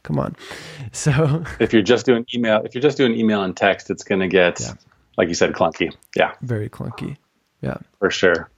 come 0.03 0.19
on. 0.19 0.37
So 0.93 1.45
if 1.59 1.73
you're 1.73 1.83
just 1.83 2.07
doing 2.07 2.25
email, 2.33 2.63
if 2.65 2.75
you're 2.75 2.83
just 2.83 2.97
doing 2.97 3.15
email 3.15 3.43
and 3.43 3.57
text, 3.57 3.91
it's 3.91 4.05
going 4.05 4.21
to 4.21 4.29
get, 4.29 4.61
yeah. 4.61 4.75
like 5.19 5.29
you 5.29 5.35
said, 5.35 5.53
clunky. 5.53 5.93
Yeah. 6.15 6.33
Very 6.43 6.71
clunky. 6.71 7.17
Yeah. 7.61 7.79
For 7.99 8.11
sure. 8.11 8.49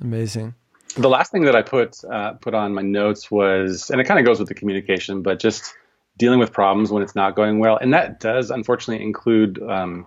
Amazing. 0.00 0.54
The 0.96 1.08
last 1.08 1.32
thing 1.32 1.42
that 1.44 1.56
I 1.56 1.62
put 1.62 2.04
uh, 2.04 2.34
put 2.34 2.54
on 2.54 2.74
my 2.74 2.82
notes 2.82 3.30
was, 3.30 3.90
and 3.90 4.00
it 4.00 4.04
kind 4.04 4.20
of 4.20 4.26
goes 4.26 4.38
with 4.38 4.48
the 4.48 4.54
communication, 4.54 5.22
but 5.22 5.38
just 5.40 5.74
dealing 6.16 6.38
with 6.38 6.52
problems 6.52 6.90
when 6.90 7.02
it's 7.02 7.14
not 7.14 7.34
going 7.34 7.58
well, 7.58 7.76
and 7.76 7.92
that 7.92 8.20
does 8.20 8.50
unfortunately 8.50 9.04
include, 9.04 9.60
um, 9.62 10.06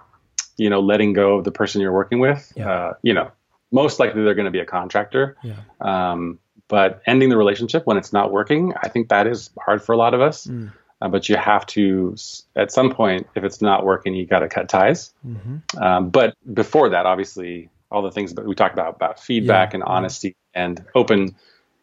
you 0.55 0.69
know, 0.69 0.79
letting 0.79 1.13
go 1.13 1.37
of 1.37 1.43
the 1.43 1.51
person 1.51 1.81
you're 1.81 1.91
working 1.91 2.19
with. 2.19 2.53
Yeah. 2.55 2.71
Uh, 2.71 2.93
you 3.01 3.13
know, 3.13 3.31
most 3.71 3.99
likely 3.99 4.23
they're 4.23 4.35
going 4.35 4.45
to 4.45 4.51
be 4.51 4.59
a 4.59 4.65
contractor. 4.65 5.37
Yeah. 5.43 5.57
Um, 5.81 6.39
but 6.69 7.01
ending 7.05 7.29
the 7.29 7.37
relationship 7.37 7.85
when 7.85 7.97
it's 7.97 8.11
not 8.11 8.31
working, 8.31 8.73
I 8.81 8.89
think 8.89 9.09
that 9.09 9.27
is 9.27 9.49
hard 9.59 9.83
for 9.83 9.93
a 9.93 9.97
lot 9.97 10.13
of 10.13 10.21
us. 10.21 10.47
Mm. 10.47 10.71
Uh, 10.99 11.07
but 11.07 11.29
you 11.29 11.35
have 11.35 11.65
to, 11.67 12.15
at 12.55 12.71
some 12.71 12.93
point, 12.93 13.27
if 13.35 13.43
it's 13.43 13.61
not 13.61 13.85
working, 13.85 14.15
you 14.15 14.25
got 14.25 14.39
to 14.39 14.49
cut 14.49 14.67
ties. 14.67 15.13
Mm-hmm. 15.25 15.77
Um, 15.77 16.09
but 16.09 16.33
before 16.51 16.89
that, 16.89 17.05
obviously, 17.05 17.69
all 17.91 18.01
the 18.01 18.11
things 18.11 18.33
that 18.33 18.45
we 18.45 18.55
talked 18.55 18.73
about 18.73 18.95
about 18.95 19.19
feedback 19.19 19.71
yeah. 19.71 19.75
and 19.75 19.83
honesty 19.83 20.35
and 20.57 20.83
open, 20.95 21.35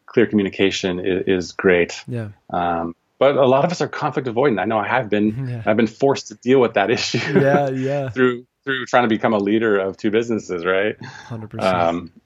clear 0.05 0.25
communication 0.27 0.99
is, 0.99 1.23
is 1.27 1.51
great. 1.51 2.03
Yeah. 2.07 2.29
Um, 2.49 2.95
but 3.17 3.37
a 3.37 3.45
lot 3.45 3.63
of 3.65 3.71
us 3.71 3.81
are 3.81 3.87
conflict 3.87 4.27
avoidant. 4.27 4.59
I 4.59 4.65
know 4.65 4.77
I 4.77 4.87
have 4.87 5.09
been. 5.09 5.47
Yeah. 5.49 5.63
I've 5.65 5.77
been 5.77 5.87
forced 5.87 6.27
to 6.29 6.35
deal 6.35 6.59
with 6.59 6.73
that 6.73 6.89
issue. 6.97 7.39
Yeah, 7.39 7.69
yeah. 7.69 8.09
through 8.09 8.45
through 8.63 8.85
trying 8.87 9.03
to 9.03 9.09
become 9.09 9.33
a 9.33 9.37
leader 9.37 9.77
of 9.77 9.95
two 9.95 10.11
businesses, 10.11 10.65
right? 10.65 11.01
Hundred 11.03 11.53
um, 11.61 12.09
percent 12.09 12.21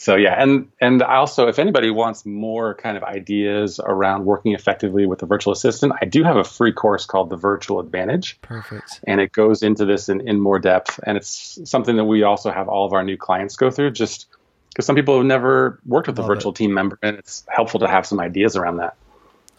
so 0.00 0.16
yeah, 0.16 0.42
and 0.42 0.66
and 0.80 1.02
also 1.02 1.46
if 1.48 1.58
anybody 1.58 1.90
wants 1.90 2.24
more 2.24 2.74
kind 2.74 2.96
of 2.96 3.02
ideas 3.02 3.78
around 3.84 4.24
working 4.24 4.54
effectively 4.54 5.04
with 5.04 5.22
a 5.22 5.26
virtual 5.26 5.52
assistant, 5.52 5.92
I 6.00 6.06
do 6.06 6.24
have 6.24 6.38
a 6.38 6.44
free 6.44 6.72
course 6.72 7.04
called 7.04 7.28
the 7.28 7.36
Virtual 7.36 7.80
Advantage. 7.80 8.40
Perfect. 8.40 9.00
And 9.06 9.20
it 9.20 9.32
goes 9.32 9.62
into 9.62 9.84
this 9.84 10.08
in, 10.08 10.26
in 10.26 10.40
more 10.40 10.58
depth, 10.58 11.00
and 11.06 11.18
it's 11.18 11.58
something 11.66 11.96
that 11.96 12.04
we 12.04 12.22
also 12.22 12.50
have 12.50 12.66
all 12.66 12.86
of 12.86 12.94
our 12.94 13.04
new 13.04 13.18
clients 13.18 13.56
go 13.56 13.70
through, 13.70 13.90
just 13.90 14.26
because 14.80 14.86
some 14.86 14.96
people 14.96 15.18
have 15.18 15.26
never 15.26 15.78
worked 15.84 16.06
with 16.06 16.18
Love 16.18 16.30
a 16.30 16.34
virtual 16.34 16.52
it. 16.52 16.56
team 16.56 16.72
member, 16.72 16.98
and 17.02 17.18
it's 17.18 17.44
helpful 17.48 17.80
to 17.80 17.86
have 17.86 18.06
some 18.06 18.18
ideas 18.18 18.56
around 18.56 18.78
that. 18.78 18.96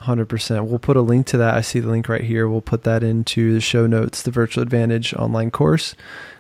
100%. 0.01 0.65
We'll 0.65 0.79
put 0.79 0.97
a 0.97 1.01
link 1.01 1.27
to 1.27 1.37
that. 1.37 1.53
I 1.53 1.61
see 1.61 1.79
the 1.79 1.89
link 1.89 2.09
right 2.09 2.23
here. 2.23 2.49
We'll 2.49 2.61
put 2.61 2.83
that 2.85 3.03
into 3.03 3.53
the 3.53 3.61
show 3.61 3.85
notes, 3.85 4.23
the 4.23 4.31
Virtual 4.31 4.63
Advantage 4.63 5.13
online 5.13 5.51
course 5.51 5.95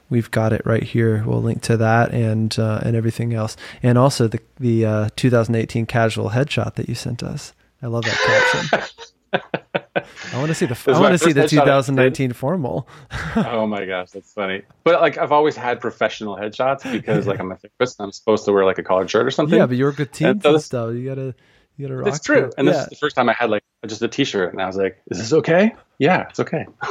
we've 0.09 0.29
got 0.29 0.51
it 0.51 0.63
right 0.65 0.83
here. 0.83 1.23
We'll 1.25 1.41
link 1.41 1.61
to 1.63 1.77
that 1.77 2.11
and 2.11 2.57
uh, 2.59 2.81
and 2.83 2.95
everything 2.95 3.33
else, 3.33 3.55
and 3.81 3.97
also 3.97 4.27
the 4.27 4.41
the 4.59 4.85
uh, 4.85 5.09
2018 5.15 5.87
casual 5.87 6.31
headshot 6.31 6.75
that 6.75 6.89
you 6.89 6.93
sent 6.95 7.23
us. 7.23 7.53
I 7.81 7.87
love 7.87 8.03
that 8.03 8.61
caption. 8.71 9.05
I 9.33 10.37
want 10.37 10.47
to 10.47 10.55
see 10.55 10.65
the 10.65 10.77
I 10.87 10.99
want 10.99 11.13
to 11.13 11.17
see 11.17 11.31
the 11.31 11.47
2019 11.47 12.33
formal. 12.33 12.87
oh 13.35 13.67
my 13.67 13.85
gosh, 13.85 14.11
that's 14.11 14.33
funny. 14.33 14.63
But 14.83 15.01
like 15.01 15.17
I've 15.17 15.31
always 15.31 15.55
had 15.55 15.79
professional 15.79 16.35
headshots 16.35 16.89
because 16.91 17.27
like 17.27 17.39
I'm 17.39 17.51
a 17.51 17.55
therapist 17.55 17.99
and 17.99 18.05
I'm 18.05 18.11
supposed 18.11 18.45
to 18.45 18.51
wear 18.51 18.65
like 18.65 18.77
a 18.77 18.83
collared 18.83 19.09
shirt 19.09 19.25
or 19.25 19.31
something. 19.31 19.57
Yeah, 19.57 19.65
but 19.65 19.77
you're 19.77 19.89
a 19.89 19.93
good 19.93 20.13
team 20.13 20.41
and 20.43 20.61
stuff. 20.61 20.93
You 20.93 21.07
gotta 21.07 21.35
you 21.77 21.87
gotta 21.87 21.97
rock. 21.97 22.07
It's 22.07 22.19
true. 22.19 22.51
And 22.57 22.67
yeah. 22.67 22.73
this 22.73 22.83
is 22.83 22.89
the 22.89 22.95
first 22.95 23.15
time 23.15 23.29
I 23.29 23.33
had 23.33 23.49
like 23.49 23.63
just 23.85 24.01
a 24.01 24.07
t-shirt 24.07 24.53
and 24.53 24.61
I 24.61 24.67
was 24.67 24.77
like, 24.77 25.01
is 25.09 25.17
this 25.17 25.33
okay? 25.33 25.73
Yeah, 25.97 26.27
it's 26.29 26.39
okay. 26.39 26.65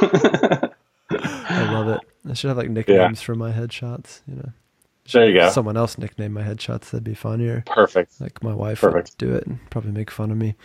I 1.11 1.71
love 1.71 1.87
it. 1.89 2.01
I 2.29 2.33
should 2.33 2.49
have 2.49 2.57
like 2.57 2.69
nicknames 2.69 3.21
yeah. 3.21 3.25
for 3.25 3.35
my 3.35 3.51
headshots. 3.51 4.21
You 4.27 4.35
know, 4.35 4.49
there 5.11 5.29
you 5.29 5.39
go. 5.39 5.49
Someone 5.49 5.77
else 5.77 5.97
nickname 5.97 6.33
my 6.33 6.41
headshots. 6.41 6.91
That'd 6.91 7.03
be 7.03 7.13
funnier. 7.13 7.63
Perfect. 7.65 8.19
Like 8.19 8.43
my 8.43 8.53
wife 8.53 8.81
Perfect. 8.81 9.11
would 9.11 9.17
do 9.17 9.35
it 9.35 9.47
and 9.47 9.59
probably 9.69 9.91
make 9.91 10.11
fun 10.11 10.31
of 10.31 10.37
me. 10.37 10.55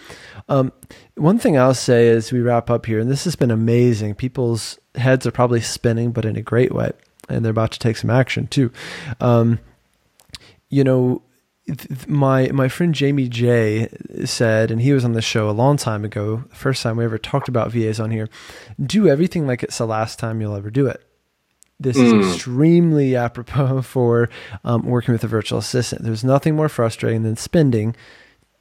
Um, 0.48 0.72
one 1.14 1.38
thing 1.38 1.58
I'll 1.58 1.74
say 1.74 2.08
as 2.08 2.32
we 2.32 2.40
wrap 2.40 2.70
up 2.70 2.86
here, 2.86 2.98
and 2.98 3.10
this 3.10 3.24
has 3.24 3.36
been 3.36 3.50
amazing. 3.50 4.14
People's 4.14 4.78
heads 4.94 5.26
are 5.26 5.32
probably 5.32 5.60
spinning, 5.60 6.12
but 6.12 6.24
in 6.24 6.36
a 6.36 6.42
great 6.42 6.72
way, 6.72 6.92
and 7.28 7.44
they're 7.44 7.50
about 7.50 7.72
to 7.72 7.78
take 7.78 7.96
some 7.96 8.10
action 8.10 8.46
too. 8.46 8.70
Um, 9.20 9.58
you 10.68 10.84
know, 10.84 11.22
my 12.06 12.48
my 12.48 12.68
friend 12.68 12.94
Jamie 12.94 13.28
J 13.28 13.88
said, 14.24 14.70
and 14.70 14.80
he 14.80 14.92
was 14.92 15.04
on 15.04 15.12
the 15.12 15.22
show 15.22 15.50
a 15.50 15.52
long 15.52 15.76
time 15.76 16.04
ago, 16.04 16.44
the 16.48 16.54
first 16.54 16.82
time 16.82 16.96
we 16.96 17.04
ever 17.04 17.18
talked 17.18 17.48
about 17.48 17.70
VAs 17.72 17.98
on 17.98 18.10
here. 18.10 18.28
Do 18.84 19.08
everything 19.08 19.46
like 19.46 19.62
it's 19.62 19.78
the 19.78 19.86
last 19.86 20.18
time 20.18 20.40
you'll 20.40 20.56
ever 20.56 20.70
do 20.70 20.86
it. 20.86 21.02
This 21.78 21.96
mm. 21.96 22.20
is 22.20 22.34
extremely 22.34 23.14
apropos 23.16 23.82
for 23.82 24.28
um, 24.64 24.82
working 24.82 25.12
with 25.12 25.24
a 25.24 25.28
virtual 25.28 25.58
assistant. 25.58 26.02
There's 26.02 26.24
nothing 26.24 26.56
more 26.56 26.68
frustrating 26.68 27.22
than 27.22 27.36
spending 27.36 27.94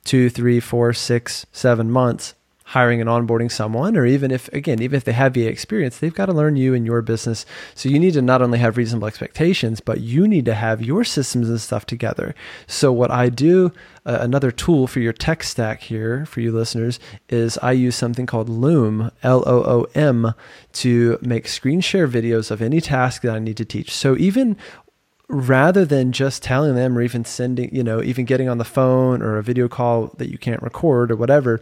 two, 0.03 0.30
three, 0.30 0.59
four, 0.59 0.93
six, 0.93 1.45
seven 1.51 1.89
months 1.91 2.36
hiring 2.70 2.99
and 2.99 3.07
onboarding 3.07 3.51
someone, 3.51 3.95
or 3.95 4.07
even 4.07 4.32
if, 4.32 4.47
again, 4.51 4.82
even 4.82 4.97
if 4.97 5.03
they 5.03 5.11
have 5.11 5.36
VA 5.36 5.47
experience, 5.47 5.99
they've 5.99 6.16
got 6.16 6.26
to 6.26 6.34
learn 6.34 6.55
you 6.55 6.74
and 6.74 6.84
your 6.84 7.03
business. 7.03 7.45
So 7.76 7.89
you 7.89 7.99
need 7.99 8.16
to 8.16 8.24
not 8.24 8.41
only 8.41 8.57
have 8.57 8.76
reasonable 8.76 9.07
expectations, 9.07 9.80
but 9.80 10.01
you 10.01 10.28
need 10.28 10.45
to 10.45 10.55
have 10.55 10.82
your 10.82 11.03
systems 11.03 11.47
and 11.47 11.61
stuff 11.61 11.86
together. 11.86 12.34
So 12.66 12.91
what 12.91 13.11
I 13.11 13.30
do, 13.30 13.72
uh, 14.03 14.18
another 14.20 14.49
tool 14.49 14.88
for 14.88 14.99
your 14.99 15.13
tech 15.13 15.43
stack 15.43 15.82
here 15.84 16.26
for 16.26 16.41
you 16.41 16.51
listeners 16.51 16.99
is 17.30 17.59
I 17.59 17.74
use 17.74 17.95
something 17.95 18.26
called 18.26 18.49
Loom, 18.49 19.11
L 19.22 19.43
O 19.45 19.63
O 19.63 19.88
M, 19.93 20.34
to 20.74 21.20
make 21.22 21.47
screen 21.47 21.82
share 21.82 22.07
videos 22.07 22.49
of 22.49 22.63
any 22.63 22.82
task 22.82 23.22
that 23.22 23.36
I 23.36 23.39
need 23.39 23.57
to 23.57 23.66
teach. 23.66 23.91
So 23.91 24.18
even 24.18 24.57
rather 25.28 25.86
than 25.86 26.11
just 26.11 26.43
telling 26.43 26.76
them 26.76 26.97
or 26.97 27.01
even 27.01 27.26
sending, 27.26 27.74
you 27.74 27.84
know, 27.84 28.01
even 28.01 28.26
getting 28.26 28.47
on 28.47 28.59
the 28.59 28.63
phone 28.63 29.22
or 29.22 29.38
a 29.38 29.43
video 29.43 29.68
call 29.68 30.13
that 30.18 30.30
you 30.30 30.38
can't 30.38 30.61
record 30.61 31.11
or 31.11 31.16
whatever, 31.16 31.59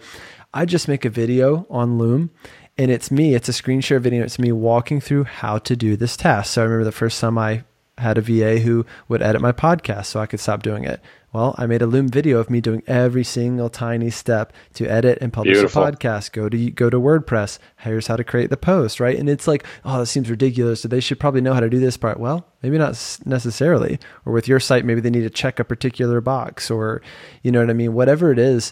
I 0.54 0.66
just 0.66 0.88
make 0.88 1.04
a 1.04 1.10
video 1.10 1.66
on 1.70 1.98
Loom 1.98 2.30
and 2.78 2.92
it's 2.92 3.12
me, 3.12 3.36
it's 3.36 3.50
a 3.50 3.54
screen 3.54 3.82
share 3.82 4.00
video. 4.00 4.24
It's 4.24 4.40
me 4.40 4.52
walking 4.52 5.00
through 5.00 5.26
how 5.26 5.60
to 5.60 5.76
do 5.76 5.96
this 5.96 6.18
task. 6.18 6.54
So 6.54 6.62
I 6.62 6.66
remember 6.66 6.86
the 6.86 6.92
first 6.92 7.20
time 7.20 7.38
I 7.38 7.64
had 8.00 8.18
a 8.18 8.22
VA 8.22 8.60
who 8.60 8.86
would 9.08 9.22
edit 9.22 9.42
my 9.42 9.52
podcast 9.52 10.08
so 10.08 10.20
I 10.20 10.26
could 10.26 10.40
stop 10.40 10.64
doing 10.64 10.84
it. 10.84 11.00
Well, 11.32 11.56
I 11.58 11.66
made 11.66 11.82
a 11.82 11.88
Loom 11.88 12.10
video 12.10 12.38
of 12.38 12.50
me 12.50 12.62
doing 12.62 12.84
every 12.86 13.24
single 13.24 13.70
tiny 13.70 14.12
step 14.12 14.54
to 14.76 14.88
edit 14.88 15.18
and 15.22 15.34
publish 15.34 15.58
Beautiful. 15.58 15.84
a 15.84 15.92
podcast. 15.92 16.32
Go 16.32 16.48
to 16.48 16.72
go 16.72 16.92
to 16.92 17.00
WordPress. 17.00 17.58
Here's 17.78 18.06
how 18.06 18.16
to 18.18 18.24
create 18.24 18.52
the 18.52 18.58
post, 18.58 19.00
right? 19.00 19.18
And 19.18 19.28
it's 19.28 19.48
like, 19.48 19.66
oh, 19.84 20.00
that 20.00 20.06
seems 20.08 20.30
ridiculous. 20.30 20.82
So 20.82 20.88
they 20.88 21.00
should 21.00 21.20
probably 21.20 21.42
know 21.42 21.54
how 21.54 21.60
to 21.60 21.72
do 21.72 21.80
this 21.80 21.98
part. 21.98 22.20
Well, 22.20 22.48
maybe 22.62 22.78
not 22.78 23.20
necessarily. 23.26 24.00
Or 24.26 24.34
with 24.34 24.48
your 24.48 24.60
site, 24.60 24.86
maybe 24.86 25.02
they 25.02 25.10
need 25.10 25.22
to 25.22 25.30
check 25.32 25.60
a 25.60 25.64
particular 25.64 26.22
box, 26.22 26.70
or 26.70 27.02
you 27.42 27.52
know 27.52 27.62
what 27.62 27.70
I 27.70 27.74
mean. 27.74 27.94
Whatever 27.94 28.32
it 28.32 28.38
is, 28.38 28.72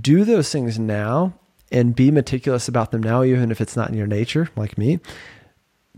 do 0.00 0.24
those 0.24 0.50
things 0.50 0.78
now 0.78 1.34
and 1.70 1.94
be 1.94 2.10
meticulous 2.10 2.68
about 2.68 2.90
them 2.92 3.02
now, 3.02 3.22
even 3.22 3.50
if 3.50 3.60
it's 3.60 3.76
not 3.76 3.90
in 3.90 3.96
your 3.96 4.06
nature, 4.06 4.48
like 4.56 4.78
me. 4.78 5.00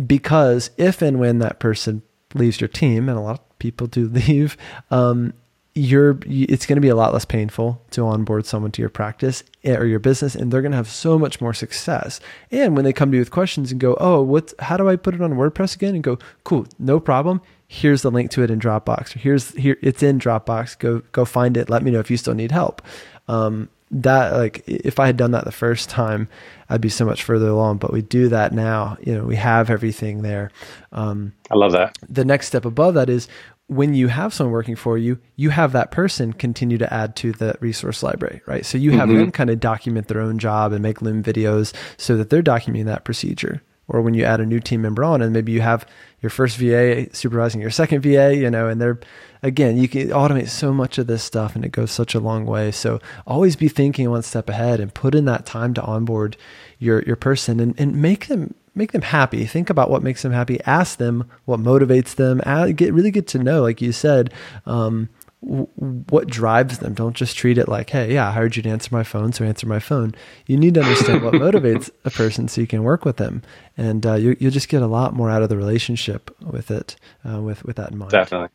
Because 0.05 0.71
if 0.77 1.03
and 1.03 1.21
when 1.21 1.39
that 1.39 1.61
person 1.61 2.03
leaves 2.35 2.61
your 2.61 2.69
team, 2.69 3.09
and 3.09 3.19
a 3.19 3.21
lot 3.21 3.41
of 3.41 3.59
people 3.59 3.87
do 3.87 4.09
leave, 4.29 4.57
um, 4.91 5.33
you're 5.75 6.19
it's 6.27 6.67
going 6.67 6.77
to 6.77 6.81
be 6.81 6.89
a 6.89 6.97
lot 6.97 7.13
less 7.13 7.25
painful 7.25 7.81
to 7.91 8.03
onboard 8.03 8.45
someone 8.45 8.73
to 8.73 8.83
your 8.83 8.89
practice 8.89 9.45
eh, 9.63 9.77
or 9.77 9.85
your 9.87 10.01
business 10.01 10.35
and 10.35 10.53
they're 10.53 10.63
going 10.63 10.73
to 10.73 10.77
have 10.77 10.89
so 10.89 11.17
much 11.17 11.41
more 11.41 11.55
success. 11.55 12.21
And 12.51 12.75
when 12.75 12.85
they 12.85 12.93
come 12.93 13.13
to 13.13 13.17
you 13.17 13.21
with 13.21 13.31
questions 13.31 13.71
and 13.71 13.81
go 13.81 13.97
oh 14.01 14.21
what 14.21 14.53
how 14.59 14.77
do 14.77 14.89
i 14.89 14.97
put 14.97 15.15
it 15.15 15.23
on 15.23 15.35
wordpress 15.35 15.77
again? 15.77 15.95
and 15.95 16.03
go 16.03 16.19
cool 16.43 16.67
no 16.81 16.99
problem. 16.99 17.41
Here's 17.69 18.03
the 18.03 18.11
link 18.11 18.33
to 18.33 18.43
it 18.43 18.51
in 18.51 18.59
dropbox. 18.59 19.13
Here's 19.13 19.53
here 19.53 19.77
it's 19.81 20.03
in 20.03 20.19
dropbox. 20.19 20.77
Go 20.77 21.03
go 21.13 21.25
find 21.25 21.57
it. 21.57 21.71
Let 21.71 21.85
me 21.85 21.93
know 21.93 22.01
if 22.01 22.11
you 22.11 22.17
still 22.17 22.35
need 22.35 22.51
help. 22.51 22.83
Um, 23.29 23.69
that 23.91 24.35
like 24.35 24.63
if 24.67 24.99
I 25.01 25.07
had 25.07 25.17
done 25.17 25.33
that 25.33 25.45
the 25.45 25.53
first 25.53 25.91
time, 25.91 26.29
I'd 26.69 26.81
be 26.81 26.89
so 26.89 27.05
much 27.05 27.23
further 27.23 27.49
along. 27.49 27.79
But 27.79 27.93
we 27.93 28.03
do 28.03 28.29
that 28.29 28.53
now. 28.53 28.97
You 29.01 29.15
know, 29.15 29.25
we 29.25 29.37
have 29.37 29.71
everything 29.71 30.23
there. 30.23 30.51
Um, 30.93 31.33
I 31.51 31.57
love 31.57 31.73
that. 31.73 31.97
The 32.09 32.25
next 32.25 32.47
step 32.47 32.65
above 32.65 32.95
that 32.95 33.11
is 33.11 33.29
when 33.67 33.95
you 33.95 34.09
have 34.09 34.35
someone 34.35 34.53
working 34.53 34.75
for 34.75 34.99
you, 34.99 35.19
you 35.37 35.51
have 35.51 35.73
that 35.73 35.93
person 35.93 36.33
continue 36.33 36.77
to 36.79 36.93
add 36.93 37.15
to 37.17 37.31
the 37.31 37.57
resource 37.61 38.03
library, 38.03 38.43
right? 38.47 38.67
So 38.67 38.79
you 38.79 38.91
have 38.93 39.09
mm-hmm. 39.09 39.19
them 39.19 39.31
kind 39.31 39.49
of 39.49 39.61
document 39.61 40.09
their 40.09 40.21
own 40.21 40.39
job 40.39 40.73
and 40.73 40.83
make 40.83 41.01
Loom 41.01 41.23
videos 41.23 41.73
so 41.97 42.17
that 42.17 42.31
they're 42.31 42.43
documenting 42.43 42.87
that 42.87 43.05
procedure. 43.05 43.63
Or 43.91 44.01
when 44.01 44.15
you 44.15 44.25
add 44.25 44.41
a 44.41 44.47
new 44.47 44.61
team 44.61 44.83
member 44.83 45.05
on, 45.05 45.21
and 45.21 45.33
maybe 45.33 45.53
you 45.53 45.61
have 45.61 45.87
your 46.23 46.31
first 46.31 46.57
VA 46.57 47.15
supervising 47.15 47.61
your 47.61 47.71
second 47.71 48.03
VA, 48.03 48.35
you 48.35 48.51
know, 48.51 48.69
and 48.69 48.81
they're 48.81 48.99
again, 49.43 49.77
you 49.77 49.89
can 49.89 50.09
automate 50.09 50.49
so 50.49 50.73
much 50.73 50.99
of 50.99 51.07
this 51.07 51.23
stuff 51.23 51.57
and 51.57 51.65
it 51.65 51.73
goes 51.73 51.91
such 51.91 52.15
a 52.15 52.21
long 52.21 52.47
way. 52.47 52.71
So 52.71 53.01
always 53.27 53.57
be 53.57 53.69
thinking 53.69 54.11
one 54.11 54.23
step 54.23 54.49
ahead 54.49 54.81
and 54.81 54.93
put 54.93 55.15
in 55.15 55.25
that 55.27 55.47
time 55.47 55.75
to 55.75 55.83
onboard 55.83 56.37
your 56.79 57.03
your 57.03 57.17
person 57.17 57.61
and, 57.61 57.75
and 57.79 58.01
make 58.01 58.29
them 58.29 58.55
make 58.75 58.93
them 58.93 59.03
happy. 59.03 59.47
Think 59.47 59.71
about 59.71 59.91
what 59.91 60.03
makes 60.03 60.23
them 60.23 60.33
happy. 60.33 60.61
Ask 60.65 60.99
them 60.99 61.29
what 61.45 61.61
motivates 61.61 62.15
them. 62.15 62.41
Get 62.75 62.93
really 62.93 63.11
get 63.11 63.27
to 63.29 63.39
know, 63.39 63.63
like 63.63 63.81
you 63.81 63.93
said, 63.93 64.33
um, 64.67 65.09
what 65.41 66.29
drives 66.29 66.79
them. 66.79 66.95
Don't 66.95 67.17
just 67.17 67.37
treat 67.37 67.59
it 67.59 67.69
like, 67.69 67.91
hey, 67.91 68.15
yeah, 68.15 68.29
I 68.29 68.33
hired 68.33 68.57
you 68.57 68.63
to 68.63 68.69
answer 68.69 68.95
my 68.95 69.03
phone, 69.03 69.33
so 69.33 69.45
answer 69.45 69.67
my 69.67 69.79
phone. 69.79 70.15
You 70.47 70.57
need 70.57 70.75
to 70.75 70.83
understand 70.83 71.23
what 71.23 71.35
motivates 71.35 71.91
a 72.05 72.11
person 72.11 72.47
so 72.49 72.61
you 72.61 72.67
can 72.67 72.83
work 72.83 73.05
with 73.05 73.17
them, 73.17 73.43
and 73.77 74.05
uh, 74.05 74.15
you, 74.15 74.37
will 74.41 74.51
just 74.51 74.69
get 74.69 74.83
a 74.83 74.87
lot 74.87 75.15
more 75.15 75.31
out 75.31 75.43
of 75.43 75.49
the 75.49 75.57
relationship 75.57 76.31
with 76.41 76.71
it, 76.71 76.97
uh, 77.29 77.41
with 77.41 77.65
with 77.65 77.77
that 77.77 77.93
in 77.93 77.99
mind. 77.99 78.11
Definitely. 78.11 78.49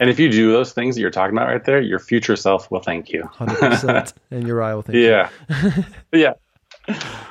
And 0.00 0.08
if 0.08 0.18
you 0.18 0.30
do 0.30 0.50
those 0.50 0.72
things 0.72 0.94
that 0.94 1.02
you're 1.02 1.10
talking 1.10 1.36
about 1.36 1.48
right 1.48 1.62
there, 1.62 1.80
your 1.80 1.98
future 1.98 2.34
self 2.34 2.70
will 2.70 2.80
thank 2.80 3.10
you. 3.10 3.22
100%. 3.34 4.14
and 4.30 4.46
Uriah 4.46 4.74
will 4.74 4.82
thank 4.82 4.96
yeah. 4.96 5.28
you. 5.48 5.56
Yeah, 5.56 5.84
yeah. 6.12 6.32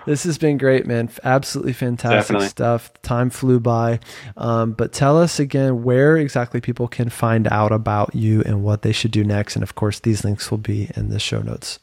This 0.05 0.23
has 0.23 0.37
been 0.37 0.57
great, 0.57 0.87
man. 0.87 1.09
Absolutely 1.23 1.73
fantastic 1.73 2.19
Definitely. 2.19 2.47
stuff. 2.47 2.91
Time 3.01 3.29
flew 3.29 3.59
by. 3.59 3.99
Um, 4.37 4.71
but 4.71 4.91
tell 4.91 5.17
us 5.21 5.39
again 5.39 5.83
where 5.83 6.17
exactly 6.17 6.61
people 6.61 6.87
can 6.87 7.09
find 7.09 7.47
out 7.51 7.71
about 7.71 8.15
you 8.15 8.41
and 8.41 8.63
what 8.63 8.81
they 8.81 8.91
should 8.91 9.11
do 9.11 9.23
next. 9.23 9.55
And 9.55 9.63
of 9.63 9.75
course, 9.75 9.99
these 9.99 10.23
links 10.23 10.49
will 10.49 10.57
be 10.57 10.89
in 10.95 11.09
the 11.09 11.19
show 11.19 11.41
notes. 11.41 11.79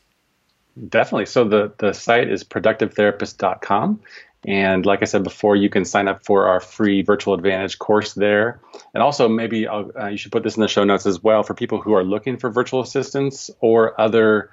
Definitely. 0.88 1.26
So 1.26 1.44
the, 1.44 1.72
the 1.78 1.92
site 1.92 2.28
is 2.28 2.44
productivetherapist.com. 2.44 4.00
And 4.46 4.86
like 4.86 5.02
I 5.02 5.06
said 5.06 5.24
before, 5.24 5.56
you 5.56 5.68
can 5.68 5.84
sign 5.84 6.06
up 6.06 6.24
for 6.24 6.46
our 6.46 6.60
free 6.60 7.02
Virtual 7.02 7.34
Advantage 7.34 7.78
course 7.78 8.14
there. 8.14 8.60
And 8.94 9.02
also, 9.02 9.28
maybe 9.28 9.66
uh, 9.66 10.06
you 10.06 10.16
should 10.16 10.30
put 10.30 10.44
this 10.44 10.56
in 10.56 10.60
the 10.60 10.68
show 10.68 10.84
notes 10.84 11.06
as 11.06 11.22
well 11.22 11.42
for 11.42 11.54
people 11.54 11.80
who 11.80 11.94
are 11.94 12.04
looking 12.04 12.36
for 12.36 12.50
virtual 12.50 12.80
assistants 12.80 13.50
or 13.60 14.00
other 14.00 14.50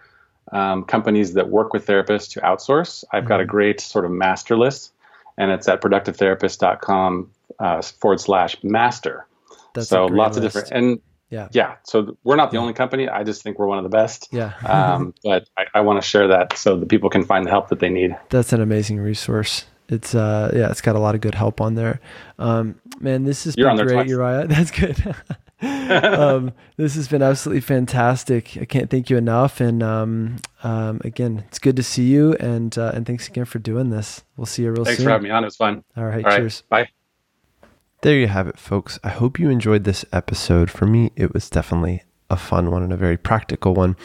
um, 0.51 0.83
companies 0.83 1.33
that 1.33 1.49
work 1.49 1.73
with 1.73 1.85
therapists 1.85 2.31
to 2.31 2.41
outsource. 2.41 3.03
I've 3.11 3.21
mm-hmm. 3.21 3.27
got 3.29 3.39
a 3.39 3.43
mm-hmm. 3.43 3.51
great 3.51 3.81
sort 3.81 4.05
of 4.05 4.11
master 4.11 4.57
list, 4.57 4.91
and 5.37 5.51
it's 5.51 5.67
at 5.67 5.81
productivetherapist.com 5.81 7.31
uh, 7.59 7.81
forward 7.81 8.19
slash 8.19 8.57
master. 8.63 9.25
That's 9.73 9.87
so 9.87 10.05
lots 10.05 10.37
list. 10.37 10.37
of 10.37 10.43
different 10.43 10.71
and 10.71 11.01
yeah 11.29 11.47
yeah. 11.51 11.75
So 11.83 12.17
we're 12.23 12.35
not 12.35 12.51
the 12.51 12.57
yeah. 12.57 12.61
only 12.61 12.73
company. 12.73 13.09
I 13.09 13.23
just 13.23 13.41
think 13.41 13.57
we're 13.57 13.67
one 13.67 13.79
of 13.79 13.83
the 13.83 13.89
best. 13.89 14.29
Yeah. 14.31 14.53
um, 14.67 15.13
but 15.23 15.49
I, 15.57 15.65
I 15.75 15.81
want 15.81 16.01
to 16.01 16.07
share 16.07 16.27
that 16.27 16.57
so 16.57 16.77
that 16.77 16.89
people 16.89 17.09
can 17.09 17.23
find 17.23 17.45
the 17.45 17.49
help 17.49 17.69
that 17.69 17.79
they 17.79 17.89
need. 17.89 18.15
That's 18.29 18.53
an 18.53 18.61
amazing 18.61 18.99
resource. 18.99 19.65
It's 19.89 20.15
uh 20.15 20.51
yeah, 20.55 20.69
it's 20.69 20.81
got 20.81 20.95
a 20.95 20.99
lot 20.99 21.15
of 21.15 21.21
good 21.21 21.35
help 21.35 21.59
on 21.59 21.75
there. 21.75 21.99
Um, 22.39 22.79
man, 22.99 23.23
this 23.23 23.45
is 23.45 23.55
great, 23.55 24.07
Uriah. 24.07 24.47
That's 24.47 24.71
good. 24.71 25.15
um, 26.01 26.51
this 26.75 26.95
has 26.95 27.07
been 27.07 27.21
absolutely 27.21 27.61
fantastic. 27.61 28.57
I 28.59 28.65
can't 28.65 28.89
thank 28.89 29.09
you 29.09 29.17
enough. 29.17 29.61
And 29.61 29.81
um, 29.81 30.37
um, 30.63 30.99
again, 31.05 31.45
it's 31.47 31.59
good 31.59 31.75
to 31.77 31.83
see 31.83 32.07
you. 32.07 32.33
And 32.33 32.77
uh, 32.77 32.91
and 32.93 33.05
thanks 33.05 33.27
again 33.27 33.45
for 33.45 33.59
doing 33.59 33.89
this. 33.89 34.23
We'll 34.35 34.45
see 34.45 34.63
you 34.63 34.71
real 34.71 34.83
thanks 34.83 34.97
soon. 34.97 35.05
Thanks 35.05 35.07
for 35.07 35.11
having 35.11 35.23
me 35.23 35.29
on. 35.29 35.43
It 35.43 35.47
was 35.47 35.55
fun. 35.55 35.83
All 35.95 36.05
right. 36.05 36.25
All 36.25 36.31
cheers. 36.31 36.63
Right, 36.69 36.87
bye. 36.87 37.67
There 38.01 38.17
you 38.17 38.27
have 38.27 38.47
it, 38.47 38.59
folks. 38.59 38.99
I 39.03 39.09
hope 39.09 39.39
you 39.39 39.49
enjoyed 39.49 39.85
this 39.85 40.03
episode. 40.11 40.69
For 40.69 40.85
me, 40.85 41.11
it 41.15 41.33
was 41.33 41.49
definitely 41.49 42.03
a 42.29 42.35
fun 42.35 42.69
one 42.69 42.83
and 42.83 42.91
a 42.91 42.97
very 42.97 43.15
practical 43.15 43.73
one. 43.73 43.95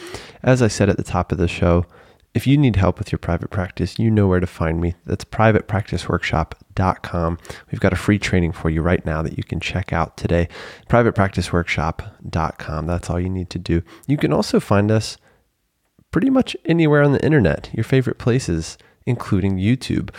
As 0.41 0.61
I 0.61 0.69
said 0.69 0.89
at 0.89 0.95
the 0.95 1.03
top 1.03 1.33
of 1.33 1.37
the 1.37 1.49
show, 1.49 1.85
if 2.33 2.45
you 2.45 2.57
need 2.57 2.75
help 2.75 2.99
with 2.99 3.11
your 3.11 3.19
private 3.19 3.49
practice, 3.49 3.97
you 3.97 4.11
know 4.11 4.27
where 4.27 4.39
to 4.39 4.47
find 4.47 4.79
me. 4.79 4.93
That's 5.05 5.25
privatepracticeworkshop.com. 5.25 7.39
We've 7.71 7.81
got 7.81 7.93
a 7.93 7.97
free 7.97 8.19
training 8.19 8.51
for 8.51 8.69
you 8.69 8.83
right 8.83 9.03
now 9.05 9.21
that 9.23 9.37
you 9.37 9.43
can 9.43 9.59
check 9.59 9.91
out 9.91 10.15
today. 10.15 10.47
Privatepracticeworkshop.com. 10.89 12.85
That's 12.85 13.09
all 13.09 13.19
you 13.19 13.29
need 13.29 13.49
to 13.49 13.59
do. 13.59 13.81
You 14.07 14.17
can 14.17 14.31
also 14.31 14.59
find 14.59 14.91
us 14.91 15.17
pretty 16.11 16.29
much 16.29 16.55
anywhere 16.65 17.01
on 17.03 17.13
the 17.13 17.25
internet, 17.25 17.71
your 17.73 17.83
favorite 17.83 18.19
places, 18.19 18.77
including 19.05 19.57
YouTube. 19.57 20.13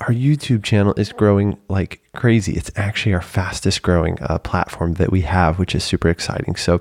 Our 0.00 0.10
YouTube 0.10 0.62
channel 0.62 0.94
is 0.96 1.12
growing 1.12 1.58
like 1.68 2.00
crazy. 2.14 2.54
It's 2.54 2.70
actually 2.76 3.14
our 3.14 3.22
fastest 3.22 3.82
growing 3.82 4.18
uh, 4.22 4.38
platform 4.38 4.94
that 4.94 5.10
we 5.10 5.22
have, 5.22 5.58
which 5.58 5.74
is 5.74 5.84
super 5.84 6.08
exciting. 6.08 6.56
So, 6.56 6.80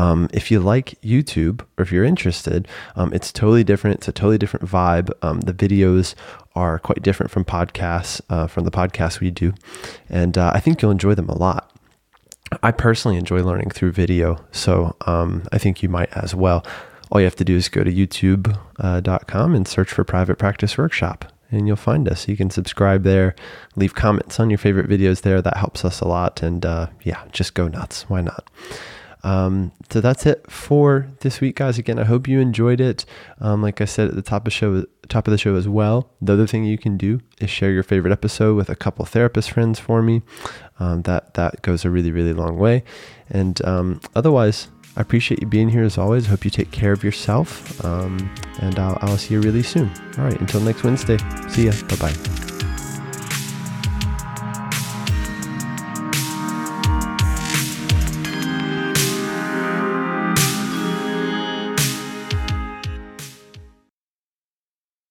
um, 0.00 0.28
if 0.32 0.50
you 0.50 0.60
like 0.60 0.98
YouTube 1.02 1.60
or 1.76 1.82
if 1.82 1.92
you're 1.92 2.04
interested, 2.04 2.66
um, 2.96 3.12
it's 3.12 3.30
totally 3.30 3.62
different. 3.62 3.98
It's 3.98 4.08
a 4.08 4.12
totally 4.12 4.38
different 4.38 4.64
vibe. 4.64 5.10
Um, 5.20 5.42
the 5.42 5.52
videos 5.52 6.14
are 6.54 6.78
quite 6.78 7.02
different 7.02 7.30
from 7.30 7.44
podcasts, 7.44 8.22
uh, 8.30 8.46
from 8.46 8.64
the 8.64 8.70
podcasts 8.70 9.20
we 9.20 9.30
do. 9.30 9.52
And 10.08 10.38
uh, 10.38 10.52
I 10.54 10.60
think 10.60 10.80
you'll 10.80 10.90
enjoy 10.90 11.14
them 11.14 11.28
a 11.28 11.36
lot. 11.36 11.70
I 12.62 12.72
personally 12.72 13.18
enjoy 13.18 13.42
learning 13.42 13.70
through 13.70 13.92
video, 13.92 14.44
so 14.50 14.96
um, 15.06 15.46
I 15.52 15.58
think 15.58 15.82
you 15.82 15.88
might 15.88 16.10
as 16.16 16.34
well. 16.34 16.64
All 17.12 17.20
you 17.20 17.26
have 17.26 17.36
to 17.36 17.44
do 17.44 17.56
is 17.56 17.68
go 17.68 17.84
to 17.84 17.92
youtube.com 17.92 19.52
uh, 19.52 19.56
and 19.56 19.68
search 19.68 19.92
for 19.92 20.02
Private 20.02 20.36
Practice 20.36 20.76
Workshop, 20.76 21.30
and 21.52 21.68
you'll 21.68 21.76
find 21.76 22.08
us. 22.08 22.26
You 22.26 22.36
can 22.36 22.50
subscribe 22.50 23.04
there, 23.04 23.36
leave 23.76 23.94
comments 23.94 24.40
on 24.40 24.50
your 24.50 24.58
favorite 24.58 24.88
videos 24.88 25.22
there. 25.22 25.40
That 25.40 25.58
helps 25.58 25.84
us 25.84 26.00
a 26.00 26.08
lot. 26.08 26.42
And 26.42 26.66
uh, 26.66 26.88
yeah, 27.04 27.22
just 27.30 27.54
go 27.54 27.68
nuts. 27.68 28.08
Why 28.08 28.22
not? 28.22 28.50
Um, 29.22 29.72
so 29.90 30.00
that's 30.00 30.26
it 30.26 30.50
for 30.50 31.08
this 31.20 31.40
week, 31.40 31.56
guys. 31.56 31.78
Again, 31.78 31.98
I 31.98 32.04
hope 32.04 32.26
you 32.26 32.40
enjoyed 32.40 32.80
it. 32.80 33.04
Um, 33.40 33.62
like 33.62 33.80
I 33.80 33.84
said 33.84 34.08
at 34.08 34.14
the 34.14 34.22
top 34.22 34.46
of 34.46 34.52
show, 34.52 34.84
top 35.08 35.26
of 35.26 35.32
the 35.32 35.38
show 35.38 35.56
as 35.56 35.68
well. 35.68 36.10
The 36.20 36.32
other 36.32 36.46
thing 36.46 36.64
you 36.64 36.78
can 36.78 36.96
do 36.96 37.20
is 37.40 37.50
share 37.50 37.70
your 37.70 37.82
favorite 37.82 38.12
episode 38.12 38.56
with 38.56 38.68
a 38.70 38.76
couple 38.76 39.04
therapist 39.04 39.50
friends 39.50 39.78
for 39.78 40.02
me. 40.02 40.22
Um, 40.78 41.02
that 41.02 41.34
that 41.34 41.62
goes 41.62 41.84
a 41.84 41.90
really 41.90 42.10
really 42.10 42.32
long 42.32 42.56
way. 42.56 42.84
And 43.28 43.64
um, 43.66 44.00
otherwise, 44.14 44.68
I 44.96 45.02
appreciate 45.02 45.40
you 45.40 45.46
being 45.46 45.68
here 45.68 45.84
as 45.84 45.98
always. 45.98 46.26
Hope 46.26 46.44
you 46.44 46.50
take 46.50 46.70
care 46.70 46.92
of 46.92 47.04
yourself. 47.04 47.84
Um, 47.84 48.34
and 48.60 48.78
I'll, 48.78 48.98
I'll 49.00 49.18
see 49.18 49.34
you 49.34 49.40
really 49.40 49.62
soon. 49.62 49.90
All 50.18 50.24
right, 50.24 50.40
until 50.40 50.60
next 50.60 50.82
Wednesday. 50.82 51.18
See 51.48 51.66
ya. 51.66 51.72
Bye 51.88 51.96
bye. 51.96 52.49